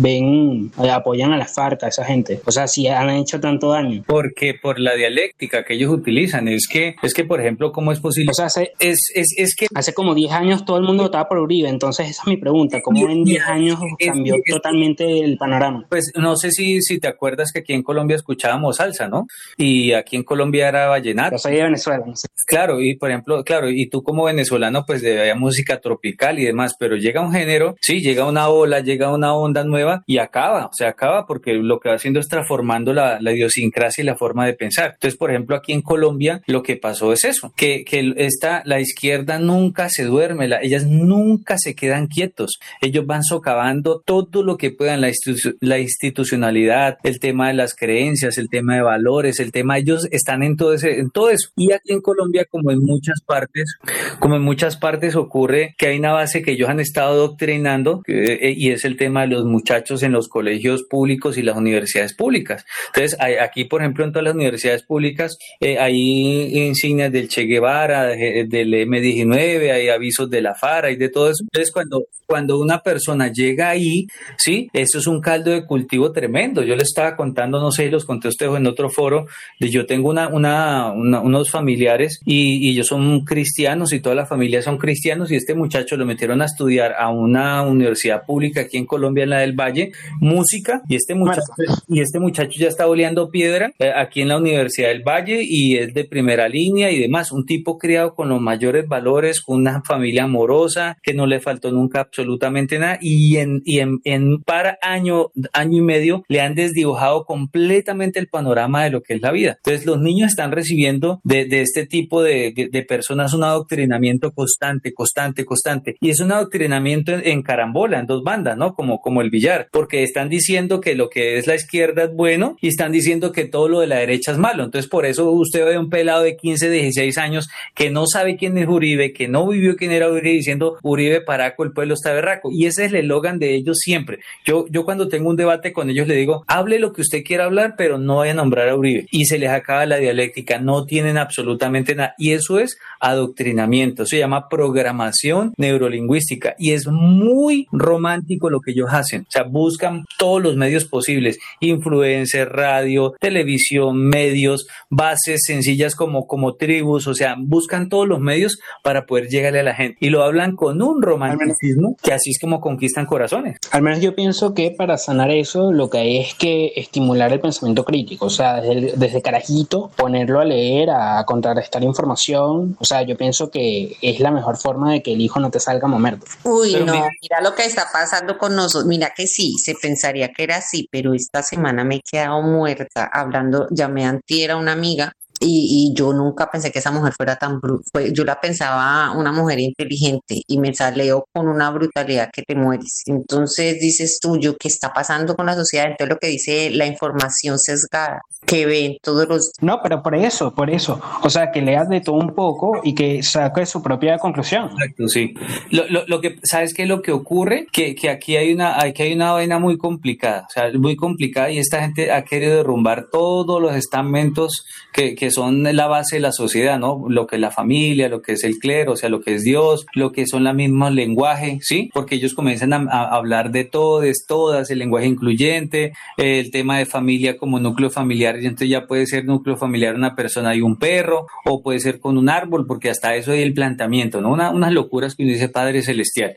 ven, 0.01 0.71
eh, 0.83 0.89
apoyan 0.89 1.33
a 1.33 1.37
la 1.37 1.45
FARC, 1.45 1.83
a 1.83 1.87
esa 1.87 2.05
gente. 2.05 2.41
O 2.45 2.51
sea, 2.51 2.67
si 2.67 2.87
han 2.87 3.09
hecho 3.09 3.39
tanto 3.39 3.71
daño. 3.71 4.03
Porque 4.07 4.53
por 4.53 4.79
la 4.79 4.95
dialéctica 4.95 5.63
que 5.63 5.73
ellos 5.73 5.91
utilizan, 5.91 6.47
es 6.47 6.67
que, 6.67 6.95
es 7.01 7.13
que 7.13 7.25
por 7.25 7.41
ejemplo, 7.41 7.71
¿cómo 7.71 7.91
es 7.91 7.99
posible? 7.99 8.31
O 8.31 8.33
sea, 8.33 8.47
es, 8.79 9.11
es, 9.13 9.33
es 9.37 9.55
que 9.55 9.67
hace 9.73 9.93
como 9.93 10.15
10 10.15 10.31
años 10.31 10.65
todo 10.65 10.77
el 10.77 10.83
mundo 10.83 11.03
votaba 11.03 11.27
por 11.27 11.39
Uribe, 11.39 11.69
entonces 11.69 12.09
esa 12.09 12.23
es 12.23 12.27
mi 12.27 12.37
pregunta, 12.37 12.81
¿cómo 12.81 13.09
en 13.09 13.23
10 13.23 13.43
años 13.45 13.79
cambió 13.99 14.35
totalmente 14.47 15.19
el 15.19 15.37
panorama? 15.37 15.85
Pues 15.89 16.11
no 16.15 16.35
sé 16.35 16.51
si, 16.51 16.81
si 16.81 16.99
te 16.99 17.07
acuerdas 17.07 17.51
que 17.51 17.59
aquí 17.59 17.73
en 17.73 17.83
Colombia 17.83 18.15
escuchábamos 18.15 18.77
salsa, 18.77 19.07
¿no? 19.07 19.27
Y 19.57 19.93
aquí 19.93 20.15
en 20.15 20.23
Colombia 20.23 20.69
era 20.69 20.87
vallenato. 20.87 21.35
Yo 21.35 21.39
soy 21.39 21.55
de 21.55 21.63
Venezuela. 21.63 22.03
Claro, 22.45 22.81
y 22.81 22.95
por 22.95 23.09
ejemplo, 23.09 23.43
claro, 23.43 23.69
y 23.69 23.89
tú 23.89 24.03
como 24.03 24.25
venezolano, 24.25 24.85
pues 24.85 25.01
de 25.01 25.33
música 25.35 25.79
tropical 25.79 26.39
y 26.39 26.45
demás, 26.45 26.75
pero 26.77 26.95
llega 26.95 27.21
un 27.21 27.31
género, 27.31 27.75
sí, 27.81 28.01
llega 28.01 28.25
una 28.25 28.49
ola, 28.49 28.79
llega 28.79 29.13
una 29.13 29.33
onda 29.41 29.63
nueva 29.63 30.03
y 30.05 30.17
acaba, 30.17 30.65
o 30.65 30.73
sea, 30.73 30.89
acaba 30.89 31.25
porque 31.25 31.53
lo 31.53 31.79
que 31.79 31.89
va 31.89 31.95
haciendo 31.95 32.19
es 32.19 32.27
transformando 32.27 32.93
la, 32.93 33.19
la 33.21 33.31
idiosincrasia 33.33 34.01
y 34.01 34.05
la 34.05 34.15
forma 34.15 34.45
de 34.45 34.53
pensar. 34.53 34.91
Entonces, 34.93 35.17
por 35.17 35.31
ejemplo, 35.31 35.55
aquí 35.55 35.73
en 35.73 35.81
Colombia 35.81 36.41
lo 36.47 36.63
que 36.63 36.77
pasó 36.77 37.13
es 37.13 37.23
eso, 37.23 37.53
que, 37.55 37.83
que 37.83 38.13
esta, 38.17 38.61
la 38.65 38.79
izquierda 38.79 39.39
nunca 39.39 39.89
se 39.89 40.03
duerme, 40.05 40.47
la, 40.47 40.61
ellas 40.61 40.85
nunca 40.85 41.57
se 41.57 41.75
quedan 41.75 42.07
quietos, 42.07 42.59
ellos 42.81 43.05
van 43.05 43.23
socavando 43.23 44.01
todo 44.05 44.43
lo 44.43 44.57
que 44.57 44.71
puedan, 44.71 45.01
la, 45.01 45.79
institucionalidad, 45.79 46.97
el 47.03 47.19
tema 47.19 47.47
de 47.47 47.53
las 47.53 47.75
creencias, 47.75 48.37
el 48.37 48.49
tema 48.49 48.75
de 48.75 48.81
valores, 48.81 49.39
el 49.39 49.51
tema, 49.51 49.77
ellos 49.77 50.07
están 50.11 50.43
en 50.43 50.57
todo, 50.57 50.73
ese, 50.73 50.99
en 50.99 51.09
todo 51.09 51.29
eso. 51.29 51.49
Y 51.55 51.71
aquí 51.71 51.93
en 51.93 52.01
Colombia, 52.01 52.45
como 52.49 52.71
en 52.71 52.79
muchas 52.79 53.21
partes, 53.25 53.77
como 54.19 54.35
en 54.35 54.41
muchas 54.41 54.77
partes 54.77 55.15
ocurre 55.15 55.75
que 55.77 55.87
hay 55.87 55.99
una 55.99 56.13
base 56.13 56.41
que 56.41 56.51
ellos 56.51 56.69
han 56.69 56.79
estado 56.79 57.15
doctrinando 57.15 58.03
eh, 58.07 58.53
y 58.55 58.71
es 58.71 58.85
el 58.85 58.97
tema 58.97 59.21
de 59.21 59.27
los 59.31 59.45
muchachos 59.45 60.03
en 60.03 60.11
los 60.11 60.27
colegios 60.27 60.83
públicos 60.83 61.37
y 61.37 61.41
las 61.41 61.57
universidades 61.57 62.13
públicas. 62.13 62.65
Entonces, 62.93 63.17
aquí, 63.39 63.65
por 63.65 63.81
ejemplo, 63.81 64.05
en 64.05 64.11
todas 64.11 64.25
las 64.25 64.35
universidades 64.35 64.83
públicas 64.83 65.37
eh, 65.59 65.79
hay 65.79 66.57
insignias 66.67 67.11
del 67.11 67.27
Che 67.27 67.43
Guevara, 67.43 68.07
del 68.07 68.73
M19, 68.73 69.71
hay 69.71 69.89
avisos 69.89 70.29
de 70.29 70.41
la 70.41 70.55
FARA 70.55 70.91
y 70.91 70.95
de 70.95 71.09
todo 71.09 71.29
eso. 71.29 71.43
Entonces, 71.43 71.71
cuando, 71.71 72.03
cuando 72.25 72.59
una 72.59 72.79
persona 72.79 73.31
llega 73.31 73.69
ahí, 73.69 74.07
sí, 74.37 74.69
eso 74.73 74.99
es 74.99 75.07
un 75.07 75.21
caldo 75.21 75.51
de 75.51 75.65
cultivo 75.65 76.11
tremendo. 76.11 76.63
Yo 76.63 76.75
le 76.75 76.83
estaba 76.83 77.15
contando, 77.15 77.59
no 77.59 77.71
sé, 77.71 77.89
los 77.89 78.05
conté 78.05 78.27
a 78.27 78.29
ustedes 78.29 78.55
en 78.55 78.67
otro 78.67 78.89
foro, 78.89 79.27
de 79.59 79.69
yo 79.69 79.85
tengo 79.85 80.09
una, 80.09 80.91
unos 80.91 81.49
familiares 81.49 82.19
y, 82.25 82.67
y 82.67 82.71
ellos 82.71 82.87
son 82.87 83.25
cristianos 83.25 83.93
y 83.93 83.99
toda 83.99 84.15
la 84.15 84.25
familia 84.25 84.61
son 84.61 84.77
cristianos 84.77 85.31
y 85.31 85.35
este 85.35 85.55
muchacho 85.55 85.95
lo 85.97 86.05
metieron 86.05 86.41
a 86.41 86.45
estudiar 86.45 86.93
a 86.97 87.09
una 87.09 87.63
universidad 87.63 88.25
pública 88.25 88.61
aquí 88.61 88.77
en 88.77 88.85
Colombia, 88.85 89.20
en 89.23 89.29
la 89.31 89.39
del 89.39 89.53
Valle, 89.53 89.91
música 90.19 90.81
y 90.87 90.95
este 90.95 91.15
muchacho, 91.15 91.41
y 91.87 92.01
este 92.01 92.19
muchacho 92.19 92.59
ya 92.59 92.67
está 92.67 92.87
oleando 92.87 93.29
piedra 93.29 93.71
eh, 93.79 93.91
aquí 93.95 94.21
en 94.21 94.29
la 94.29 94.37
Universidad 94.37 94.89
del 94.89 95.03
Valle 95.03 95.41
y 95.43 95.77
es 95.77 95.93
de 95.93 96.05
primera 96.05 96.47
línea 96.47 96.91
y 96.91 96.99
demás, 96.99 97.31
un 97.31 97.45
tipo 97.45 97.77
criado 97.77 98.13
con 98.15 98.29
los 98.29 98.41
mayores 98.41 98.87
valores, 98.87 99.41
con 99.41 99.57
una 99.57 99.81
familia 99.83 100.23
amorosa, 100.23 100.97
que 101.01 101.13
no 101.13 101.25
le 101.25 101.39
faltó 101.39 101.71
nunca 101.71 102.01
absolutamente 102.01 102.79
nada 102.79 102.97
y 103.01 103.37
en, 103.37 103.61
y 103.65 103.79
en, 103.79 103.99
en 104.03 104.41
para 104.43 104.77
año, 104.81 105.27
año 105.53 105.77
y 105.77 105.81
medio 105.81 106.23
le 106.27 106.41
han 106.41 106.55
desdibujado 106.55 107.25
completamente 107.25 108.19
el 108.19 108.27
panorama 108.27 108.83
de 108.83 108.91
lo 108.91 109.01
que 109.01 109.15
es 109.15 109.21
la 109.21 109.31
vida. 109.31 109.57
Entonces 109.57 109.85
los 109.85 109.99
niños 109.99 110.29
están 110.29 110.51
recibiendo 110.51 111.19
de, 111.23 111.45
de 111.45 111.61
este 111.61 111.85
tipo 111.85 112.23
de, 112.23 112.53
de, 112.71 112.81
personas 112.83 113.33
un 113.33 113.43
adoctrinamiento 113.43 114.31
constante, 114.31 114.93
constante, 114.93 115.45
constante 115.45 115.95
y 116.01 116.09
es 116.09 116.19
un 116.19 116.31
adoctrinamiento 116.31 117.13
en, 117.13 117.25
en 117.25 117.41
carambola, 117.43 117.99
en 117.99 118.07
dos 118.07 118.23
bandas, 118.23 118.57
¿no? 118.57 118.73
Como 118.73 118.99
como 118.99 119.10
el 119.19 119.29
billar, 119.29 119.67
porque 119.71 120.03
están 120.03 120.29
diciendo 120.29 120.79
que 120.79 120.95
lo 120.95 121.09
que 121.09 121.37
es 121.37 121.47
la 121.47 121.55
izquierda 121.55 122.03
es 122.03 122.13
bueno 122.13 122.55
y 122.61 122.69
están 122.69 122.93
diciendo 122.93 123.33
que 123.33 123.43
todo 123.43 123.67
lo 123.67 123.81
de 123.81 123.87
la 123.87 123.97
derecha 123.97 124.31
es 124.31 124.37
malo. 124.37 124.63
Entonces, 124.63 124.89
por 124.89 125.05
eso 125.05 125.29
usted 125.31 125.65
ve 125.65 125.75
a 125.75 125.79
un 125.79 125.89
pelado 125.89 126.23
de 126.23 126.37
15, 126.37 126.69
16 126.69 127.17
años 127.17 127.49
que 127.75 127.89
no 127.89 128.05
sabe 128.07 128.37
quién 128.37 128.57
es 128.57 128.67
Uribe, 128.67 129.11
que 129.11 129.27
no 129.27 129.47
vivió 129.47 129.75
quién 129.75 129.91
era 129.91 130.09
Uribe, 130.09 130.35
diciendo 130.35 130.77
Uribe 130.83 131.19
Paraco, 131.21 131.63
el 131.63 131.73
pueblo 131.73 131.95
está 131.95 132.13
berraco. 132.13 132.49
Y 132.51 132.67
ese 132.67 132.85
es 132.85 132.93
el 132.93 132.99
eslogan 132.99 133.39
de 133.39 133.55
ellos 133.55 133.79
siempre. 133.79 134.19
Yo, 134.45 134.65
yo 134.69 134.85
cuando 134.85 135.09
tengo 135.09 135.29
un 135.29 135.35
debate 135.35 135.73
con 135.73 135.89
ellos 135.89 136.07
le 136.07 136.15
digo, 136.15 136.43
hable 136.47 136.79
lo 136.79 136.93
que 136.93 137.01
usted 137.01 137.23
quiera 137.23 137.45
hablar, 137.45 137.75
pero 137.77 137.97
no 137.97 138.17
vaya 138.17 138.31
a 138.31 138.35
nombrar 138.35 138.69
a 138.69 138.75
Uribe. 138.75 139.07
Y 139.11 139.25
se 139.25 139.39
les 139.39 139.49
acaba 139.49 139.85
la 139.85 139.97
dialéctica, 139.97 140.59
no 140.59 140.85
tienen 140.85 141.17
absolutamente 141.17 141.95
nada. 141.95 142.13
Y 142.17 142.31
eso 142.31 142.59
es 142.59 142.77
adoctrinamiento, 142.99 144.05
se 144.05 144.19
llama 144.19 144.47
programación 144.47 145.53
neurolingüística 145.57 146.55
y 146.57 146.71
es 146.71 146.87
muy 146.87 147.67
romántico 147.71 148.49
lo 148.49 148.61
que 148.61 148.71
ellos 148.71 148.89
hacen. 148.91 149.00
O 149.01 149.31
sea, 149.31 149.43
buscan 149.43 150.05
todos 150.17 150.41
los 150.41 150.55
medios 150.55 150.85
posibles, 150.85 151.39
influencers, 151.59 152.51
radio, 152.51 153.13
televisión, 153.19 153.97
medios, 153.97 154.67
bases 154.89 155.41
sencillas 155.45 155.95
como, 155.95 156.27
como 156.27 156.55
tribus, 156.55 157.07
o 157.07 157.13
sea, 157.13 157.35
buscan 157.37 157.89
todos 157.89 158.07
los 158.07 158.19
medios 158.19 158.59
para 158.83 159.05
poder 159.05 159.27
llegarle 159.27 159.61
a 159.61 159.63
la 159.63 159.75
gente. 159.75 159.97
Y 159.99 160.09
lo 160.09 160.23
hablan 160.23 160.55
con 160.55 160.81
un 160.81 161.01
romanticismo 161.01 161.95
que 162.01 162.13
así 162.13 162.31
es 162.31 162.39
como 162.39 162.61
conquistan 162.61 163.05
corazones. 163.05 163.57
Al 163.71 163.81
menos 163.81 164.01
yo 164.01 164.15
pienso 164.15 164.53
que 164.53 164.71
para 164.71 164.97
sanar 164.97 165.31
eso 165.31 165.71
lo 165.71 165.89
que 165.89 165.97
hay 165.99 166.17
es 166.17 166.33
que 166.35 166.73
estimular 166.75 167.31
el 167.31 167.39
pensamiento 167.39 167.85
crítico, 167.85 168.25
o 168.25 168.29
sea, 168.29 168.61
desde, 168.61 168.93
desde 168.97 169.21
carajito, 169.21 169.91
ponerlo 169.95 170.39
a 170.39 170.45
leer, 170.45 170.89
a 170.89 171.23
contrarrestar 171.25 171.83
información, 171.83 172.75
o 172.79 172.85
sea, 172.85 173.01
yo 173.03 173.17
pienso 173.17 173.49
que 173.49 173.97
es 174.01 174.19
la 174.19 174.31
mejor 174.31 174.57
forma 174.57 174.93
de 174.93 175.01
que 175.01 175.13
el 175.13 175.21
hijo 175.21 175.39
no 175.39 175.51
te 175.51 175.59
salga 175.59 175.87
mamerto. 175.87 176.25
Uy, 176.43 176.75
no, 176.85 176.93
mira, 176.93 177.41
lo 177.41 177.55
que 177.55 177.65
está 177.65 177.87
pasando 177.91 178.37
con 178.37 178.55
nosotros. 178.55 178.85
Mira 178.91 179.13
que 179.15 179.25
sí, 179.25 179.53
se 179.57 179.75
pensaría 179.75 180.33
que 180.33 180.43
era 180.43 180.57
así, 180.57 180.85
pero 180.91 181.13
esta 181.13 181.41
semana 181.41 181.85
me 181.85 181.95
he 181.95 182.01
quedado 182.01 182.41
muerta 182.41 183.09
hablando, 183.13 183.67
llamé 183.71 184.03
antier 184.03 184.51
a 184.51 184.57
una 184.57 184.73
amiga 184.73 185.13
y, 185.41 185.93
yo 185.93 186.13
nunca 186.13 186.49
pensé 186.49 186.71
que 186.71 186.79
esa 186.79 186.91
mujer 186.91 187.13
fuera 187.13 187.35
tan 187.35 187.59
bruta. 187.59 188.01
Yo 188.11 188.23
la 188.23 188.39
pensaba 188.39 189.11
una 189.11 189.31
mujer 189.31 189.59
inteligente 189.59 190.41
y 190.47 190.57
me 190.57 190.73
salió 190.73 191.25
con 191.33 191.47
una 191.47 191.69
brutalidad 191.71 192.29
que 192.31 192.43
te 192.43 192.55
mueres. 192.55 193.03
Entonces 193.07 193.79
dices 193.79 194.19
tú, 194.21 194.37
yo, 194.37 194.55
¿qué 194.57 194.67
está 194.67 194.93
pasando 194.93 195.35
con 195.35 195.45
la 195.45 195.55
sociedad? 195.55 195.87
Entonces 195.87 196.13
lo 196.13 196.19
que 196.19 196.27
dice 196.27 196.69
la 196.69 196.85
información 196.85 197.59
sesgada 197.59 198.21
que 198.45 198.65
ven 198.65 198.97
todos 199.01 199.27
los... 199.27 199.51
No, 199.61 199.79
pero 199.83 200.01
por 200.01 200.15
eso, 200.15 200.53
por 200.53 200.69
eso. 200.69 201.01
O 201.23 201.29
sea, 201.29 201.51
que 201.51 201.61
leas 201.61 201.89
de 201.89 202.01
todo 202.01 202.15
un 202.15 202.33
poco 202.33 202.81
y 202.83 202.95
que 202.95 203.21
saque 203.23 203.65
su 203.65 203.81
propia 203.81 204.17
conclusión. 204.17 204.71
Exacto, 204.71 205.07
sí. 205.07 205.33
Lo, 205.69 205.87
lo, 205.87 206.05
lo 206.07 206.21
que, 206.21 206.39
¿sabes 206.43 206.73
qué 206.73 206.83
es 206.83 206.89
lo 206.89 207.01
que 207.01 207.11
ocurre? 207.11 207.67
Que, 207.71 207.95
que 207.95 208.09
aquí 208.09 208.37
hay 208.37 208.53
una, 208.53 208.81
aquí 208.81 209.03
hay 209.03 209.13
una 209.13 209.31
vaina 209.33 209.59
muy 209.59 209.77
complicada, 209.77 210.45
o 210.49 210.51
sea, 210.51 210.71
muy 210.73 210.95
complicada 210.95 211.51
y 211.51 211.59
esta 211.59 211.81
gente 211.81 212.11
ha 212.11 212.23
querido 212.23 212.57
derrumbar 212.57 213.07
todos 213.11 213.61
los 213.61 213.75
estamentos 213.75 214.65
que, 214.93 215.15
que 215.15 215.30
son 215.31 215.63
la 215.63 215.87
base 215.87 216.17
de 216.17 216.21
la 216.21 216.31
sociedad, 216.31 216.79
¿no? 216.79 217.05
Lo 217.09 217.27
que 217.27 217.35
es 217.37 217.41
la 217.41 217.51
familia, 217.51 218.09
lo 218.09 218.21
que 218.21 218.33
es 218.33 218.43
el 218.43 218.59
clero, 218.59 218.93
o 218.93 218.95
sea, 218.95 219.09
lo 219.09 219.21
que 219.21 219.35
es 219.35 219.43
Dios, 219.43 219.85
lo 219.93 220.11
que 220.11 220.27
son 220.27 220.43
la 220.43 220.53
misma 220.53 220.89
lenguaje, 220.89 221.59
¿sí? 221.61 221.89
Porque 221.93 222.15
ellos 222.15 222.33
comienzan 222.33 222.73
a, 222.73 223.01
hablar 223.11 223.51
de 223.51 223.65
todes, 223.65 224.25
todas, 224.27 224.69
el 224.69 224.79
lenguaje 224.79 225.07
incluyente, 225.07 225.93
el 226.17 226.51
tema 226.51 226.77
de 226.77 226.85
familia 226.85 227.37
como 227.37 227.59
núcleo 227.59 227.89
familiar 227.89 228.37
y 228.39 228.45
entonces 228.45 228.69
ya 228.69 228.87
puede 228.87 229.05
ser 229.05 229.25
núcleo 229.25 229.57
familiar 229.57 229.95
una 229.95 230.15
persona 230.15 230.55
y 230.55 230.61
un 230.61 230.77
perro, 230.77 231.27
o 231.45 231.61
puede 231.61 231.79
ser 231.79 231.99
con 231.99 232.17
un 232.17 232.29
árbol, 232.29 232.65
porque 232.67 232.89
hasta 232.89 233.15
eso 233.15 233.31
hay 233.31 233.41
el 233.41 233.53
planteamiento, 233.53 234.21
¿no? 234.21 234.31
unas 234.31 234.71
locuras 234.73 235.15
que 235.15 235.23
uno 235.23 235.33
dice 235.33 235.49
Padre 235.49 235.81
Celestial. 235.81 236.35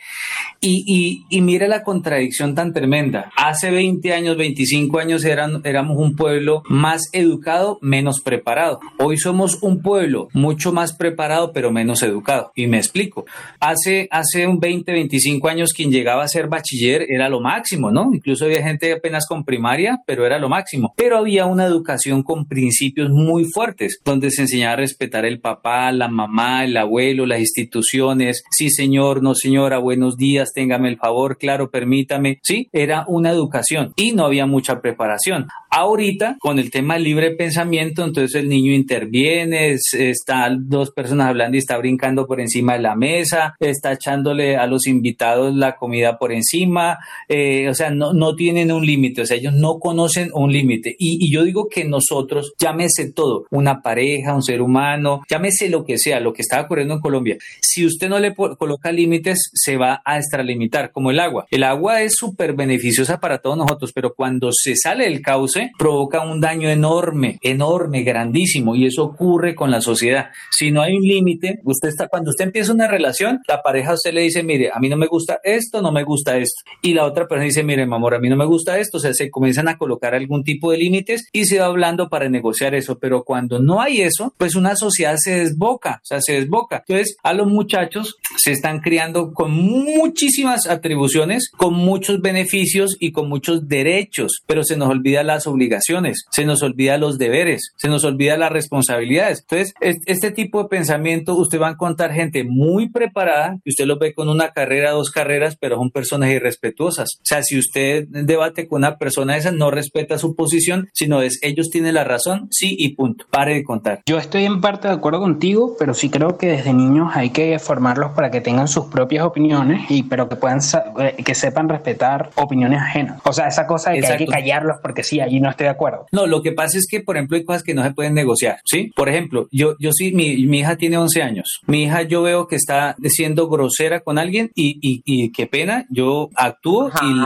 Y, 0.60 0.84
y, 0.86 1.36
y, 1.36 1.40
mira 1.42 1.68
la 1.68 1.82
contradicción 1.82 2.54
tan 2.54 2.72
tremenda. 2.72 3.30
Hace 3.36 3.70
20 3.70 4.12
años, 4.14 4.36
25 4.36 4.98
años 4.98 5.24
eran, 5.24 5.60
éramos 5.64 5.98
un 5.98 6.16
pueblo 6.16 6.62
más 6.68 7.10
educado, 7.12 7.78
menos 7.82 8.20
preparado. 8.20 8.80
Hoy 8.98 9.18
somos 9.18 9.58
un 9.62 9.82
pueblo 9.82 10.28
mucho 10.32 10.72
más 10.72 10.92
preparado, 10.92 11.52
pero 11.52 11.72
menos 11.72 12.02
educado. 12.02 12.52
Y 12.54 12.66
me 12.66 12.78
explico. 12.78 13.24
Hace, 13.60 14.08
hace 14.10 14.46
un 14.46 14.60
20, 14.60 14.92
25 14.92 15.48
años 15.48 15.72
quien 15.72 15.90
llegaba 15.90 16.22
a 16.22 16.28
ser 16.28 16.48
bachiller 16.48 17.06
era 17.08 17.28
lo 17.28 17.40
máximo, 17.40 17.90
¿no? 17.90 18.10
Incluso 18.12 18.44
había 18.44 18.62
gente 18.62 18.92
apenas 18.92 19.26
con 19.26 19.44
primaria, 19.44 20.02
pero 20.06 20.24
era 20.26 20.38
lo 20.38 20.48
máximo. 20.48 20.94
Pero 20.96 21.18
había 21.18 21.46
una 21.46 21.64
educación 21.64 22.22
con 22.22 22.46
principios 22.46 23.10
muy 23.10 23.44
fuertes, 23.46 24.00
donde 24.04 24.30
se 24.30 24.42
enseñaba 24.42 24.74
a 24.74 24.76
respetar 24.76 25.24
el 25.24 25.40
papá, 25.40 25.90
la 25.92 26.08
mamá, 26.08 26.64
el 26.64 26.76
abuelo, 26.76 27.26
las 27.26 27.40
instituciones. 27.40 28.44
Sí, 28.50 28.70
señor, 28.70 29.22
no, 29.22 29.34
señora, 29.34 29.78
buenos 29.78 30.16
días, 30.16 30.52
téngame 30.54 30.88
el 30.88 30.98
favor, 30.98 31.38
claro, 31.38 31.70
permítame. 31.70 32.38
Sí, 32.42 32.68
era 32.72 33.04
una 33.08 33.30
educación 33.30 33.92
y 33.96 34.12
no 34.12 34.24
había 34.24 34.46
mucha 34.46 34.80
preparación. 34.80 35.48
Ahorita, 35.70 36.36
con 36.38 36.58
el 36.58 36.70
tema 36.70 36.94
del 36.94 37.04
libre 37.04 37.32
pensamiento, 37.32 38.04
entonces 38.04 38.40
el 38.40 38.48
niño 38.48 38.73
interviene, 38.74 39.76
está 39.92 40.48
dos 40.58 40.90
personas 40.90 41.28
hablando 41.28 41.56
y 41.56 41.58
está 41.58 41.76
brincando 41.78 42.26
por 42.26 42.40
encima 42.40 42.74
de 42.74 42.80
la 42.80 42.96
mesa, 42.96 43.54
está 43.60 43.92
echándole 43.92 44.56
a 44.56 44.66
los 44.66 44.86
invitados 44.86 45.54
la 45.54 45.76
comida 45.76 46.18
por 46.18 46.32
encima, 46.32 46.98
eh, 47.28 47.68
o 47.68 47.74
sea, 47.74 47.90
no, 47.90 48.12
no 48.12 48.34
tienen 48.34 48.72
un 48.72 48.84
límite, 48.84 49.22
o 49.22 49.26
sea, 49.26 49.36
ellos 49.36 49.54
no 49.54 49.78
conocen 49.78 50.30
un 50.34 50.52
límite. 50.52 50.94
Y, 50.98 51.26
y 51.26 51.32
yo 51.32 51.44
digo 51.44 51.68
que 51.68 51.84
nosotros, 51.84 52.54
llámese 52.58 53.12
todo, 53.12 53.46
una 53.50 53.82
pareja, 53.82 54.34
un 54.34 54.42
ser 54.42 54.62
humano, 54.62 55.22
llámese 55.28 55.68
lo 55.68 55.84
que 55.84 55.98
sea, 55.98 56.20
lo 56.20 56.32
que 56.32 56.42
está 56.42 56.60
ocurriendo 56.60 56.94
en 56.94 57.00
Colombia, 57.00 57.36
si 57.60 57.84
usted 57.86 58.08
no 58.08 58.18
le 58.18 58.34
coloca 58.34 58.92
límites, 58.92 59.50
se 59.52 59.76
va 59.76 60.02
a 60.04 60.18
extralimitar, 60.18 60.92
como 60.92 61.10
el 61.10 61.20
agua. 61.20 61.46
El 61.50 61.64
agua 61.64 62.02
es 62.02 62.14
súper 62.16 62.54
beneficiosa 62.54 63.20
para 63.20 63.38
todos 63.38 63.56
nosotros, 63.56 63.92
pero 63.92 64.14
cuando 64.14 64.50
se 64.52 64.76
sale 64.76 65.04
del 65.04 65.20
cauce, 65.20 65.72
provoca 65.78 66.20
un 66.20 66.40
daño 66.40 66.68
enorme, 66.68 67.38
enorme, 67.42 68.02
grandísimo, 68.02 68.63
y 68.74 68.86
eso 68.86 69.04
ocurre 69.04 69.54
con 69.54 69.70
la 69.70 69.80
sociedad. 69.80 70.30
Si 70.50 70.70
no 70.70 70.82
hay 70.82 70.94
un 70.94 71.02
límite, 71.02 71.60
usted 71.64 71.88
está, 71.88 72.08
cuando 72.08 72.30
usted 72.30 72.44
empieza 72.44 72.72
una 72.72 72.86
relación, 72.86 73.40
la 73.48 73.62
pareja 73.62 73.94
usted 73.94 74.12
le 74.14 74.22
dice, 74.22 74.42
mire, 74.42 74.70
a 74.72 74.78
mí 74.78 74.88
no 74.88 74.96
me 74.96 75.06
gusta 75.08 75.40
esto, 75.42 75.82
no 75.82 75.90
me 75.90 76.04
gusta 76.04 76.36
esto. 76.36 76.62
Y 76.82 76.94
la 76.94 77.04
otra 77.04 77.26
persona 77.26 77.46
dice, 77.46 77.64
mire, 77.64 77.86
mi 77.86 77.94
amor, 77.94 78.14
a 78.14 78.20
mí 78.20 78.28
no 78.28 78.36
me 78.36 78.46
gusta 78.46 78.78
esto, 78.78 78.98
o 78.98 79.00
sea, 79.00 79.12
se 79.12 79.30
comienzan 79.30 79.68
a 79.68 79.76
colocar 79.76 80.14
algún 80.14 80.44
tipo 80.44 80.70
de 80.70 80.78
límites 80.78 81.28
y 81.32 81.46
se 81.46 81.58
va 81.58 81.66
hablando 81.66 82.08
para 82.08 82.28
negociar 82.28 82.74
eso, 82.74 82.98
pero 82.98 83.24
cuando 83.24 83.58
no 83.58 83.80
hay 83.80 84.02
eso, 84.02 84.32
pues 84.38 84.54
una 84.54 84.76
sociedad 84.76 85.16
se 85.16 85.40
desboca, 85.40 86.00
o 86.02 86.06
sea, 86.06 86.20
se 86.20 86.34
desboca. 86.34 86.84
Entonces, 86.86 87.16
a 87.22 87.32
los 87.32 87.48
muchachos 87.48 88.16
se 88.36 88.52
están 88.52 88.80
criando 88.80 89.32
con 89.32 89.50
muchísimas 89.50 90.66
atribuciones, 90.66 91.50
con 91.50 91.74
muchos 91.74 92.20
beneficios 92.20 92.96
y 93.00 93.12
con 93.12 93.28
muchos 93.28 93.68
derechos, 93.68 94.42
pero 94.46 94.64
se 94.64 94.76
nos 94.76 94.90
olvida 94.90 95.22
las 95.22 95.46
obligaciones, 95.46 96.26
se 96.30 96.44
nos 96.44 96.62
olvida 96.62 96.98
los 96.98 97.18
deberes, 97.18 97.72
se 97.76 97.88
nos 97.88 98.04
olvida 98.04 98.36
las 98.36 98.52
responsabilidades. 98.54 99.40
Entonces, 99.40 99.74
este 100.06 100.30
tipo 100.30 100.62
de 100.62 100.68
pensamiento, 100.68 101.34
usted 101.34 101.60
va 101.60 101.68
a 101.68 101.72
encontrar 101.72 102.12
gente 102.12 102.44
muy 102.44 102.88
preparada, 102.88 103.58
que 103.62 103.70
usted 103.70 103.86
lo 103.86 103.98
ve 103.98 104.14
con 104.14 104.28
una 104.28 104.50
carrera, 104.50 104.92
dos 104.92 105.10
carreras, 105.10 105.56
pero 105.60 105.76
son 105.76 105.90
personas 105.90 106.30
irrespetuosas. 106.30 107.08
O 107.20 107.24
sea, 107.24 107.42
si 107.42 107.58
usted 107.58 108.06
debate 108.08 108.66
con 108.68 108.78
una 108.78 108.96
persona 108.96 109.36
esa, 109.36 109.50
no 109.50 109.70
respeta 109.70 110.18
su 110.18 110.34
posición, 110.34 110.88
sino 110.92 111.22
es 111.22 111.38
ellos 111.42 111.70
tiene 111.70 111.92
la 111.92 112.04
razón, 112.04 112.48
sí 112.50 112.74
y 112.78 112.94
punto. 112.94 113.26
Pare 113.30 113.54
de 113.54 113.64
contar. 113.64 114.00
Yo 114.06 114.18
estoy 114.18 114.44
en 114.44 114.60
parte 114.60 114.88
de 114.88 114.94
acuerdo 114.94 115.20
contigo, 115.20 115.76
pero 115.78 115.94
sí 115.94 116.08
creo 116.10 116.38
que 116.38 116.48
desde 116.48 116.72
niños 116.72 117.10
hay 117.14 117.30
que 117.30 117.58
formarlos 117.58 118.12
para 118.12 118.30
que 118.30 118.40
tengan 118.40 118.68
sus 118.68 118.86
propias 118.86 119.24
opiniones 119.24 119.90
y 119.90 120.02
pero 120.04 120.28
que 120.28 120.36
puedan 120.36 120.60
eh, 121.00 121.22
que 121.22 121.34
sepan 121.34 121.68
respetar 121.68 122.30
opiniones 122.36 122.80
ajenas. 122.80 123.20
O 123.24 123.32
sea, 123.32 123.48
esa 123.48 123.66
cosa 123.66 123.90
de 123.90 124.00
que 124.00 124.06
hay 124.06 124.18
que 124.18 124.26
callarlos 124.26 124.76
porque 124.82 125.02
sí, 125.02 125.20
allí 125.20 125.40
no 125.40 125.50
estoy 125.50 125.64
de 125.64 125.70
acuerdo. 125.70 126.06
No, 126.12 126.26
lo 126.26 126.42
que 126.42 126.52
pasa 126.52 126.78
es 126.78 126.86
que, 126.88 127.00
por 127.00 127.16
ejemplo, 127.16 127.36
hay 127.36 127.44
cosas 127.44 127.62
que 127.62 127.74
no 127.74 127.82
se 127.82 127.92
pueden 127.92 128.14
negociar, 128.14 128.33
¿sí? 128.64 128.90
Por 128.94 129.08
ejemplo, 129.08 129.48
yo, 129.50 129.76
yo 129.78 129.92
sí, 129.92 130.12
mi, 130.12 130.46
mi 130.46 130.60
hija 130.60 130.76
tiene 130.76 130.98
11 130.98 131.22
años. 131.22 131.60
Mi 131.66 131.84
hija 131.84 132.02
yo 132.02 132.22
veo 132.22 132.46
que 132.46 132.56
está 132.56 132.96
siendo 133.04 133.48
grosera 133.48 134.00
con 134.00 134.18
alguien 134.18 134.50
y, 134.54 134.78
y, 134.80 135.02
y 135.04 135.32
qué 135.32 135.46
pena, 135.46 135.86
yo 135.90 136.28
actúo 136.34 136.90
y 137.02 137.24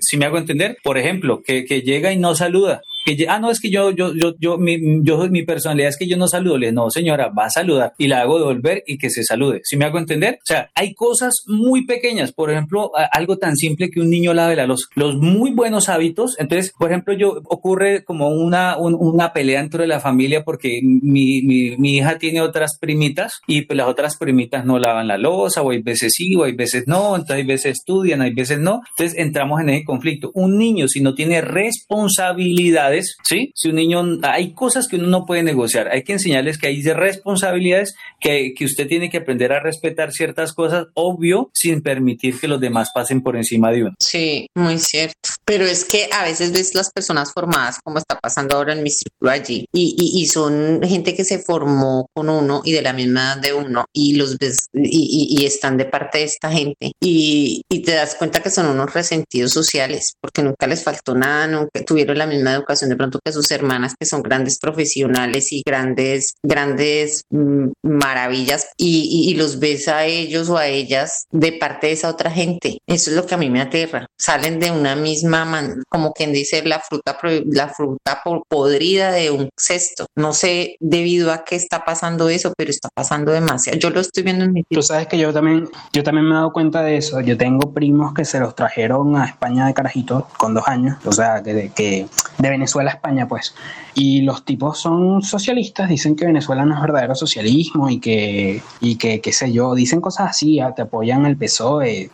si 0.00 0.16
me 0.16 0.26
hago 0.26 0.38
entender, 0.38 0.76
por 0.82 0.98
ejemplo, 0.98 1.42
que, 1.44 1.64
que 1.64 1.82
llega 1.82 2.12
y 2.12 2.18
no 2.18 2.34
saluda 2.34 2.82
ah, 3.28 3.38
no, 3.38 3.50
es 3.50 3.60
que 3.60 3.70
yo, 3.70 3.90
yo, 3.90 4.14
yo, 4.14 4.34
yo, 4.38 4.58
mi, 4.58 4.78
yo, 5.02 5.28
mi 5.28 5.44
personalidad 5.44 5.88
es 5.88 5.96
que 5.96 6.06
yo 6.06 6.16
no 6.16 6.28
saludo. 6.28 6.58
Le 6.58 6.72
no, 6.72 6.90
señora, 6.90 7.28
va 7.28 7.46
a 7.46 7.50
saludar 7.50 7.92
y 7.98 8.08
la 8.08 8.20
hago 8.20 8.38
devolver 8.38 8.82
y 8.86 8.98
que 8.98 9.10
se 9.10 9.22
salude. 9.24 9.60
¿Sí 9.64 9.76
me 9.76 9.84
hago 9.84 9.98
entender? 9.98 10.34
O 10.42 10.46
sea, 10.46 10.70
hay 10.74 10.94
cosas 10.94 11.34
muy 11.46 11.86
pequeñas. 11.86 12.32
Por 12.32 12.50
ejemplo, 12.50 12.92
algo 13.12 13.38
tan 13.38 13.56
simple 13.56 13.90
que 13.90 14.00
un 14.00 14.10
niño 14.10 14.34
lave 14.34 14.56
la 14.56 14.66
los, 14.66 14.88
los 14.94 15.16
muy 15.16 15.52
buenos 15.52 15.88
hábitos. 15.88 16.36
Entonces, 16.38 16.72
por 16.78 16.90
ejemplo, 16.90 17.14
yo 17.14 17.40
ocurre 17.44 18.04
como 18.04 18.28
una, 18.28 18.76
una 18.78 19.32
pelea 19.32 19.60
dentro 19.60 19.82
de 19.82 19.88
la 19.88 20.00
familia 20.00 20.44
porque 20.44 20.80
mi, 20.82 21.42
mi, 21.42 21.76
mi 21.76 21.96
hija 21.96 22.18
tiene 22.18 22.40
otras 22.40 22.78
primitas 22.80 23.40
y 23.46 23.62
pues 23.62 23.76
las 23.76 23.88
otras 23.88 24.16
primitas 24.16 24.64
no 24.64 24.78
lavan 24.78 25.08
la 25.08 25.18
losa 25.18 25.62
o 25.62 25.70
hay 25.70 25.82
veces 25.82 26.12
sí 26.14 26.34
o 26.36 26.44
hay 26.44 26.52
veces 26.52 26.84
no. 26.86 27.16
Entonces, 27.16 27.36
hay 27.36 27.44
veces 27.44 27.78
estudian, 27.78 28.22
hay 28.22 28.34
veces 28.34 28.58
no. 28.58 28.80
Entonces, 28.96 29.18
entramos 29.18 29.60
en 29.60 29.70
ese 29.70 29.84
conflicto. 29.84 30.30
Un 30.34 30.58
niño, 30.58 30.88
si 30.88 31.00
no 31.00 31.14
tiene 31.14 31.40
responsabilidades, 31.40 32.95
responsabilidades, 32.96 33.16
¿sí? 33.24 33.52
Si 33.54 33.68
un 33.68 33.76
niño, 33.76 34.18
hay 34.22 34.52
cosas 34.52 34.88
que 34.88 34.96
uno 34.96 35.06
no 35.08 35.26
puede 35.26 35.42
negociar, 35.42 35.88
hay 35.88 36.02
que 36.02 36.14
enseñarles 36.14 36.58
que 36.58 36.68
hay 36.68 36.82
responsabilidades, 36.82 37.94
que, 38.20 38.54
que 38.56 38.64
usted 38.64 38.86
tiene 38.86 39.10
que 39.10 39.18
aprender 39.18 39.52
a 39.52 39.60
respetar 39.60 40.12
ciertas 40.12 40.52
cosas, 40.52 40.86
obvio, 40.94 41.50
sin 41.54 41.82
permitir 41.82 42.38
que 42.38 42.48
los 42.48 42.60
demás 42.60 42.90
pasen 42.94 43.22
por 43.22 43.36
encima 43.36 43.70
de 43.70 43.82
uno. 43.82 43.94
Sí, 43.98 44.48
muy 44.54 44.78
cierto. 44.78 45.16
Pero 45.44 45.64
es 45.64 45.84
que 45.84 46.08
a 46.12 46.24
veces 46.24 46.52
ves 46.52 46.74
las 46.74 46.90
personas 46.90 47.32
formadas, 47.32 47.78
como 47.82 47.98
está 47.98 48.18
pasando 48.18 48.56
ahora 48.56 48.72
en 48.72 48.82
mi 48.82 48.90
círculo 48.90 49.30
allí, 49.30 49.66
y, 49.72 49.96
y, 49.98 50.22
y, 50.22 50.26
son 50.26 50.80
gente 50.82 51.14
que 51.14 51.24
se 51.24 51.38
formó 51.38 52.06
con 52.14 52.28
uno 52.28 52.62
y 52.64 52.72
de 52.72 52.82
la 52.82 52.92
misma 52.92 53.20
edad 53.20 53.36
de 53.38 53.52
uno, 53.52 53.84
y 53.92 54.14
los 54.16 54.36
ves 54.38 54.66
y, 54.72 55.36
y 55.38 55.44
están 55.44 55.76
de 55.76 55.84
parte 55.84 56.18
de 56.18 56.24
esta 56.24 56.50
gente, 56.50 56.92
y, 57.00 57.62
te 57.84 57.92
das 57.92 58.16
cuenta 58.16 58.40
que 58.40 58.50
son 58.50 58.66
unos 58.66 58.92
resentidos 58.92 59.52
sociales, 59.52 60.14
porque 60.20 60.42
nunca 60.42 60.66
les 60.66 60.82
faltó 60.82 61.14
nada, 61.14 61.46
nunca 61.46 61.84
tuvieron 61.86 62.18
la 62.18 62.26
misma 62.26 62.52
educación 62.54 62.85
de 62.88 62.96
pronto 62.96 63.18
que 63.24 63.32
sus 63.32 63.50
hermanas, 63.50 63.94
que 63.98 64.06
son 64.06 64.22
grandes 64.22 64.58
profesionales 64.58 65.52
y 65.52 65.62
grandes, 65.64 66.34
grandes 66.42 67.24
mm, 67.30 67.68
maravillas, 67.82 68.68
y, 68.76 69.34
los 69.36 69.58
ves 69.58 69.88
a 69.88 70.06
ellos 70.06 70.48
o 70.48 70.56
a 70.56 70.66
ellas 70.66 71.26
de 71.30 71.52
parte 71.52 71.88
de 71.88 71.92
esa 71.92 72.08
otra 72.08 72.30
gente. 72.30 72.78
Eso 72.86 73.10
es 73.10 73.16
lo 73.16 73.26
que 73.26 73.34
a 73.34 73.38
mí 73.38 73.50
me 73.50 73.60
aterra. 73.60 74.06
Salen 74.18 74.58
de 74.60 74.70
una 74.70 74.96
misma, 74.96 75.44
man, 75.44 75.82
como 75.90 76.12
quien 76.12 76.32
dice, 76.32 76.62
la 76.64 76.80
fruta, 76.80 77.18
la 77.46 77.68
fruta 77.68 78.22
podrida 78.48 79.12
de 79.12 79.30
un 79.30 79.50
cesto. 79.58 80.06
No 80.16 80.32
sé 80.32 80.76
debido 80.80 81.32
a 81.32 81.44
qué 81.44 81.56
está 81.56 81.84
pasando 81.84 82.30
eso, 82.30 82.52
pero 82.56 82.70
está 82.70 82.88
pasando 82.94 83.32
demasiado. 83.32 83.78
Yo 83.78 83.90
lo 83.90 84.00
estoy 84.00 84.22
viendo 84.22 84.44
en 84.44 84.52
mi 84.52 84.62
Tú 84.70 84.82
sabes 84.82 85.06
que 85.06 85.18
yo 85.18 85.32
también, 85.32 85.68
yo 85.92 86.02
también 86.02 86.26
me 86.26 86.32
he 86.32 86.36
dado 86.36 86.52
cuenta 86.52 86.82
de 86.82 86.96
eso. 86.96 87.20
Yo 87.20 87.36
tengo 87.36 87.72
primos 87.72 88.14
que 88.14 88.24
se 88.24 88.40
los 88.40 88.54
trajeron 88.54 89.16
a 89.16 89.26
España 89.26 89.66
de 89.66 89.74
carajito 89.74 90.28
con 90.38 90.54
dos 90.54 90.66
años, 90.66 90.96
o 91.04 91.12
sea, 91.12 91.42
que, 91.42 91.70
que 91.74 92.06
de 92.38 92.50
Venezuela 92.50 92.65
a 92.74 92.90
España, 92.90 93.26
pues. 93.28 93.54
Y 93.94 94.22
los 94.22 94.44
tipos 94.44 94.78
son 94.78 95.22
socialistas, 95.22 95.88
dicen 95.88 96.16
que 96.16 96.26
Venezuela 96.26 96.64
no 96.64 96.74
es 96.74 96.82
verdadero 96.82 97.14
socialismo 97.14 97.88
y 97.88 98.00
que, 98.00 98.62
y 98.80 98.96
que 98.96 99.20
qué 99.20 99.32
sé 99.32 99.52
yo, 99.52 99.74
dicen 99.74 100.00
cosas 100.00 100.30
así, 100.30 100.60
que 100.74 100.82
apoyan 100.82 101.26
el 101.26 101.36
PSOE, 101.36 102.10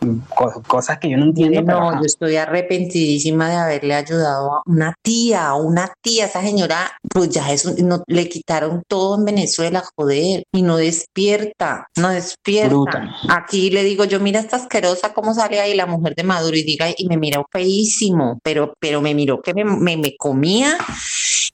cosas 0.67 0.99
que 0.99 1.09
yo 1.09 1.17
no 1.17 1.25
entiendo. 1.25 1.61
No, 1.61 1.93
yo 1.93 2.05
estoy 2.05 2.35
arrepentidísima 2.35 3.49
de 3.49 3.55
haberle 3.55 3.95
ayudado 3.95 4.55
a 4.55 4.61
una 4.65 4.95
tía, 5.01 5.53
una 5.53 5.91
tía, 6.01 6.25
esa 6.25 6.41
señora, 6.41 6.91
pues 7.09 7.29
ya 7.29 7.51
eso, 7.51 7.73
no, 7.83 8.03
le 8.07 8.29
quitaron 8.29 8.83
todo 8.87 9.17
en 9.17 9.25
Venezuela, 9.25 9.83
joder, 9.95 10.43
y 10.51 10.61
no 10.61 10.77
despierta, 10.77 11.87
no 11.97 12.09
despierta. 12.09 13.15
Aquí 13.29 13.69
le 13.69 13.83
digo 13.83 14.05
yo, 14.05 14.19
mira 14.19 14.39
esta 14.39 14.57
asquerosa 14.57 15.13
cómo 15.13 15.33
sale 15.33 15.59
ahí 15.59 15.75
la 15.75 15.85
mujer 15.85 16.15
de 16.15 16.23
Maduro 16.23 16.57
y 16.57 16.63
diga, 16.63 16.87
y 16.95 17.07
me 17.07 17.17
miró 17.17 17.45
feísimo, 17.51 18.39
pero, 18.43 18.73
pero 18.79 19.01
me 19.01 19.13
miró 19.13 19.41
que 19.41 19.53
me, 19.53 19.63
me, 19.63 19.97
me 19.97 20.15
comía 20.43 20.77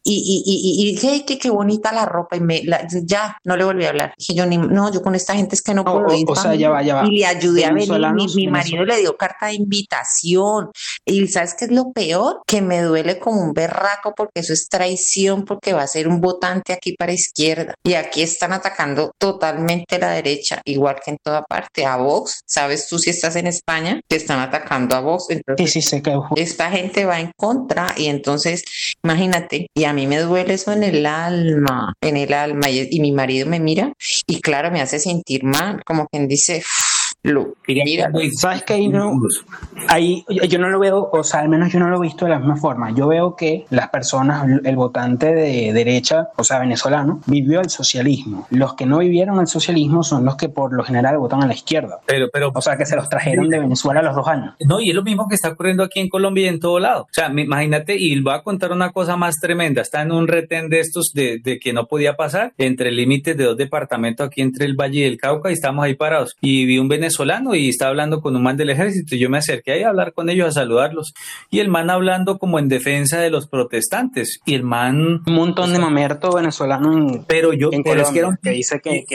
y, 0.04 0.14
y, 0.14 0.44
y, 0.46 0.82
y 0.82 0.92
dije, 0.94 1.26
qué, 1.26 1.38
qué 1.38 1.50
bonita 1.50 1.92
la 1.92 2.06
ropa 2.06 2.36
y 2.36 2.40
me, 2.40 2.64
ya, 3.04 3.38
no 3.44 3.58
le 3.58 3.64
volví 3.64 3.86
a 3.86 3.90
hablar. 3.90 4.14
Dije 4.18 4.34
yo, 4.34 4.46
ni, 4.46 4.58
no, 4.58 4.92
yo 4.92 5.02
con 5.02 5.14
esta 5.14 5.36
gente 5.36 5.56
es 5.56 5.62
que 5.62 5.74
no 5.74 5.84
puedo 5.84 6.14
ir. 6.16 6.26
O, 6.28 6.36
sea, 6.36 6.56
ya 6.56 6.70
va, 6.70 6.82
ya 6.82 6.96
va. 6.96 7.06
Y 7.06 7.20
le 7.20 7.26
ayudé 7.26 7.66
a 7.66 7.74
venir, 7.74 7.92
mi, 8.14 8.28
mi 8.36 8.48
marido 8.48 8.86
le 8.86 8.98
dio 8.98 9.18
carta 9.18 9.48
de 9.48 9.56
invitación. 9.56 10.72
Y 11.06 11.28
¿sabes 11.28 11.54
qué 11.54 11.66
es 11.66 11.72
lo 11.72 11.92
peor? 11.92 12.42
Que 12.48 12.62
me 12.62 12.82
duele 12.82 13.20
como 13.20 13.42
un 13.42 13.54
berraco 13.54 14.14
porque 14.16 14.40
eso 14.40 14.54
es 14.54 14.68
traición, 14.70 15.44
porque 15.44 15.74
va 15.74 15.84
a 15.84 15.88
ser 15.88 16.08
un 16.08 16.22
votante 16.22 16.74
aquí 16.74 16.94
para 16.94 17.14
izquierda. 17.14 17.76
Y 17.84 17.94
aquí 17.94 18.22
están 18.22 18.54
atacando 18.54 19.12
totalmente 19.18 20.00
la 20.00 20.12
derecha, 20.12 20.62
igual 20.66 20.96
que 21.04 21.12
en 21.12 21.18
toda 21.24 21.44
parte. 21.44 21.86
A 21.86 21.98
Vox, 21.98 22.42
¿sabes 22.46 22.88
tú 22.88 23.00
si 23.00 23.10
estás 23.10 23.36
en 23.36 23.48
España? 23.48 24.00
Que 24.08 24.16
están 24.16 24.40
atacando 24.40 24.96
a 24.96 25.02
Vox. 25.02 25.26
Entonces, 25.30 25.72
sí, 25.72 25.82
sí, 25.82 26.02
que... 26.02 26.18
Esta 26.36 26.72
gente 26.72 27.06
va 27.06 27.20
en 27.20 27.32
contra 27.36 27.94
y 27.98 28.08
entonces, 28.08 28.64
imagínate, 29.04 29.68
y 29.76 29.84
a 29.86 29.94
mí 29.94 30.08
me 30.08 30.20
duele 30.20 30.56
eso 30.56 30.72
en 30.72 30.84
el 30.84 31.06
alma, 31.06 31.94
en 32.02 32.18
el 32.18 32.34
alma, 32.34 32.70
y, 32.70 32.88
y 32.90 33.00
mi 33.00 33.12
marido 33.12 33.48
me 33.48 33.60
mira 33.60 33.94
y 34.28 34.42
claro, 34.42 34.72
me 34.72 34.82
hace 34.82 35.00
sentir 35.00 35.44
mal, 35.44 35.82
como 35.86 36.08
quien 36.08 36.28
dice, 36.28 36.64
lo 37.24 37.53
mira, 37.67 38.11
sabes 38.38 38.63
que 38.63 38.74
ahí 38.74 38.88
no, 38.88 39.11
ahí 39.89 40.24
yo 40.47 40.57
no 40.57 40.70
lo 40.70 40.80
veo, 40.80 41.09
o 41.11 41.24
sea, 41.24 41.41
al 41.41 41.49
menos 41.49 41.72
yo 41.72 41.80
no 41.80 41.89
lo 41.89 41.97
he 41.97 42.01
visto 42.01 42.26
de 42.26 42.32
la 42.32 42.39
misma 42.39 42.55
forma. 42.55 42.91
Yo 42.95 43.09
veo 43.09 43.36
que 43.36 43.65
las 43.70 43.89
personas, 43.89 44.47
el 44.63 44.76
votante 44.78 45.34
de 45.34 45.74
derecha, 45.74 46.30
o 46.38 46.45
sea, 46.45 46.59
venezolano, 46.59 47.22
vivió 47.26 47.59
el 47.59 47.70
socialismo. 47.70 48.47
Los 48.51 48.76
que 48.76 48.86
no 48.86 48.99
vivieron 48.99 49.39
el 49.41 49.47
socialismo 49.47 50.01
son 50.03 50.24
los 50.24 50.38
que 50.38 50.47
por 50.47 50.74
lo 50.74 50.84
general 50.84 51.17
votan 51.17 51.43
a 51.43 51.47
la 51.47 51.53
izquierda. 51.53 51.99
Pero, 52.05 52.30
pero, 52.32 52.51
o 52.55 52.61
sea, 52.61 52.78
que 52.78 52.86
se 52.86 52.95
los 52.95 53.09
trajeron 53.09 53.49
de 53.49 53.59
Venezuela 53.59 53.99
a 53.99 54.03
los 54.03 54.15
dos 54.15 54.28
años. 54.28 54.55
No, 54.65 54.80
y 54.80 54.89
es 54.89 54.95
lo 54.95 55.03
mismo 55.03 55.28
que 55.28 55.36
está 55.36 55.49
ocurriendo 55.49 55.84
aquí 55.84 55.99
en 55.99 56.07
Colombia 56.07 56.45
y 56.45 56.47
en 56.47 56.59
todo 56.59 56.80
lado. 56.80 57.03
O 57.03 57.13
sea, 57.13 57.28
imagínate, 57.28 57.97
y 57.97 58.20
voy 58.22 58.34
a 58.34 58.43
contar 58.43 58.72
una 58.72 58.91
cosa 58.91 59.17
más 59.17 59.36
tremenda. 59.41 59.82
Está 59.82 60.03
en 60.03 60.13
un 60.13 60.28
retén 60.28 60.70
de 60.70 60.80
estos 60.80 61.11
de, 61.13 61.39
de 61.43 61.59
que 61.59 61.74
no 61.74 61.86
podía 61.86 62.15
pasar 62.15 62.53
entre 62.57 62.91
límites 62.91 63.36
de 63.36 63.43
dos 63.43 63.57
departamentos 63.57 64.26
aquí 64.26 64.41
entre 64.41 64.65
el 64.65 64.76
Valle 64.76 64.99
y 64.99 65.03
el 65.03 65.17
Cauca 65.17 65.49
y 65.49 65.53
estamos 65.53 65.84
ahí 65.84 65.95
parados. 65.95 66.38
Y 66.41 66.65
vi 66.65 66.78
un 66.78 66.88
venezolano 66.88 67.09
venezolano 67.10 67.55
y 67.55 67.70
estaba 67.70 67.89
hablando 67.89 68.22
con 68.22 68.36
un 68.36 68.43
man 68.43 68.55
del 68.55 68.70
ejército. 68.70 69.16
Yo 69.16 69.30
me 69.30 69.39
acerqué 69.39 69.74
ahí 69.74 69.84
a 69.84 69.89
hablar 69.89 70.14
con 70.14 70.30
ellos, 70.30 70.47
a 70.47 70.51
saludarlos. 70.51 71.14
Y 71.49 71.60
el 71.60 71.70
man 71.70 71.89
hablando 71.89 72.38
como 72.38 72.60
en 72.60 72.70
defensa 72.70 73.20
de 73.20 73.30
los 73.30 73.47
protestantes. 73.47 74.39
Y 74.45 74.53
el 74.53 74.64
man... 74.64 75.22
Un 75.26 75.34
montón 75.34 75.74
de 75.74 75.80
mamerto 75.80 76.32
venezolano 76.34 77.26
pero 77.28 77.53
yo, 77.53 77.70
pero 77.84 78.01
es 78.01 78.10
que 78.10 78.20
era 78.20 78.28
un 78.28 78.38
que 78.41 78.51
dice 78.51 78.80
que... 78.80 79.05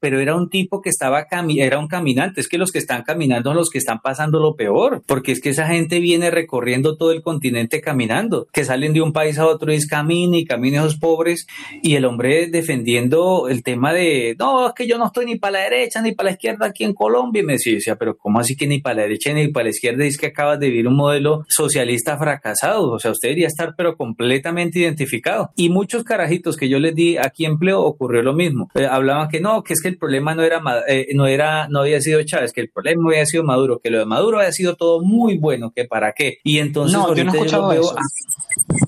pero, 0.00 0.20
era 0.20 0.34
un 0.34 0.48
tipo 0.48 0.80
que 0.80 0.88
estaba, 0.88 1.26
era 1.56 1.78
un 1.78 1.88
caminante. 1.88 2.40
Es 2.40 2.48
que 2.48 2.58
los 2.58 2.72
que 2.72 2.78
están 2.78 3.02
caminando 3.02 3.50
son 3.50 3.56
los 3.56 3.70
que 3.70 3.78
están 3.78 4.00
pasando 4.00 4.40
lo 4.40 4.54
peor. 4.54 5.02
Porque 5.06 5.32
es 5.32 5.40
que 5.40 5.50
esa 5.50 5.66
gente 5.66 6.00
viene 6.00 6.30
recorriendo 6.30 6.96
todo 6.96 7.12
el 7.12 7.22
continente 7.22 7.80
caminando. 7.80 8.46
Que 8.52 8.64
salen 8.64 8.94
de 8.94 9.02
un 9.02 9.12
país 9.12 9.38
a 9.38 9.46
otro 9.46 9.72
y 9.72 9.76
es 9.76 9.86
camine 9.86 10.38
y 10.38 10.44
camine 10.44 10.78
esos 10.78 10.96
pobres. 10.96 11.46
Y 11.82 11.96
el 11.96 12.04
hombre 12.04 12.48
defendiendo 12.48 13.48
el 13.48 13.62
tema 13.62 13.92
de, 13.92 14.34
no, 14.38 14.68
es 14.68 14.74
que 14.74 14.86
yo 14.86 14.98
no 14.98 15.06
estoy 15.06 15.26
ni 15.26 15.36
para 15.36 15.52
la 15.52 15.64
derecha 15.64 16.00
ni 16.00 16.12
para 16.12 16.30
la 16.30 16.32
izquierda 16.32 16.66
aquí 16.66 16.84
en 16.84 16.94
Colombia 17.02 17.42
y 17.42 17.44
me 17.44 17.52
decía, 17.54 17.96
pero 17.96 18.16
¿cómo 18.16 18.38
así 18.38 18.54
que 18.54 18.68
ni 18.68 18.80
para 18.80 18.94
la 18.94 19.02
derecha 19.02 19.32
ni 19.32 19.48
para 19.48 19.64
la 19.64 19.70
izquierda 19.70 20.04
es 20.04 20.16
que 20.16 20.26
acabas 20.26 20.60
de 20.60 20.68
vivir 20.68 20.86
un 20.86 20.94
modelo 20.94 21.44
socialista 21.48 22.16
fracasado? 22.16 22.92
O 22.92 22.98
sea, 23.00 23.10
usted 23.10 23.30
debería 23.30 23.48
estar 23.48 23.74
pero 23.76 23.96
completamente 23.96 24.78
identificado. 24.78 25.50
Y 25.56 25.68
muchos 25.68 26.04
carajitos 26.04 26.56
que 26.56 26.68
yo 26.68 26.78
les 26.78 26.94
di 26.94 27.16
aquí 27.16 27.44
empleo 27.44 27.80
ocurrió 27.80 28.22
lo 28.22 28.34
mismo. 28.34 28.70
Eh, 28.76 28.86
hablaban 28.86 29.28
que 29.28 29.40
no, 29.40 29.64
que 29.64 29.72
es 29.72 29.82
que 29.82 29.88
el 29.88 29.98
problema 29.98 30.36
no 30.36 30.44
era, 30.44 30.62
eh, 30.86 31.08
no 31.14 31.26
era, 31.26 31.66
no 31.68 31.80
había 31.80 32.00
sido 32.00 32.22
Chávez, 32.22 32.52
que 32.52 32.60
el 32.60 32.68
problema 32.68 33.10
había 33.10 33.26
sido 33.26 33.42
Maduro, 33.42 33.80
que 33.80 33.90
lo 33.90 33.98
de 33.98 34.06
Maduro 34.06 34.38
había 34.38 34.52
sido 34.52 34.76
todo 34.76 35.02
muy 35.02 35.38
bueno, 35.38 35.72
que 35.74 35.84
para 35.86 36.12
qué. 36.12 36.38
Y 36.44 36.58
entonces 36.58 36.96
no, 36.96 37.16
yo 37.16 37.24
no 37.24 37.32
he 37.32 37.34
escuchado 37.34 37.72
eso 37.72 37.96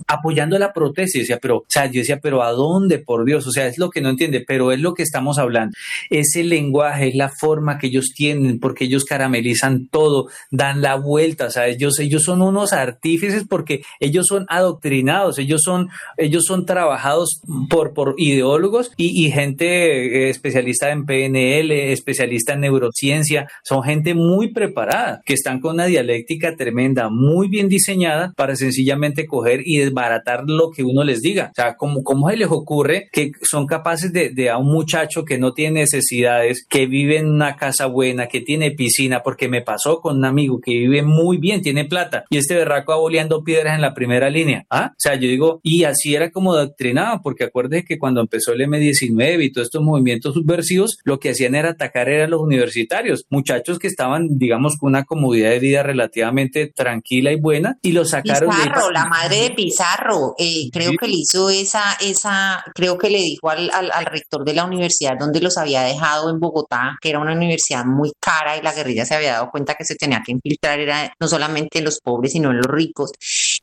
apoyando 0.07 0.59
la 0.59 0.73
protesta. 0.73 1.19
Y 1.19 1.23
decía, 1.23 1.39
pero, 1.41 1.59
o 1.59 1.65
sea, 1.69 1.87
yo 1.87 2.01
decía, 2.01 2.21
pero 2.21 2.43
¿a 2.43 2.53
dónde? 2.53 2.99
Por 2.99 3.25
Dios, 3.25 3.47
o 3.47 3.51
sea, 3.51 3.67
es 3.67 3.79
lo 3.79 3.91
que 3.91 4.01
no 4.01 4.11
entiende, 4.11 4.45
pero 4.47 4.73
es 4.73 4.81
lo 4.81 4.95
que 4.95 5.03
estamos 5.03 5.39
hablando. 5.39 5.75
Ese 6.11 6.45
lenguaje, 6.45 7.09
es 7.09 7.15
la 7.15 7.29
forma 7.29 7.79
que 7.79 7.89
ellos 7.89 8.04
tienen, 8.15 8.59
porque 8.59 8.85
ellos 8.85 9.05
caramelizan 9.05 9.89
todo, 9.89 10.29
dan 10.51 10.83
la 10.83 10.97
vuelta, 10.97 11.47
o 11.47 11.51
sea, 11.51 11.69
ellos, 11.69 11.99
ellos 11.99 12.23
son 12.23 12.43
unos 12.43 12.73
artífices 12.73 13.45
porque 13.49 13.83
ellos 14.01 14.27
son 14.29 14.47
adoctrinados, 14.49 15.39
ellos 15.39 15.63
son, 15.65 15.89
ellos 16.17 16.45
son 16.45 16.67
trabajados 16.67 17.41
por, 17.71 17.95
por 17.95 18.15
ideólogos 18.19 18.93
y, 18.97 19.25
y 19.25 19.31
gente 19.31 20.27
eh, 20.27 20.31
especialista 20.31 20.91
en 20.91 21.07
PNL, 21.07 21.71
especialista 21.93 22.55
en 22.55 22.61
neurociencia, 22.61 23.49
son 23.63 23.83
gente 23.83 24.15
muy 24.15 24.53
preparada, 24.53 25.23
que 25.25 25.35
están 25.35 25.61
con 25.61 25.75
una 25.75 25.87
dialéctica 25.87 26.57
tremenda, 26.57 27.09
muy 27.11 27.49
bien 27.49 27.69
diseñada 27.69 28.33
para 28.37 28.57
sencillamente 28.57 29.27
coger 29.27 29.61
y 29.65 29.79
desbaratar 29.79 30.45
lo 30.47 30.71
que 30.71 30.83
uno 30.83 31.05
les 31.05 31.21
diga. 31.21 31.51
O 31.51 31.55
sea, 31.55 31.77
¿cómo, 31.77 32.03
cómo 32.03 32.29
se 32.31 32.37
les 32.37 32.51
ocurre 32.51 33.09
que 33.13 33.33
son 33.43 33.67
capaces 33.67 34.13
de, 34.13 34.31
de 34.31 34.51
a 34.51 34.59
un 34.59 34.73
muchacho 34.73 35.25
que 35.25 35.39
no 35.39 35.53
tiene 35.53 35.81
necesidades, 35.81 36.65
que 36.69 36.87
vive 36.87 37.19
en 37.19 37.27
una 37.31 37.57
casa 37.57 37.87
buena, 37.95 38.27
que 38.27 38.41
tiene 38.41 38.73
piscina, 38.73 39.23
porque 39.23 39.49
me 39.49 39.63
pasó 39.63 40.01
con 40.01 40.19
un 40.19 40.25
amigo 40.25 40.61
que 40.61 40.73
vive 40.73 41.03
muy 41.03 41.39
bien, 41.39 41.63
tiene 41.63 41.85
plata, 41.87 42.25
y 42.29 42.37
este 42.37 42.55
berraco 42.55 42.93
va 42.93 42.99
boleando 42.99 43.43
piedras 43.43 43.77
en 43.77 43.81
la 43.81 43.95
primera 43.95 44.29
línea. 44.29 44.65
¿Ah? 44.69 44.91
O 44.93 44.97
sea, 44.99 45.15
yo 45.15 45.29
digo, 45.29 45.61
y 45.63 45.85
así 45.85 46.15
era 46.15 46.31
como 46.31 46.55
doctrinado, 46.55 47.21
porque 47.23 47.45
acuérdese 47.45 47.85
que 47.85 47.99
cuando 47.99 48.21
empezó 48.21 48.53
el 48.53 48.61
M19 48.61 49.45
y 49.45 49.53
todos 49.53 49.69
estos 49.69 49.83
movimientos 49.83 50.35
subversivos, 50.35 50.99
lo 51.05 51.19
que 51.19 51.31
hacían 51.31 51.55
era 51.55 51.71
atacar 51.71 52.09
a 52.11 52.29
los 52.29 52.41
universitarios, 52.41 53.25
muchachos 53.31 53.79
que 53.79 53.87
estaban, 53.87 54.29
digamos, 54.37 54.77
con 54.79 54.91
una 54.91 55.05
comodidad 55.05 55.51
de 55.51 55.61
vida 55.61 55.83
relativamente 55.83 56.71
tranquila 56.75 57.33
y 57.33 57.41
buena, 57.41 57.79
y 57.81 57.93
los 57.93 58.11
sacaron 58.11 58.51
Pizarro, 58.51 58.91
la 58.91 59.07
madre 59.07 59.43
de 59.43 59.51
Pizarro, 59.51 60.35
eh, 60.39 60.69
creo 60.73 60.93
que 60.99 61.09
le 61.09 61.15
hizo 61.15 61.49
esa, 61.49 61.97
esa, 62.01 62.65
creo 62.75 62.99
que 62.99 63.11
le 63.11 63.19
dijo 63.19 63.49
al, 63.49 63.71
al, 63.73 63.91
al 63.93 64.07
rector 64.07 64.45
de 64.45 64.55
la 64.55 64.65
universidad 64.65 65.17
donde 65.19 65.41
los 65.41 65.57
había 65.57 65.83
dejado 65.83 66.31
en 66.31 66.41
Bogotá, 66.41 66.97
que 67.01 67.11
era 67.11 67.21
una 67.21 67.33
universidad 67.33 67.84
muy 67.85 68.13
cara 68.21 68.57
y 68.57 68.63
la 68.63 68.73
guerrilla 68.73 69.05
se 69.05 69.15
había 69.15 69.33
dado 69.33 69.51
cuenta 69.51 69.75
que 69.75 69.85
se 69.85 69.95
tenía 69.95 70.23
que 70.25 70.33
infiltrar 70.33 70.81
era 70.81 71.13
no 71.21 71.29
solamente 71.29 71.79
en 71.79 71.85
los 71.85 72.01
pobres, 72.01 72.33
sino 72.33 72.51
en 72.51 72.59
los 72.59 72.67
ricos. 72.67 73.13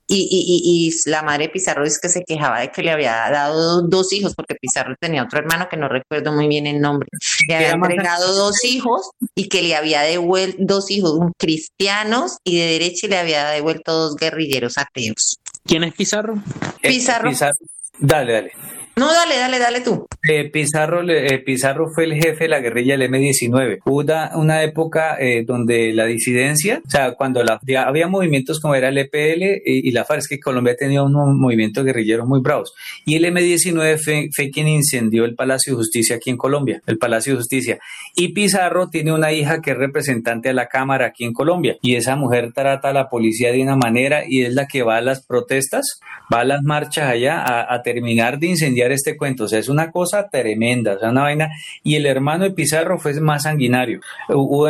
Y, 0.07 0.27
y, 0.29 0.89
y, 0.89 1.09
la 1.09 1.21
madre 1.21 1.45
de 1.45 1.49
Pizarro 1.49 1.85
es 1.85 1.99
que 1.99 2.09
se 2.09 2.23
quejaba 2.23 2.59
de 2.59 2.71
que 2.71 2.81
le 2.81 2.91
había 2.91 3.13
dado 3.31 3.81
dos 3.81 4.11
hijos, 4.13 4.35
porque 4.35 4.55
Pizarro 4.55 4.95
tenía 4.99 5.23
otro 5.23 5.39
hermano 5.39 5.67
que 5.69 5.77
no 5.77 5.87
recuerdo 5.87 6.31
muy 6.31 6.47
bien 6.47 6.67
el 6.67 6.79
nombre. 6.79 7.07
Le 7.47 7.55
había 7.55 7.71
entregado 7.71 8.33
dos 8.33 8.63
hijos 8.65 9.11
y 9.35 9.47
que 9.47 9.61
le 9.61 9.75
había 9.75 10.01
devuelto 10.01 10.57
dos 10.59 10.91
hijos 10.91 11.19
cristianos 11.37 12.37
y 12.43 12.57
de 12.59 12.65
derecha 12.65 13.07
y 13.07 13.09
le 13.09 13.17
había 13.17 13.47
devuelto 13.49 13.93
dos 13.93 14.15
guerrilleros 14.15 14.77
ateos. 14.77 15.37
¿Quién 15.65 15.83
es 15.83 15.93
Pizarro? 15.93 16.35
Pizarro. 16.81 17.29
Pizarro. 17.29 17.55
Dale, 17.99 18.33
dale. 18.33 18.51
No, 18.95 19.11
dale, 19.13 19.37
dale, 19.37 19.57
dale 19.57 19.81
tú. 19.81 20.05
Eh, 20.27 20.49
Pizarro, 20.49 21.01
eh, 21.09 21.39
Pizarro 21.39 21.87
fue 21.93 22.03
el 22.03 22.13
jefe 22.13 22.43
de 22.43 22.49
la 22.49 22.59
guerrilla 22.59 22.93
del 22.93 23.03
M-19. 23.03 23.79
Hubo 23.85 24.03
una, 24.35 24.63
época 24.63 25.15
eh, 25.19 25.43
donde 25.45 25.93
la 25.93 26.05
disidencia, 26.05 26.81
o 26.85 26.89
sea, 26.89 27.13
cuando 27.13 27.41
la, 27.43 27.59
había 27.85 28.07
movimientos 28.07 28.59
como 28.59 28.75
era 28.75 28.89
el 28.89 28.97
EPL 28.97 29.61
y, 29.65 29.91
la 29.91 30.03
FARC, 30.03 30.19
es 30.19 30.27
que 30.27 30.39
Colombia 30.39 30.75
tenía 30.77 31.03
unos 31.03 31.35
movimientos 31.35 31.85
guerrilleros 31.85 32.27
muy 32.27 32.41
bravos. 32.41 32.73
Y 33.05 33.15
el 33.15 33.25
M-19 33.25 33.97
fue, 33.97 34.29
fue, 34.35 34.51
quien 34.51 34.67
incendió 34.67 35.23
el 35.23 35.35
Palacio 35.35 35.73
de 35.73 35.77
Justicia 35.77 36.17
aquí 36.17 36.29
en 36.29 36.37
Colombia, 36.37 36.81
el 36.85 36.97
Palacio 36.97 37.33
de 37.33 37.37
Justicia. 37.37 37.79
Y 38.15 38.33
Pizarro 38.33 38.89
tiene 38.89 39.13
una 39.13 39.31
hija 39.31 39.61
que 39.61 39.71
es 39.71 39.77
representante 39.77 40.49
de 40.49 40.53
la 40.53 40.67
Cámara 40.67 41.07
aquí 41.07 41.23
en 41.23 41.33
Colombia. 41.33 41.77
Y 41.81 41.95
esa 41.95 42.17
mujer 42.17 42.51
trata 42.53 42.89
a 42.89 42.93
la 42.93 43.07
policía 43.07 43.51
de 43.53 43.61
una 43.61 43.77
manera 43.77 44.23
y 44.27 44.43
es 44.43 44.53
la 44.53 44.67
que 44.67 44.83
va 44.83 44.97
a 44.97 45.01
las 45.01 45.25
protestas, 45.25 46.01
va 46.31 46.41
a 46.41 46.45
las 46.45 46.61
marchas 46.61 47.09
allá 47.09 47.43
a 47.73 47.81
terminar 47.81 48.37
de 48.37 48.47
incendiar 48.47 48.80
este 48.89 49.17
cuento. 49.17 49.43
O 49.43 49.47
sea, 49.47 49.59
es 49.59 49.69
una 49.69 49.91
cosa 49.91 50.29
tremenda, 50.29 50.93
o 50.93 50.99
sea, 50.99 51.09
una 51.09 51.23
vaina. 51.23 51.49
Y 51.83 51.95
el 51.95 52.05
hermano 52.05 52.45
de 52.45 52.51
Pizarro 52.51 52.97
fue 52.97 53.13
más 53.19 53.43
sanguinario. 53.43 53.99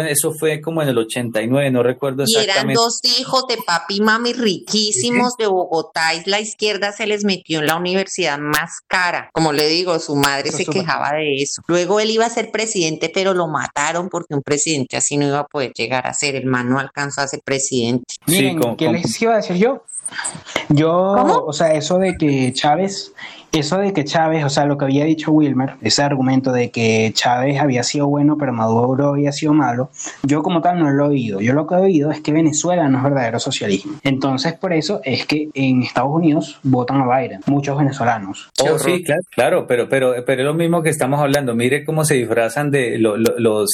Eso 0.09 0.33
fue 0.33 0.59
como 0.59 0.81
en 0.81 0.89
el 0.89 0.97
89, 0.97 1.71
no 1.71 1.83
recuerdo 1.83 2.23
exactamente. 2.23 2.57
Y 2.57 2.61
eran 2.61 2.73
dos 2.73 2.99
hijos 3.19 3.45
de 3.47 3.57
papi 3.65 3.97
y 3.97 4.01
mami 4.01 4.33
riquísimos 4.33 5.35
de 5.37 5.45
Bogotá 5.47 6.15
y 6.15 6.29
la 6.29 6.39
izquierda 6.39 6.91
se 6.91 7.05
les 7.05 7.23
metió 7.23 7.59
en 7.59 7.67
la 7.67 7.75
universidad 7.75 8.39
más 8.39 8.79
cara. 8.87 9.29
Como 9.33 9.53
le 9.53 9.67
digo, 9.67 9.99
su 9.99 10.15
madre 10.15 10.51
se 10.51 10.65
quejaba 10.65 11.13
de 11.13 11.35
eso. 11.41 11.61
Luego 11.67 11.99
él 11.99 12.09
iba 12.09 12.25
a 12.25 12.29
ser 12.29 12.51
presidente, 12.51 13.11
pero 13.13 13.33
lo 13.33 13.47
mataron 13.47 14.09
porque 14.09 14.33
un 14.33 14.41
presidente 14.41 14.97
así 14.97 15.17
no 15.17 15.27
iba 15.27 15.39
a 15.39 15.45
poder 15.45 15.71
llegar 15.73 16.07
a 16.07 16.13
ser. 16.13 16.35
El 16.35 16.45
man 16.45 16.69
no 16.69 16.79
alcanzó 16.79 17.21
a 17.21 17.27
ser 17.27 17.41
presidente. 17.43 18.05
Miren, 18.25 18.59
¿qué 18.77 18.89
les 18.89 19.21
iba 19.21 19.33
a 19.33 19.37
decir 19.37 19.57
yo? 19.57 19.83
Yo, 20.69 21.43
o 21.45 21.53
sea, 21.53 21.73
eso 21.73 21.97
de 21.97 22.17
que 22.17 22.51
Chávez 22.53 23.13
eso 23.51 23.79
de 23.79 23.91
que 23.91 24.05
Chávez, 24.05 24.45
o 24.45 24.49
sea, 24.49 24.65
lo 24.65 24.77
que 24.77 24.85
había 24.85 25.03
dicho 25.03 25.31
Wilmer, 25.31 25.73
ese 25.81 26.03
argumento 26.03 26.53
de 26.53 26.71
que 26.71 27.11
Chávez 27.13 27.59
había 27.59 27.83
sido 27.83 28.07
bueno 28.07 28.37
pero 28.39 28.53
Maduro 28.53 29.09
había 29.09 29.31
sido 29.33 29.53
malo, 29.53 29.89
yo 30.23 30.41
como 30.41 30.61
tal 30.61 30.79
no 30.79 30.89
lo 30.89 31.05
he 31.05 31.09
oído. 31.09 31.41
Yo 31.41 31.53
lo 31.53 31.67
que 31.67 31.75
he 31.75 31.79
oído 31.79 32.11
es 32.11 32.21
que 32.21 32.31
Venezuela 32.31 32.87
no 32.87 32.99
es 32.99 33.03
verdadero 33.03 33.39
socialismo. 33.39 33.93
Entonces, 34.03 34.53
por 34.53 34.71
eso 34.71 35.01
es 35.03 35.25
que 35.25 35.49
en 35.53 35.83
Estados 35.83 36.11
Unidos 36.11 36.59
votan 36.63 37.01
a 37.01 37.19
Biden, 37.19 37.41
muchos 37.45 37.77
venezolanos. 37.77 38.49
Oh, 38.59 38.79
sí, 38.79 39.03
claro, 39.03 39.21
claro, 39.31 39.67
pero, 39.67 39.89
pero, 39.89 40.13
pero 40.25 40.41
es 40.41 40.45
lo 40.45 40.53
mismo 40.53 40.81
que 40.81 40.89
estamos 40.89 41.19
hablando. 41.19 41.53
Mire 41.53 41.83
cómo 41.83 42.05
se 42.05 42.15
disfrazan 42.15 42.71
de 42.71 42.97
los, 42.99 43.19
los 43.37 43.69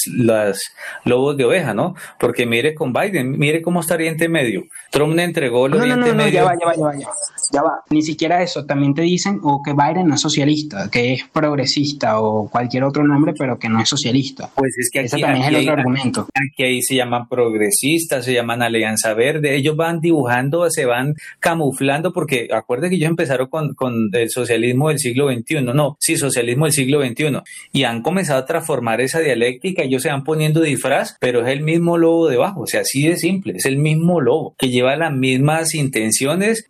lobos 1.04 1.36
de 1.36 1.44
oveja, 1.44 1.72
¿no? 1.72 1.94
Porque 2.18 2.46
mire 2.46 2.74
con 2.74 2.92
Biden, 2.92 3.38
mire 3.38 3.62
cómo 3.62 3.80
está 3.80 3.94
Oriente 3.94 4.28
Medio. 4.28 4.64
Trump 4.90 5.14
le 5.14 5.22
entregó 5.22 5.66
el 5.66 5.74
Oriente 5.74 6.14
Medio. 6.24 6.32
ya 6.32 6.44
va, 6.44 6.52
ya 6.58 6.66
va, 6.66 6.74
ya 6.74 6.84
va, 6.86 7.14
ya 7.52 7.62
va. 7.62 7.80
Ni 7.90 8.02
siquiera 8.02 8.42
eso. 8.42 8.64
También 8.66 8.94
te 8.94 9.02
dicen, 9.02 9.40
o 9.42 9.62
que 9.62 9.72
Biden 9.72 10.08
no 10.08 10.14
es 10.14 10.20
socialista, 10.20 10.88
que 10.90 11.14
es 11.14 11.24
progresista 11.32 12.20
o 12.20 12.48
cualquier 12.48 12.84
otro 12.84 13.04
nombre, 13.04 13.32
pero 13.38 13.58
que 13.58 13.68
no 13.68 13.80
es 13.80 13.88
socialista. 13.88 14.50
Pues 14.54 14.74
es 14.78 14.90
que 14.90 15.00
aquí, 15.00 15.06
Ese 15.06 15.18
también 15.18 15.44
es 15.44 15.48
el 15.48 15.56
otro 15.56 15.72
argumento. 15.72 16.26
Aquí 16.34 16.64
ahí 16.64 16.82
se 16.82 16.96
llaman 16.96 17.28
progresistas, 17.28 18.24
se 18.24 18.32
llaman 18.32 18.62
Alianza 18.62 19.14
Verde, 19.14 19.56
ellos 19.56 19.76
van 19.76 20.00
dibujando, 20.00 20.68
se 20.70 20.84
van 20.84 21.14
camuflando, 21.40 22.12
porque 22.12 22.48
acuérdate 22.52 22.90
que 22.90 22.96
ellos 22.96 23.10
empezaron 23.10 23.48
con, 23.48 23.74
con 23.74 23.94
el 24.12 24.30
socialismo 24.30 24.88
del 24.88 24.98
siglo 24.98 25.30
XXI, 25.32 25.62
no, 25.62 25.96
sí, 26.00 26.16
socialismo 26.16 26.64
del 26.64 26.72
siglo 26.72 27.04
XXI, 27.04 27.40
y 27.72 27.84
han 27.84 28.02
comenzado 28.02 28.40
a 28.40 28.44
transformar 28.46 29.00
esa 29.00 29.20
dialéctica, 29.20 29.82
ellos 29.82 30.02
se 30.02 30.10
van 30.10 30.24
poniendo 30.24 30.60
disfraz, 30.60 31.16
pero 31.20 31.46
es 31.46 31.48
el 31.48 31.62
mismo 31.62 31.96
lobo 31.96 32.28
debajo, 32.28 32.62
o 32.62 32.66
sea, 32.66 32.80
así 32.80 33.06
de 33.06 33.16
simple, 33.16 33.54
es 33.56 33.66
el 33.66 33.76
mismo 33.76 34.20
lobo, 34.20 34.54
que 34.58 34.68
lleva 34.68 34.96
las 34.96 35.12
mismas 35.12 35.74
intenciones 35.74 36.07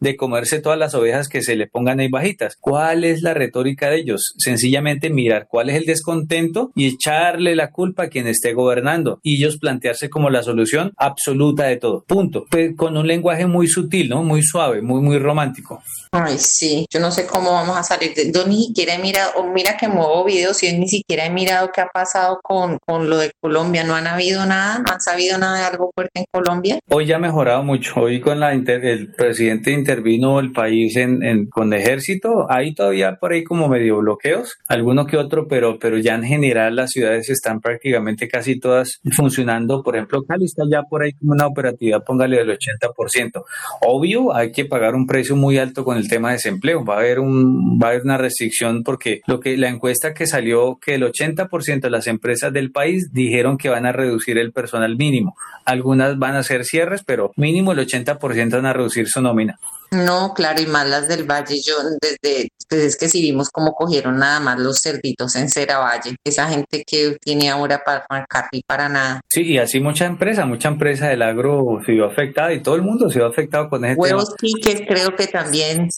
de 0.00 0.16
comerse 0.16 0.60
todas 0.60 0.78
las 0.78 0.94
ovejas 0.94 1.28
que 1.28 1.42
se 1.42 1.56
le 1.56 1.66
pongan 1.66 2.00
ahí 2.00 2.08
bajitas. 2.08 2.56
¿Cuál 2.60 2.78
¿Cuál 2.78 3.04
es 3.04 3.22
la 3.22 3.34
retórica 3.34 3.90
de 3.90 3.98
ellos? 3.98 4.32
Sencillamente 4.38 5.10
mirar 5.10 5.46
cuál 5.46 5.68
es 5.68 5.76
el 5.76 5.84
descontento 5.84 6.70
y 6.74 6.86
echarle 6.86 7.54
la 7.54 7.70
culpa 7.70 8.04
a 8.04 8.08
quien 8.08 8.26
esté 8.26 8.54
gobernando 8.54 9.20
y 9.22 9.36
ellos 9.36 9.58
plantearse 9.58 10.08
como 10.08 10.30
la 10.30 10.42
solución 10.42 10.92
absoluta 10.96 11.64
de 11.64 11.76
todo. 11.76 12.04
Punto. 12.06 12.46
Pues 12.50 12.74
con 12.76 12.96
un 12.96 13.06
lenguaje 13.06 13.46
muy 13.46 13.68
sutil, 13.68 14.08
¿no? 14.08 14.22
Muy 14.22 14.42
suave, 14.42 14.80
muy, 14.80 15.02
muy 15.02 15.18
romántico. 15.18 15.82
Ay, 16.12 16.36
sí, 16.38 16.86
yo 16.90 16.98
no 16.98 17.10
sé 17.10 17.26
cómo 17.26 17.52
vamos 17.52 17.76
a 17.76 17.82
salir. 17.82 18.14
De, 18.14 18.32
yo 18.32 18.46
ni 18.46 18.68
siquiera 18.68 18.94
he 18.94 18.98
mirado, 18.98 19.32
o 19.36 19.52
mira 19.52 19.76
que 19.76 19.86
muevo 19.86 20.24
videos 20.24 20.62
y 20.62 20.72
yo 20.72 20.78
ni 20.78 20.88
siquiera 20.88 21.26
he 21.26 21.30
mirado 21.30 21.70
qué 21.74 21.82
ha 21.82 21.88
pasado 21.88 22.40
con, 22.42 22.78
con 22.86 23.10
lo 23.10 23.18
de 23.18 23.32
Colombia. 23.40 23.84
No 23.84 23.96
han 23.96 24.06
habido 24.06 24.46
nada, 24.46 24.78
no 24.78 24.92
han 24.92 25.00
sabido 25.00 25.36
nada 25.36 25.58
de 25.58 25.64
algo 25.64 25.90
fuerte 25.94 26.20
en 26.20 26.24
Colombia. 26.32 26.78
Hoy 26.88 27.06
ya 27.06 27.16
ha 27.16 27.20
mejorado 27.20 27.62
mucho. 27.62 28.00
Hoy 28.00 28.20
con 28.20 28.40
la 28.40 28.52
el 28.52 29.12
presidente 29.28 29.72
intervino 29.72 30.40
el 30.40 30.52
país 30.52 30.96
en, 30.96 31.48
con 31.50 31.74
ejército. 31.74 32.50
Hay 32.50 32.72
todavía 32.72 33.16
por 33.20 33.32
ahí 33.32 33.44
como 33.44 33.68
medio 33.68 33.98
bloqueos, 33.98 34.56
alguno 34.68 35.04
que 35.04 35.18
otro, 35.18 35.46
pero, 35.46 35.78
pero 35.78 35.98
ya 35.98 36.14
en 36.14 36.22
general 36.22 36.76
las 36.76 36.92
ciudades 36.92 37.28
están 37.28 37.60
prácticamente 37.60 38.26
casi 38.26 38.58
todas 38.58 39.02
funcionando. 39.12 39.82
Por 39.82 39.96
ejemplo, 39.96 40.22
Cali 40.22 40.46
está 40.46 40.62
ya 40.70 40.80
por 40.82 41.02
ahí 41.02 41.12
como 41.12 41.32
una 41.32 41.46
operatividad, 41.46 42.02
póngale 42.04 42.38
del 42.38 42.56
80%. 42.56 43.44
Obvio, 43.82 44.34
hay 44.34 44.50
que 44.50 44.64
pagar 44.64 44.94
un 44.94 45.06
precio 45.06 45.36
muy 45.36 45.58
alto 45.58 45.84
con 45.84 45.98
el 45.98 46.08
tema 46.08 46.28
de 46.28 46.36
desempleo. 46.36 46.82
Va 46.82 46.94
a 46.94 46.98
haber 47.00 47.20
un, 47.20 47.78
va 47.78 47.88
a 47.88 47.90
haber 47.90 48.04
una 48.04 48.16
restricción 48.16 48.82
porque 48.82 49.20
lo 49.26 49.40
que 49.40 49.58
la 49.58 49.68
encuesta 49.68 50.14
que 50.14 50.26
salió 50.26 50.78
que 50.80 50.94
el 50.94 51.02
80% 51.02 51.80
de 51.80 51.90
las 51.90 52.06
empresas 52.06 52.50
del 52.50 52.70
país 52.70 53.12
dijeron 53.12 53.58
que 53.58 53.68
van 53.68 53.84
a 53.84 53.92
reducir 53.92 54.38
el 54.38 54.52
personal 54.52 54.96
mínimo. 54.96 55.36
Algunas 55.66 56.18
van 56.18 56.34
a 56.34 56.38
hacer 56.38 56.64
cierres, 56.64 57.02
pero 57.04 57.32
mínimo 57.36 57.72
el 57.72 57.80
80% 57.80 58.52
van 58.52 58.64
a 58.64 58.72
reducir 58.72 59.06
su 59.18 59.22
nómina. 59.22 59.58
No, 59.90 60.34
claro, 60.34 60.60
y 60.60 60.66
más 60.66 60.86
las 60.86 61.08
del 61.08 61.24
Valle. 61.24 61.60
Yo 61.64 61.74
desde, 62.00 62.50
pues 62.68 62.82
es 62.82 62.96
que 62.96 63.08
si 63.08 63.22
vimos 63.22 63.48
cómo 63.50 63.72
cogieron 63.72 64.18
nada 64.18 64.38
más 64.38 64.58
los 64.58 64.80
cerditos 64.82 65.34
en 65.36 65.48
Valle, 65.48 66.16
esa 66.24 66.46
gente 66.48 66.84
que 66.86 67.16
tiene 67.20 67.48
ahora 67.48 67.82
para 67.84 68.06
y 68.52 68.62
para 68.62 68.88
nada. 68.88 69.20
Sí, 69.28 69.42
y 69.42 69.58
así 69.58 69.80
mucha 69.80 70.04
empresa, 70.04 70.44
mucha 70.44 70.68
empresa 70.68 71.08
del 71.08 71.22
agro 71.22 71.80
se 71.86 71.92
vio 71.92 72.04
afectada 72.04 72.52
y 72.52 72.62
todo 72.62 72.74
el 72.74 72.82
mundo 72.82 73.08
se 73.08 73.18
vio 73.18 73.28
afectado 73.28 73.70
con 73.70 73.84
ese 73.84 73.98
Huevos 73.98 74.34
que 74.36 74.86
creo 74.86 75.16
que 75.16 75.26
también 75.26 75.88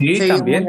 Sí, 0.00 0.28
también. 0.28 0.66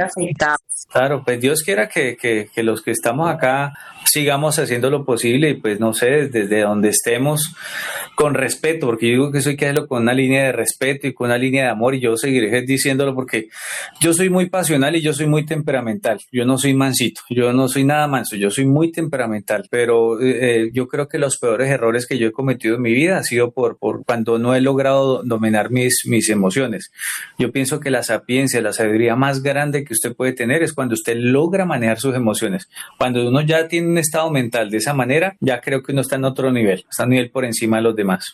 Claro, 0.91 1.23
pues 1.23 1.39
Dios 1.39 1.63
quiera 1.63 1.87
que, 1.87 2.17
que, 2.17 2.49
que, 2.53 2.63
los 2.63 2.81
que 2.81 2.91
estamos 2.91 3.29
acá 3.29 3.71
sigamos 4.05 4.59
haciendo 4.59 4.89
lo 4.89 5.05
posible 5.05 5.51
y 5.51 5.53
pues 5.55 5.79
no 5.79 5.93
sé, 5.93 6.27
desde 6.27 6.61
donde 6.61 6.89
estemos, 6.89 7.55
con 8.15 8.33
respeto, 8.33 8.87
porque 8.87 9.07
yo 9.07 9.11
digo 9.13 9.31
que 9.31 9.39
eso 9.39 9.49
hay 9.49 9.57
que 9.57 9.65
hacerlo 9.65 9.87
con 9.87 10.03
una 10.03 10.13
línea 10.13 10.43
de 10.45 10.51
respeto 10.51 11.07
y 11.07 11.13
con 11.13 11.27
una 11.27 11.37
línea 11.37 11.65
de 11.65 11.69
amor 11.69 11.95
y 11.95 12.01
yo 12.01 12.17
seguiré 12.17 12.61
diciéndolo 12.63 13.15
porque 13.15 13.47
yo 13.99 14.13
soy 14.13 14.29
muy 14.29 14.49
pasional 14.49 14.95
y 14.95 15.01
yo 15.01 15.13
soy 15.13 15.27
muy 15.27 15.45
temperamental, 15.45 16.19
yo 16.31 16.45
no 16.45 16.57
soy 16.57 16.73
mansito, 16.73 17.21
yo 17.29 17.53
no 17.53 17.67
soy 17.67 17.83
nada 17.83 18.07
manso, 18.07 18.35
yo 18.35 18.49
soy 18.49 18.65
muy 18.65 18.91
temperamental, 18.91 19.67
pero 19.69 20.21
eh, 20.21 20.69
yo 20.73 20.87
creo 20.87 21.07
que 21.07 21.17
los 21.17 21.37
peores 21.37 21.69
errores 21.69 22.05
que 22.05 22.17
yo 22.17 22.27
he 22.27 22.31
cometido 22.31 22.75
en 22.75 22.81
mi 22.81 22.93
vida 22.93 23.17
ha 23.17 23.23
sido 23.23 23.51
por, 23.51 23.77
por 23.77 24.03
cuando 24.05 24.37
no 24.37 24.55
he 24.55 24.61
logrado 24.61 25.23
dominar 25.23 25.71
mis, 25.71 26.03
mis 26.05 26.29
emociones. 26.29 26.91
Yo 27.37 27.51
pienso 27.51 27.79
que 27.79 27.91
la 27.91 28.03
sapiencia, 28.03 28.61
la 28.61 28.73
sabiduría 28.73 29.15
más 29.15 29.41
grande 29.41 29.83
que 29.83 29.93
usted 29.93 30.15
puede 30.15 30.33
tener 30.33 30.63
es 30.63 30.73
cuando 30.73 30.93
usted 30.93 31.15
logra 31.17 31.65
manejar 31.65 31.99
sus 31.99 32.15
emociones. 32.15 32.69
Cuando 32.97 33.27
uno 33.27 33.41
ya 33.41 33.67
tiene 33.67 33.90
un 33.91 33.97
estado 33.97 34.31
mental 34.31 34.69
de 34.69 34.77
esa 34.77 34.93
manera, 34.93 35.35
ya 35.39 35.61
creo 35.61 35.83
que 35.83 35.91
uno 35.91 36.01
está 36.01 36.15
en 36.15 36.25
otro 36.25 36.51
nivel, 36.51 36.85
está 36.89 37.03
a 37.03 37.07
nivel 37.07 37.29
por 37.29 37.45
encima 37.45 37.77
de 37.77 37.83
los 37.83 37.95
demás. 37.95 38.33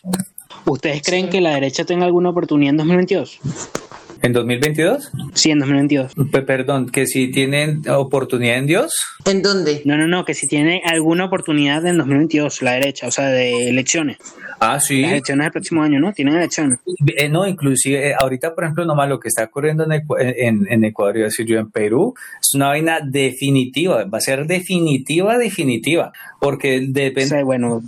¿Ustedes 0.64 1.02
creen 1.02 1.28
que 1.28 1.40
la 1.40 1.54
derecha 1.54 1.84
tenga 1.84 2.06
alguna 2.06 2.30
oportunidad 2.30 2.70
en 2.70 2.76
2022? 2.78 3.40
¿En 4.22 4.32
2022? 4.32 5.12
Sí, 5.34 5.50
en 5.50 5.60
2022. 5.60 6.12
perdón, 6.46 6.88
que 6.88 7.06
si 7.06 7.30
tienen 7.30 7.82
oportunidad 7.88 8.58
en 8.58 8.66
Dios. 8.66 8.92
¿En 9.24 9.42
dónde? 9.42 9.82
No, 9.84 9.96
no, 9.96 10.06
no, 10.06 10.24
que 10.24 10.34
si 10.34 10.46
tiene 10.46 10.82
alguna 10.84 11.26
oportunidad 11.26 11.86
en 11.86 11.98
2022, 11.98 12.62
la 12.62 12.72
derecha, 12.72 13.06
o 13.06 13.10
sea, 13.10 13.28
de 13.28 13.68
elecciones. 13.68 14.18
Ah, 14.60 14.80
sí. 14.80 15.02
Las 15.02 15.12
elecciones 15.12 15.44
del 15.44 15.52
próximo 15.52 15.82
año, 15.82 16.00
¿no? 16.00 16.12
Tienen 16.12 16.34
elecciones. 16.34 16.80
Eh, 17.16 17.28
no, 17.28 17.46
inclusive, 17.46 18.10
eh, 18.10 18.14
ahorita, 18.18 18.54
por 18.54 18.64
ejemplo, 18.64 18.84
nomás 18.84 19.08
lo 19.08 19.20
que 19.20 19.28
está 19.28 19.44
ocurriendo 19.44 19.84
en, 19.84 20.02
en, 20.18 20.66
en 20.68 20.84
Ecuador, 20.84 21.16
iba 21.16 21.26
a 21.26 21.28
decir 21.28 21.46
yo, 21.46 21.58
en 21.58 21.70
Perú, 21.70 22.14
es 22.40 22.54
una 22.54 22.68
vaina 22.68 22.98
definitiva, 23.04 24.04
va 24.04 24.18
a 24.18 24.20
ser 24.20 24.46
definitiva, 24.46 25.38
definitiva, 25.38 26.12
porque 26.40 26.84
depende. 26.88 27.42
bueno, 27.44 27.80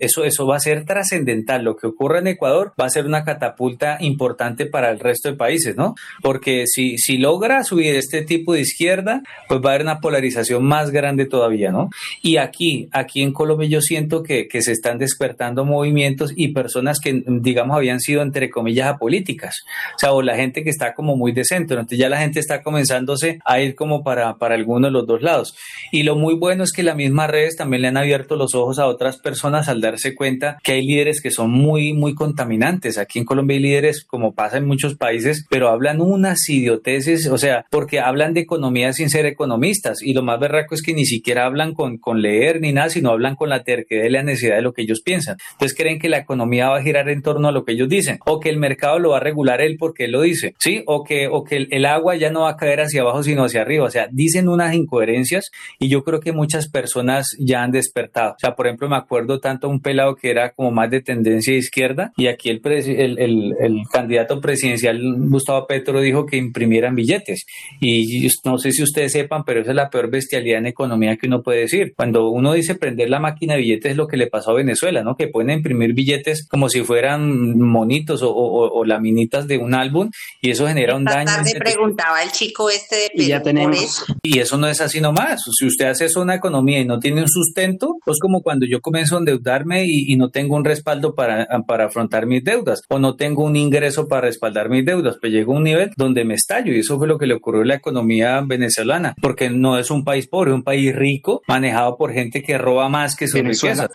eso, 0.00 0.24
eso 0.24 0.46
va 0.46 0.56
a 0.56 0.60
ser 0.60 0.84
trascendental. 0.84 1.64
Lo 1.64 1.76
que 1.76 1.86
ocurra 1.86 2.18
en 2.18 2.26
Ecuador 2.26 2.72
va 2.78 2.86
a 2.86 2.90
ser 2.90 3.06
una 3.06 3.24
catapulta 3.24 3.96
importante 4.00 4.66
para 4.66 4.90
el 4.90 5.00
resto 5.00 5.30
de 5.30 5.36
países, 5.54 5.76
¿no? 5.76 5.94
Porque 6.20 6.66
si, 6.66 6.98
si 6.98 7.18
logra 7.18 7.62
subir 7.64 7.94
este 7.94 8.22
tipo 8.22 8.54
de 8.54 8.60
izquierda, 8.60 9.22
pues 9.48 9.60
va 9.60 9.70
a 9.70 9.74
haber 9.74 9.82
una 9.82 10.00
polarización 10.00 10.64
más 10.64 10.90
grande 10.90 11.26
todavía, 11.26 11.70
¿no? 11.70 11.90
Y 12.22 12.38
aquí, 12.38 12.88
aquí 12.92 13.22
en 13.22 13.32
Colombia 13.32 13.68
yo 13.68 13.80
siento 13.80 14.22
que, 14.22 14.48
que 14.48 14.62
se 14.62 14.72
están 14.72 14.98
despertando 14.98 15.64
movimientos 15.64 16.32
y 16.34 16.48
personas 16.48 16.98
que, 17.00 17.22
digamos, 17.26 17.76
habían 17.76 18.00
sido, 18.00 18.22
entre 18.22 18.50
comillas, 18.50 18.88
apolíticas. 18.88 19.64
O 19.96 19.98
sea, 19.98 20.12
o 20.12 20.22
la 20.22 20.36
gente 20.36 20.64
que 20.64 20.70
está 20.70 20.94
como 20.94 21.16
muy 21.16 21.32
de 21.32 21.44
centro. 21.44 21.78
Entonces 21.78 21.98
ya 21.98 22.08
la 22.08 22.18
gente 22.18 22.40
está 22.40 22.62
comenzándose 22.62 23.38
a 23.44 23.60
ir 23.60 23.74
como 23.74 24.02
para, 24.02 24.36
para 24.36 24.54
alguno 24.54 24.88
de 24.88 24.92
los 24.92 25.06
dos 25.06 25.22
lados. 25.22 25.56
Y 25.92 26.02
lo 26.02 26.16
muy 26.16 26.34
bueno 26.34 26.64
es 26.64 26.72
que 26.72 26.82
las 26.82 26.96
mismas 26.96 27.30
redes 27.30 27.56
también 27.56 27.82
le 27.82 27.88
han 27.88 27.96
abierto 27.96 28.36
los 28.36 28.54
ojos 28.54 28.78
a 28.78 28.86
otras 28.86 29.18
personas 29.18 29.68
al 29.68 29.80
darse 29.80 30.14
cuenta 30.14 30.58
que 30.62 30.72
hay 30.72 30.86
líderes 30.86 31.20
que 31.20 31.30
son 31.30 31.50
muy, 31.50 31.92
muy 31.92 32.14
contaminantes. 32.14 32.98
Aquí 32.98 33.18
en 33.18 33.24
Colombia 33.24 33.56
hay 33.56 33.62
líderes, 33.62 34.04
como 34.04 34.34
pasa 34.34 34.56
en 34.56 34.66
muchos 34.66 34.96
países, 34.96 35.43
pero 35.48 35.68
hablan 35.68 36.00
unas 36.00 36.48
idioteces, 36.48 37.26
o 37.28 37.38
sea, 37.38 37.66
porque 37.70 38.00
hablan 38.00 38.34
de 38.34 38.40
economía 38.40 38.92
sin 38.92 39.10
ser 39.10 39.26
economistas 39.26 40.02
y 40.02 40.12
lo 40.12 40.22
más 40.22 40.40
berraco 40.40 40.74
es 40.74 40.82
que 40.82 40.94
ni 40.94 41.04
siquiera 41.04 41.46
hablan 41.46 41.74
con, 41.74 41.98
con 41.98 42.22
leer 42.22 42.60
ni 42.60 42.72
nada, 42.72 42.90
sino 42.90 43.10
hablan 43.10 43.36
con 43.36 43.48
la 43.48 43.64
terquedad 43.64 44.04
y 44.04 44.10
la 44.10 44.22
necesidad 44.22 44.56
de 44.56 44.62
lo 44.62 44.72
que 44.72 44.82
ellos 44.82 45.00
piensan. 45.00 45.36
Entonces 45.52 45.76
creen 45.76 45.98
que 45.98 46.08
la 46.08 46.18
economía 46.18 46.68
va 46.68 46.78
a 46.78 46.82
girar 46.82 47.08
en 47.08 47.22
torno 47.22 47.48
a 47.48 47.52
lo 47.52 47.64
que 47.64 47.72
ellos 47.72 47.88
dicen 47.88 48.18
o 48.26 48.40
que 48.40 48.50
el 48.50 48.58
mercado 48.58 48.98
lo 48.98 49.10
va 49.10 49.18
a 49.18 49.20
regular 49.20 49.60
él 49.60 49.76
porque 49.78 50.04
él 50.04 50.12
lo 50.12 50.22
dice, 50.22 50.54
¿sí? 50.58 50.82
O 50.86 51.04
que, 51.04 51.28
o 51.28 51.44
que 51.44 51.66
el, 51.70 51.84
agua 51.84 52.16
ya 52.16 52.30
no 52.30 52.42
va 52.42 52.50
a 52.50 52.56
caer 52.56 52.80
hacia 52.80 53.02
abajo 53.02 53.22
sino 53.22 53.44
hacia 53.44 53.62
arriba. 53.62 53.84
O 53.84 53.90
sea, 53.90 54.08
dicen 54.10 54.48
unas 54.48 54.74
incoherencias 54.74 55.50
y 55.78 55.88
yo 55.88 56.02
creo 56.02 56.20
que 56.20 56.32
muchas 56.32 56.68
personas 56.68 57.36
ya 57.38 57.62
han 57.62 57.70
despertado. 57.70 58.32
O 58.32 58.38
sea, 58.38 58.54
por 58.54 58.66
ejemplo, 58.66 58.88
me 58.88 58.96
acuerdo 58.96 59.40
tanto 59.40 59.68
un 59.68 59.80
pelado 59.80 60.16
que 60.16 60.30
era 60.30 60.50
como 60.50 60.70
más 60.70 60.90
de 60.90 61.00
tendencia 61.00 61.54
izquierda 61.54 62.12
y 62.16 62.28
aquí 62.28 62.50
el, 62.50 62.60
el, 62.64 63.18
el, 63.18 63.54
el 63.60 63.82
candidato 63.90 64.40
presidencial 64.40 65.00
Gustavo 65.34 65.66
Petro 65.66 66.00
dijo 66.00 66.26
que 66.26 66.36
imprimieran 66.36 66.94
billetes 66.94 67.44
y 67.80 68.28
no 68.44 68.58
sé 68.58 68.72
si 68.72 68.82
ustedes 68.82 69.12
sepan, 69.12 69.44
pero 69.44 69.60
esa 69.60 69.70
es 69.70 69.76
la 69.76 69.90
peor 69.90 70.10
bestialidad 70.10 70.58
en 70.58 70.66
economía 70.66 71.16
que 71.16 71.26
uno 71.26 71.42
puede 71.42 71.60
decir. 71.60 71.92
Cuando 71.96 72.28
uno 72.28 72.52
dice 72.52 72.76
prender 72.76 73.10
la 73.10 73.20
máquina 73.20 73.54
de 73.54 73.60
billetes 73.60 73.92
es 73.92 73.96
lo 73.96 74.06
que 74.06 74.16
le 74.16 74.28
pasó 74.28 74.52
a 74.52 74.54
Venezuela, 74.54 75.02
¿no? 75.02 75.16
Que 75.16 75.28
pueden 75.28 75.50
imprimir 75.50 75.92
billetes 75.92 76.46
como 76.48 76.68
si 76.68 76.82
fueran 76.82 77.58
monitos 77.58 78.22
o, 78.22 78.32
o, 78.32 78.84
laminitas 78.84 79.48
de 79.48 79.58
un 79.58 79.74
álbum 79.74 80.10
y 80.40 80.50
eso 80.50 80.66
genera 80.66 80.94
un 80.94 81.04
daño. 81.04 81.26
Tarde 81.26 81.52
preguntaba 81.58 82.22
el 82.22 82.30
chico 82.30 82.70
este 82.70 82.96
de 82.96 83.10
y 83.14 83.26
ya 83.26 83.42
tenemos. 83.42 84.04
Y 84.22 84.38
eso 84.38 84.56
no 84.56 84.68
es 84.68 84.80
así 84.80 85.00
nomás. 85.00 85.42
Si 85.58 85.66
usted 85.66 85.86
hace 85.86 86.06
eso 86.06 86.20
una 86.20 86.34
economía 86.34 86.80
y 86.80 86.84
no 86.84 86.98
tiene 87.00 87.22
un 87.22 87.28
sustento, 87.28 87.96
pues 88.04 88.18
como 88.20 88.42
cuando 88.42 88.66
yo 88.66 88.80
comienzo 88.80 89.16
a 89.16 89.18
endeudarme 89.18 89.84
y, 89.86 90.14
no 90.14 90.30
tengo 90.30 90.54
un 90.54 90.64
respaldo 90.64 91.16
para, 91.16 91.48
para 91.66 91.86
afrontar 91.86 92.26
mis 92.26 92.44
deudas 92.44 92.82
o 92.88 93.00
no 93.00 93.16
tengo 93.16 93.42
un 93.42 93.56
ingreso 93.56 94.06
para 94.06 94.28
respaldar 94.28 94.68
mis 94.68 94.84
deudas, 94.84 95.16
pues 95.24 95.32
llegó 95.32 95.54
a 95.54 95.56
un 95.56 95.64
nivel 95.64 95.90
donde 95.96 96.22
me 96.22 96.34
estallo 96.34 96.70
y 96.74 96.80
eso 96.80 96.98
fue 96.98 97.08
lo 97.08 97.16
que 97.16 97.24
le 97.24 97.32
ocurrió 97.32 97.62
a 97.62 97.64
la 97.64 97.74
economía 97.76 98.42
venezolana, 98.42 99.14
porque 99.22 99.48
no 99.48 99.78
es 99.78 99.90
un 99.90 100.04
país 100.04 100.26
pobre, 100.26 100.50
es 100.50 100.54
un 100.54 100.62
país 100.62 100.94
rico 100.94 101.40
manejado 101.48 101.96
por 101.96 102.12
gente 102.12 102.42
que 102.42 102.58
roba 102.58 102.90
más 102.90 103.16
que 103.16 103.26
su 103.26 103.38
riqueza. 103.38 103.88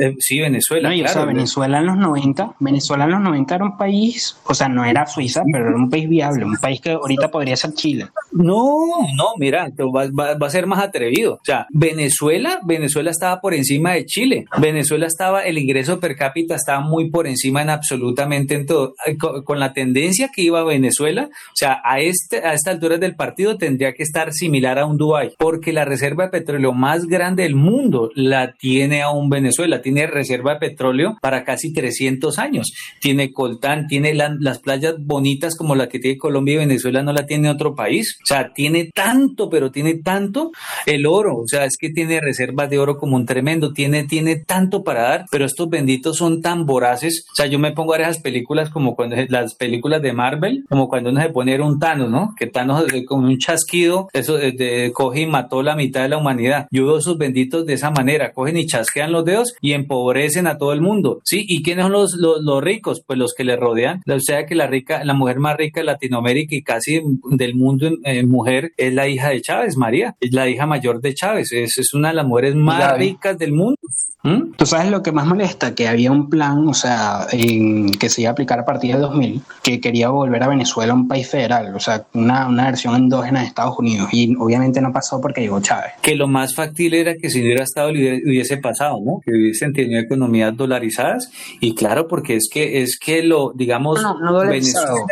Eh, 0.00 0.14
sí, 0.18 0.40
Venezuela. 0.40 0.90
No, 0.90 1.02
claro, 1.02 1.26
Venezuela 1.26 1.78
en 1.78 1.86
los 1.86 1.96
90, 1.96 2.54
Venezuela 2.60 3.04
en 3.04 3.10
los 3.10 3.20
90 3.20 3.54
era 3.54 3.64
un 3.64 3.76
país, 3.76 4.36
o 4.44 4.54
sea, 4.54 4.68
no 4.68 4.84
era 4.84 5.06
Suiza, 5.06 5.42
pero 5.50 5.68
era 5.68 5.76
un 5.76 5.90
país 5.90 6.08
viable, 6.08 6.44
un 6.44 6.56
país 6.56 6.80
que 6.80 6.92
ahorita 6.92 7.30
podría 7.30 7.56
ser 7.56 7.72
Chile. 7.74 8.08
No, 8.32 8.86
no, 9.16 9.28
mira, 9.38 9.68
va, 9.78 10.34
va, 10.34 10.46
a 10.46 10.50
ser 10.50 10.66
más 10.66 10.82
atrevido. 10.82 11.34
O 11.34 11.44
sea, 11.44 11.66
Venezuela, 11.70 12.60
Venezuela 12.64 13.10
estaba 13.10 13.40
por 13.40 13.54
encima 13.54 13.92
de 13.92 14.06
Chile. 14.06 14.44
Venezuela 14.58 15.06
estaba, 15.06 15.42
el 15.42 15.58
ingreso 15.58 16.00
per 16.00 16.16
cápita 16.16 16.54
estaba 16.56 16.80
muy 16.80 17.10
por 17.10 17.26
encima 17.26 17.62
en 17.62 17.70
absolutamente 17.70 18.54
en 18.54 18.66
todo. 18.66 18.94
Eh, 19.06 19.16
con, 19.16 19.60
la 19.60 19.72
tendencia 19.72 20.30
que 20.34 20.42
iba 20.42 20.64
Venezuela, 20.64 21.28
o 21.30 21.56
sea, 21.56 21.80
a, 21.84 22.00
este, 22.00 22.38
a 22.38 22.54
esta 22.54 22.72
altura 22.72 22.98
del 22.98 23.14
partido 23.14 23.56
tendría 23.56 23.92
que 23.92 24.02
estar 24.02 24.32
similar 24.32 24.78
a 24.80 24.86
un 24.86 24.98
Dubái, 24.98 25.34
porque 25.38 25.72
la 25.72 25.84
reserva 25.84 26.24
de 26.24 26.30
petróleo 26.30 26.72
más 26.72 27.06
grande 27.06 27.44
del 27.44 27.54
mundo 27.54 28.10
la 28.14 28.52
tiene 28.52 29.02
aún 29.02 29.30
Venezuela 29.30 29.73
tiene 29.80 30.06
reserva 30.06 30.54
de 30.54 30.60
petróleo 30.60 31.16
para 31.20 31.44
casi 31.44 31.72
300 31.72 32.38
años. 32.38 32.72
Tiene 33.00 33.32
coltán, 33.32 33.86
tiene 33.86 34.14
las 34.14 34.58
playas 34.58 34.94
bonitas 34.98 35.56
como 35.56 35.74
la 35.74 35.88
que 35.88 35.98
tiene 35.98 36.18
Colombia 36.18 36.54
y 36.54 36.58
Venezuela 36.58 37.02
no 37.02 37.12
la 37.12 37.26
tiene 37.26 37.50
otro 37.50 37.74
país. 37.74 38.18
O 38.22 38.26
sea, 38.26 38.52
tiene 38.52 38.90
tanto, 38.94 39.48
pero 39.48 39.70
tiene 39.70 39.94
tanto 39.94 40.52
el 40.86 41.06
oro. 41.06 41.38
O 41.38 41.48
sea, 41.48 41.64
es 41.64 41.76
que 41.78 41.90
tiene 41.90 42.20
reservas 42.20 42.68
de 42.70 42.78
oro 42.78 42.98
como 42.98 43.16
un 43.16 43.26
tremendo. 43.26 43.72
Tiene, 43.72 44.04
tiene 44.04 44.36
tanto 44.36 44.84
para 44.84 45.02
dar, 45.02 45.24
pero 45.30 45.46
estos 45.46 45.68
benditos 45.68 46.16
son 46.16 46.42
tan 46.42 46.66
voraces. 46.66 47.26
O 47.32 47.34
sea, 47.34 47.46
yo 47.46 47.58
me 47.58 47.72
pongo 47.72 47.94
a 47.94 47.98
ver 47.98 48.08
esas 48.08 48.22
películas 48.22 48.70
como 48.70 48.94
cuando 48.94 49.16
las 49.28 49.54
películas 49.54 50.02
de 50.02 50.12
Marvel, 50.12 50.64
como 50.68 50.88
cuando 50.88 51.10
uno 51.10 51.22
se 51.22 51.30
pone 51.30 51.54
un 51.62 51.78
Thanos, 51.78 52.10
¿no? 52.10 52.34
Que 52.36 52.46
Thanos 52.46 52.84
con 53.06 53.24
un 53.24 53.38
chasquido, 53.38 54.08
eso 54.12 54.36
de, 54.36 54.90
coge 54.92 55.20
y 55.20 55.26
mató 55.26 55.62
la 55.62 55.76
mitad 55.76 56.02
de 56.02 56.08
la 56.08 56.18
humanidad. 56.18 56.66
Yo 56.70 56.86
veo 56.86 56.98
esos 56.98 57.18
benditos 57.18 57.66
de 57.66 57.74
esa 57.74 57.90
manera, 57.90 58.32
cogen 58.32 58.56
y 58.56 58.66
chasquean 58.66 59.12
los 59.12 59.24
dedos 59.24 59.54
y 59.64 59.72
empobrecen 59.72 60.46
a 60.46 60.58
todo 60.58 60.74
el 60.74 60.82
mundo. 60.82 61.22
¿Sí? 61.24 61.42
¿Y 61.48 61.62
quiénes 61.62 61.84
son 61.84 61.92
los, 61.92 62.16
los, 62.18 62.62
ricos? 62.62 63.02
Pues 63.06 63.18
los 63.18 63.32
que 63.32 63.44
le 63.44 63.56
rodean. 63.56 64.02
O 64.06 64.20
sea 64.20 64.44
que 64.44 64.54
la 64.54 64.66
rica, 64.66 65.02
la 65.04 65.14
mujer 65.14 65.38
más 65.38 65.56
rica 65.56 65.80
de 65.80 65.86
Latinoamérica 65.86 66.54
y 66.54 66.62
casi 66.62 67.00
del 67.30 67.54
mundo 67.54 67.88
en, 68.04 68.28
mujer 68.28 68.72
es 68.76 68.92
la 68.92 69.08
hija 69.08 69.30
de 69.30 69.40
Chávez, 69.40 69.78
María. 69.78 70.16
Es 70.20 70.34
la 70.34 70.50
hija 70.50 70.66
mayor 70.66 71.00
de 71.00 71.14
Chávez. 71.14 71.50
Es, 71.52 71.78
es 71.78 71.94
una 71.94 72.08
de 72.08 72.14
las 72.16 72.26
mujeres 72.26 72.54
más 72.54 72.98
ricas 72.98 73.38
del 73.38 73.52
mundo. 73.52 73.78
¿Mm? 74.24 74.52
Tú 74.56 74.64
sabes 74.64 74.90
lo 74.90 75.02
que 75.02 75.12
más 75.12 75.26
molesta, 75.26 75.74
que 75.74 75.86
había 75.86 76.10
un 76.10 76.30
plan, 76.30 76.66
o 76.66 76.72
sea, 76.72 77.26
en, 77.30 77.90
que 77.90 78.08
se 78.08 78.22
iba 78.22 78.30
a 78.30 78.32
aplicar 78.32 78.58
a 78.58 78.64
partir 78.64 78.94
de 78.94 79.00
2000, 79.02 79.42
que 79.62 79.80
quería 79.80 80.08
volver 80.08 80.42
a 80.42 80.48
Venezuela 80.48 80.94
un 80.94 81.06
país 81.06 81.28
federal, 81.28 81.74
o 81.76 81.78
sea, 81.78 82.06
una, 82.14 82.48
una 82.48 82.64
versión 82.64 82.96
endógena 82.96 83.40
de 83.40 83.46
Estados 83.46 83.78
Unidos, 83.78 84.08
y 84.12 84.34
obviamente 84.36 84.80
no 84.80 84.92
pasó 84.92 85.20
porque 85.20 85.42
llegó 85.42 85.60
Chávez. 85.60 85.92
Que 86.00 86.16
lo 86.16 86.26
más 86.26 86.54
factible 86.54 87.02
era 87.02 87.14
que 87.20 87.28
si 87.28 87.42
hubiera 87.42 87.64
estado 87.64 87.90
hubiese 87.90 88.56
pasado, 88.56 88.98
¿no? 89.04 89.20
Que 89.22 89.52
hubiesen 89.54 89.72
tenido 89.72 90.00
economías 90.00 90.56
dolarizadas, 90.56 91.30
y 91.60 91.74
claro, 91.74 92.08
porque 92.08 92.36
es 92.36 92.48
que 92.52 92.82
es 92.82 92.98
que 92.98 93.22
lo, 93.22 93.52
digamos, 93.54 94.00
Venezuela. 94.48 95.06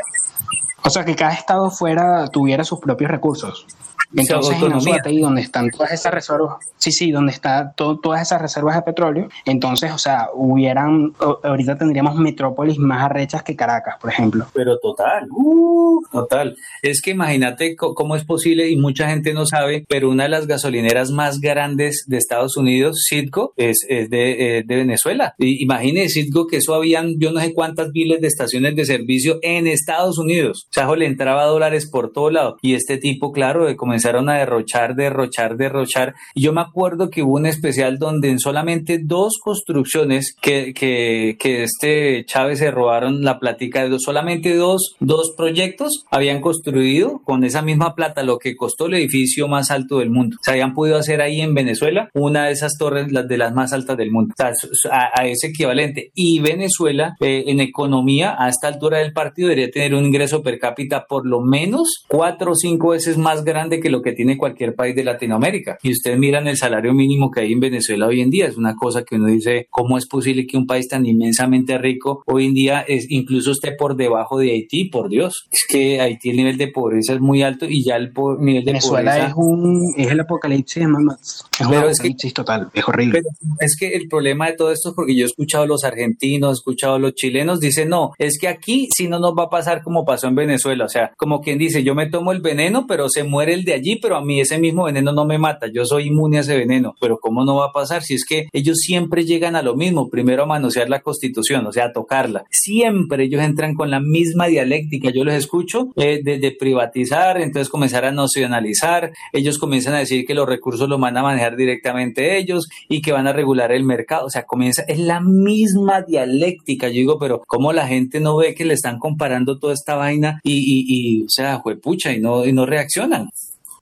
O 0.84 0.90
sea, 0.90 1.04
que 1.04 1.14
cada 1.14 1.32
estado 1.32 1.70
fuera 1.70 2.26
tuviera 2.28 2.64
sus 2.64 2.80
propios 2.80 3.10
recursos. 3.10 3.66
Entonces, 4.14 4.56
en 4.60 5.06
ahí 5.06 5.20
donde 5.20 5.42
están 5.42 5.70
todas 5.70 5.92
esas 5.92 6.12
reservas, 6.12 6.56
sí, 6.78 6.92
sí, 6.92 7.10
donde 7.10 7.32
están 7.32 7.74
todas 7.76 8.22
esas 8.22 8.40
reservas 8.40 8.76
de 8.76 8.82
petróleo, 8.82 9.28
entonces, 9.44 9.92
o 9.92 9.98
sea, 9.98 10.28
hubieran, 10.34 11.12
ahorita 11.42 11.76
tendríamos 11.76 12.16
metrópolis 12.16 12.78
más 12.78 13.04
arrechas 13.04 13.42
que 13.42 13.56
Caracas, 13.56 13.96
por 14.00 14.10
ejemplo. 14.10 14.46
Pero 14.52 14.78
total, 14.78 15.28
uh, 15.30 16.00
total. 16.10 16.56
Es 16.82 17.00
que 17.02 17.12
imagínate 17.12 17.74
cómo 17.76 18.16
es 18.16 18.24
posible, 18.24 18.68
y 18.70 18.76
mucha 18.76 19.08
gente 19.08 19.32
no 19.32 19.46
sabe, 19.46 19.84
pero 19.88 20.10
una 20.10 20.24
de 20.24 20.28
las 20.30 20.46
gasolineras 20.46 21.10
más 21.10 21.40
grandes 21.40 22.04
de 22.06 22.18
Estados 22.18 22.56
Unidos, 22.56 23.04
Citgo, 23.08 23.52
es, 23.56 23.84
es 23.88 24.10
de, 24.10 24.58
eh, 24.58 24.62
de, 24.66 24.76
Venezuela. 24.76 25.34
Y, 25.38 25.62
imagínese, 25.62 26.22
Citgo, 26.22 26.46
que 26.46 26.58
eso 26.58 26.74
habían, 26.74 27.18
yo 27.18 27.32
no 27.32 27.40
sé 27.40 27.54
cuántas 27.54 27.88
miles 27.92 28.20
de 28.20 28.28
estaciones 28.28 28.76
de 28.76 28.84
servicio 28.84 29.38
en 29.42 29.66
Estados 29.66 30.18
Unidos. 30.18 30.66
O 30.70 30.72
sea, 30.72 30.92
le 30.96 31.06
entraba 31.06 31.44
dólares 31.46 31.88
por 31.90 32.12
todo 32.12 32.30
lado. 32.30 32.56
Y 32.60 32.74
este 32.74 32.98
tipo, 32.98 33.32
claro, 33.32 33.66
de 33.66 33.76
comenzar 33.76 34.01
comenzaron 34.02 34.28
a 34.28 34.38
derrochar, 34.38 34.94
derrochar, 34.96 35.56
derrochar. 35.56 36.14
Y 36.34 36.42
yo 36.42 36.52
me 36.52 36.60
acuerdo 36.60 37.08
que 37.10 37.22
hubo 37.22 37.34
un 37.34 37.46
especial 37.46 37.98
donde 37.98 38.30
en 38.30 38.38
solamente 38.38 38.98
dos 39.00 39.38
construcciones 39.42 40.34
que, 40.40 40.74
que, 40.74 41.36
que 41.38 41.62
este 41.62 42.24
Chávez 42.26 42.58
se 42.58 42.70
robaron 42.70 43.22
la 43.22 43.38
plática 43.38 43.82
de 43.82 43.90
dos, 43.90 44.02
solamente 44.04 44.56
dos, 44.56 44.96
dos 44.98 45.34
proyectos 45.36 46.04
habían 46.10 46.40
construido 46.40 47.20
con 47.24 47.44
esa 47.44 47.62
misma 47.62 47.94
plata 47.94 48.22
lo 48.22 48.38
que 48.38 48.56
costó 48.56 48.86
el 48.86 48.94
edificio 48.94 49.46
más 49.46 49.70
alto 49.70 49.98
del 49.98 50.10
mundo. 50.10 50.36
Se 50.42 50.50
habían 50.50 50.74
podido 50.74 50.96
hacer 50.96 51.20
ahí 51.20 51.40
en 51.40 51.54
Venezuela 51.54 52.08
una 52.14 52.46
de 52.46 52.52
esas 52.52 52.72
torres, 52.78 53.12
las 53.12 53.28
de 53.28 53.38
las 53.38 53.52
más 53.52 53.72
altas 53.72 53.96
del 53.96 54.10
mundo. 54.10 54.34
O 54.36 54.74
sea, 54.74 55.10
a, 55.14 55.26
ese 55.26 55.48
equivalente. 55.48 56.10
Y 56.14 56.40
Venezuela, 56.40 57.14
eh, 57.20 57.44
en 57.46 57.60
economía, 57.60 58.34
a 58.38 58.48
esta 58.48 58.68
altura 58.68 58.98
del 58.98 59.12
partido, 59.12 59.48
debería 59.48 59.70
tener 59.70 59.94
un 59.94 60.04
ingreso 60.04 60.42
per 60.42 60.58
cápita 60.58 61.06
por 61.08 61.26
lo 61.26 61.40
menos 61.40 62.04
cuatro 62.08 62.52
o 62.52 62.56
cinco 62.56 62.88
veces 62.90 63.16
más 63.16 63.44
grande 63.44 63.80
que 63.80 63.91
lo 63.92 64.02
que 64.02 64.12
tiene 64.12 64.36
cualquier 64.36 64.74
país 64.74 64.96
de 64.96 65.04
Latinoamérica. 65.04 65.78
Y 65.82 65.92
ustedes 65.92 66.18
miran 66.18 66.48
el 66.48 66.56
salario 66.56 66.92
mínimo 66.92 67.30
que 67.30 67.40
hay 67.40 67.52
en 67.52 67.60
Venezuela 67.60 68.06
hoy 68.06 68.20
en 68.20 68.30
día, 68.30 68.46
es 68.46 68.56
una 68.56 68.74
cosa 68.74 69.04
que 69.04 69.16
uno 69.16 69.26
dice, 69.26 69.66
¿cómo 69.70 69.98
es 69.98 70.06
posible 70.06 70.46
que 70.46 70.56
un 70.56 70.66
país 70.66 70.88
tan 70.88 71.06
inmensamente 71.06 71.78
rico 71.78 72.22
hoy 72.26 72.46
en 72.46 72.54
día 72.54 72.80
es, 72.80 73.06
incluso 73.10 73.52
esté 73.52 73.72
por 73.72 73.96
debajo 73.96 74.38
de 74.38 74.50
Haití? 74.50 74.86
Por 74.86 75.08
Dios, 75.08 75.46
es 75.50 75.64
que 75.68 76.00
Haití 76.00 76.30
el 76.30 76.36
nivel 76.36 76.56
de 76.56 76.68
pobreza 76.68 77.12
es 77.12 77.20
muy 77.20 77.42
alto 77.42 77.66
y 77.68 77.84
ya 77.84 77.96
el 77.96 78.12
nivel 78.40 78.64
de 78.64 78.72
Venezuela 78.72 79.12
pobreza... 79.12 79.28
es 79.28 79.34
un 79.36 79.94
es 79.96 80.10
el 80.10 80.20
apocalipsis, 80.20 80.82
Es 80.82 81.66
un 81.66 81.74
apocalipsis 81.74 82.34
total, 82.34 82.70
es 82.72 82.88
horrible. 82.88 83.20
es 83.60 83.76
que 83.78 83.94
el 83.94 84.08
problema 84.08 84.46
de 84.46 84.56
todo 84.56 84.72
esto 84.72 84.90
es 84.90 84.94
porque 84.94 85.14
yo 85.14 85.24
he 85.24 85.26
escuchado 85.26 85.64
a 85.64 85.66
los 85.66 85.84
argentinos, 85.84 86.50
he 86.50 86.58
escuchado 86.58 86.94
a 86.94 86.98
los 86.98 87.14
chilenos, 87.14 87.60
dicen, 87.60 87.88
no, 87.88 88.12
es 88.18 88.38
que 88.38 88.48
aquí 88.48 88.88
si 88.94 89.08
no 89.08 89.18
nos 89.18 89.34
va 89.38 89.44
a 89.44 89.50
pasar 89.50 89.82
como 89.82 90.04
pasó 90.04 90.28
en 90.28 90.34
Venezuela, 90.34 90.84
o 90.84 90.88
sea, 90.88 91.12
como 91.16 91.40
quien 91.40 91.58
dice, 91.58 91.82
yo 91.82 91.94
me 91.94 92.08
tomo 92.08 92.32
el 92.32 92.40
veneno, 92.40 92.86
pero 92.86 93.08
se 93.08 93.24
muere 93.24 93.54
el 93.54 93.64
de 93.64 93.74
allí 93.82 93.96
pero 93.96 94.16
a 94.16 94.24
mí 94.24 94.40
ese 94.40 94.58
mismo 94.58 94.84
veneno 94.84 95.12
no 95.12 95.24
me 95.24 95.38
mata, 95.38 95.66
yo 95.66 95.84
soy 95.84 96.06
inmune 96.06 96.38
a 96.38 96.40
ese 96.40 96.56
veneno, 96.56 96.94
pero 97.00 97.18
¿cómo 97.18 97.44
no 97.44 97.56
va 97.56 97.66
a 97.66 97.72
pasar? 97.72 98.02
Si 98.02 98.14
es 98.14 98.24
que 98.24 98.46
ellos 98.52 98.78
siempre 98.78 99.24
llegan 99.24 99.56
a 99.56 99.62
lo 99.62 99.74
mismo, 99.74 100.08
primero 100.08 100.44
a 100.44 100.46
manosear 100.46 100.88
la 100.88 101.00
constitución, 101.00 101.66
o 101.66 101.72
sea, 101.72 101.86
a 101.86 101.92
tocarla. 101.92 102.44
Siempre 102.50 103.24
ellos 103.24 103.42
entran 103.42 103.74
con 103.74 103.90
la 103.90 104.00
misma 104.00 104.46
dialéctica, 104.46 105.10
yo 105.10 105.24
los 105.24 105.34
escucho 105.34 105.88
eh, 105.96 106.22
de, 106.22 106.52
privatizar, 106.58 107.40
entonces 107.40 107.68
comenzar 107.68 108.04
a 108.04 108.12
nacionalizar, 108.12 109.12
ellos 109.32 109.58
comienzan 109.58 109.94
a 109.94 109.98
decir 109.98 110.24
que 110.24 110.34
los 110.34 110.48
recursos 110.48 110.88
los 110.88 111.00
van 111.00 111.16
a 111.16 111.22
manejar 111.22 111.56
directamente 111.56 112.38
ellos 112.38 112.68
y 112.88 113.00
que 113.00 113.12
van 113.12 113.26
a 113.26 113.32
regular 113.32 113.72
el 113.72 113.84
mercado, 113.84 114.26
o 114.26 114.30
sea, 114.30 114.44
comienza, 114.44 114.82
es 114.86 114.98
la 114.98 115.20
misma 115.20 116.02
dialéctica, 116.02 116.88
yo 116.88 116.94
digo, 116.94 117.18
pero 117.18 117.42
¿cómo 117.46 117.72
la 117.72 117.88
gente 117.88 118.20
no 118.20 118.36
ve 118.36 118.54
que 118.54 118.64
le 118.64 118.74
están 118.74 118.98
comparando 118.98 119.58
toda 119.58 119.74
esta 119.74 119.96
vaina 119.96 120.40
y, 120.44 120.52
y, 120.52 120.84
y 120.86 121.22
o 121.24 121.28
sea, 121.28 121.56
juepucha, 121.58 122.12
y 122.12 122.20
no, 122.20 122.44
y 122.44 122.52
no 122.52 122.66
reaccionan? 122.66 123.28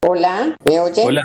Hola, 0.02 0.56
¿me 0.64 0.80
oye? 0.80 1.02
Hola. 1.04 1.22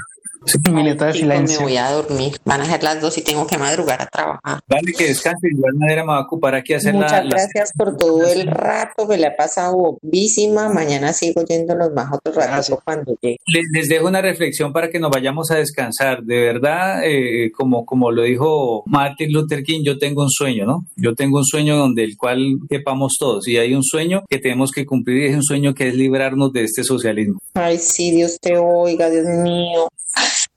Un 0.67 0.75
minuto 0.75 1.05
de 1.05 1.13
silencio. 1.13 1.59
Me 1.59 1.65
voy 1.65 1.77
a 1.77 1.91
dormir. 1.91 2.37
Van 2.45 2.61
a 2.61 2.65
ser 2.65 2.83
las 2.83 3.01
dos 3.01 3.17
y 3.17 3.21
tengo 3.21 3.47
que 3.47 3.57
madrugar 3.57 4.01
a 4.01 4.07
trabajar. 4.07 4.59
Vale, 4.67 4.93
que 4.93 5.07
descanse. 5.07 5.47
De 5.47 5.53
igual 5.53 5.75
manera 5.75 6.03
me 6.03 6.09
va 6.09 6.17
a 6.17 6.21
ocupar 6.21 6.55
aquí 6.55 6.73
a 6.73 6.77
hacer 6.77 6.93
Muchas 6.93 7.25
gracias 7.27 7.71
por 7.75 7.97
todo 7.97 8.25
el 8.27 8.47
rato. 8.47 9.07
Me 9.07 9.17
la 9.17 9.27
he 9.27 9.31
pasado 9.31 9.75
bobísima. 10.01 10.69
Mañana 10.69 11.13
sigo 11.13 11.43
yendo 11.43 11.75
los 11.75 11.91
más 11.93 12.11
otros 12.13 12.35
ratos 12.35 12.79
cuando 12.83 13.15
llegue. 13.21 13.37
Les, 13.47 13.87
dejo 13.89 14.07
una 14.07 14.21
reflexión 14.21 14.73
para 14.73 14.89
que 14.89 14.99
nos 14.99 15.11
vayamos 15.11 15.51
a 15.51 15.55
descansar. 15.55 16.23
De 16.23 16.39
verdad, 16.39 17.01
eh, 17.03 17.51
como, 17.51 17.85
como 17.85 18.11
lo 18.11 18.23
dijo 18.23 18.83
Martin 18.85 19.31
Luther 19.31 19.63
King, 19.63 19.81
yo 19.83 19.97
tengo 19.97 20.23
un 20.23 20.29
sueño, 20.29 20.65
¿no? 20.65 20.85
Yo 20.95 21.15
tengo 21.15 21.37
un 21.37 21.45
sueño 21.45 21.77
donde 21.77 22.03
el 22.03 22.17
cual 22.17 22.59
quepamos 22.69 23.15
todos. 23.19 23.47
Y 23.47 23.57
hay 23.57 23.73
un 23.73 23.83
sueño 23.83 24.23
que 24.29 24.39
tenemos 24.39 24.71
que 24.71 24.85
cumplir 24.85 25.23
y 25.23 25.27
es 25.27 25.35
un 25.35 25.43
sueño 25.43 25.73
que 25.73 25.87
es 25.87 25.95
librarnos 25.95 26.51
de 26.53 26.63
este 26.63 26.83
socialismo. 26.83 27.39
Ay, 27.53 27.77
sí, 27.77 28.11
Dios 28.11 28.37
te 28.41 28.57
oiga, 28.57 29.09
Dios 29.09 29.25
mío. 29.25 29.87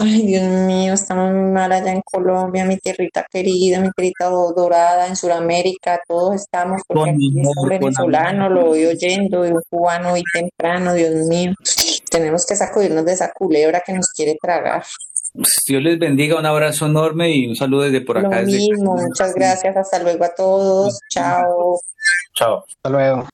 Ay, 0.01 0.27
Dios 0.27 0.45
mío, 0.45 0.95
estamos 0.95 1.33
muy 1.33 1.51
mal 1.51 1.73
allá 1.73 1.91
en 1.91 2.03
Colombia, 2.03 2.65
mi 2.65 2.77
tierrita 2.77 3.27
querida, 3.29 3.81
mi 3.81 3.91
tierrita 3.91 4.27
dorada, 4.27 5.09
en 5.09 5.17
Sudamérica, 5.17 6.01
todos 6.07 6.37
estamos, 6.37 6.83
porque 6.87 7.11
aquí 7.11 7.41
es 7.41 7.49
un 7.57 7.69
venezolano, 7.69 8.49
lo 8.49 8.67
voy 8.67 8.87
oyendo, 8.87 9.45
y 9.45 9.51
un 9.51 9.61
cubano 9.69 10.17
y 10.17 10.23
temprano, 10.33 10.95
Dios 10.95 11.27
mío. 11.27 11.53
Tenemos 12.09 12.47
que 12.47 12.55
sacudirnos 12.55 13.05
de 13.05 13.13
esa 13.13 13.33
culebra 13.33 13.83
que 13.85 13.93
nos 13.93 14.13
quiere 14.13 14.37
tragar. 14.41 14.85
Dios 15.67 15.83
les 15.83 15.99
bendiga, 15.99 16.39
un 16.39 16.47
abrazo 16.47 16.87
enorme 16.87 17.33
y 17.33 17.49
un 17.49 17.57
saludo 17.57 17.83
desde 17.83 18.01
por 18.01 18.19
acá. 18.19 18.43
Lo 18.43 18.47
mismo, 18.47 18.95
muchas 18.95 19.35
gracias, 19.35 19.77
hasta 19.77 19.99
luego 19.99 20.25
a 20.25 20.33
todos, 20.33 21.01
chao. 21.11 21.81
Chao. 22.37 22.65
Hasta 22.69 22.89
luego. 22.89 23.27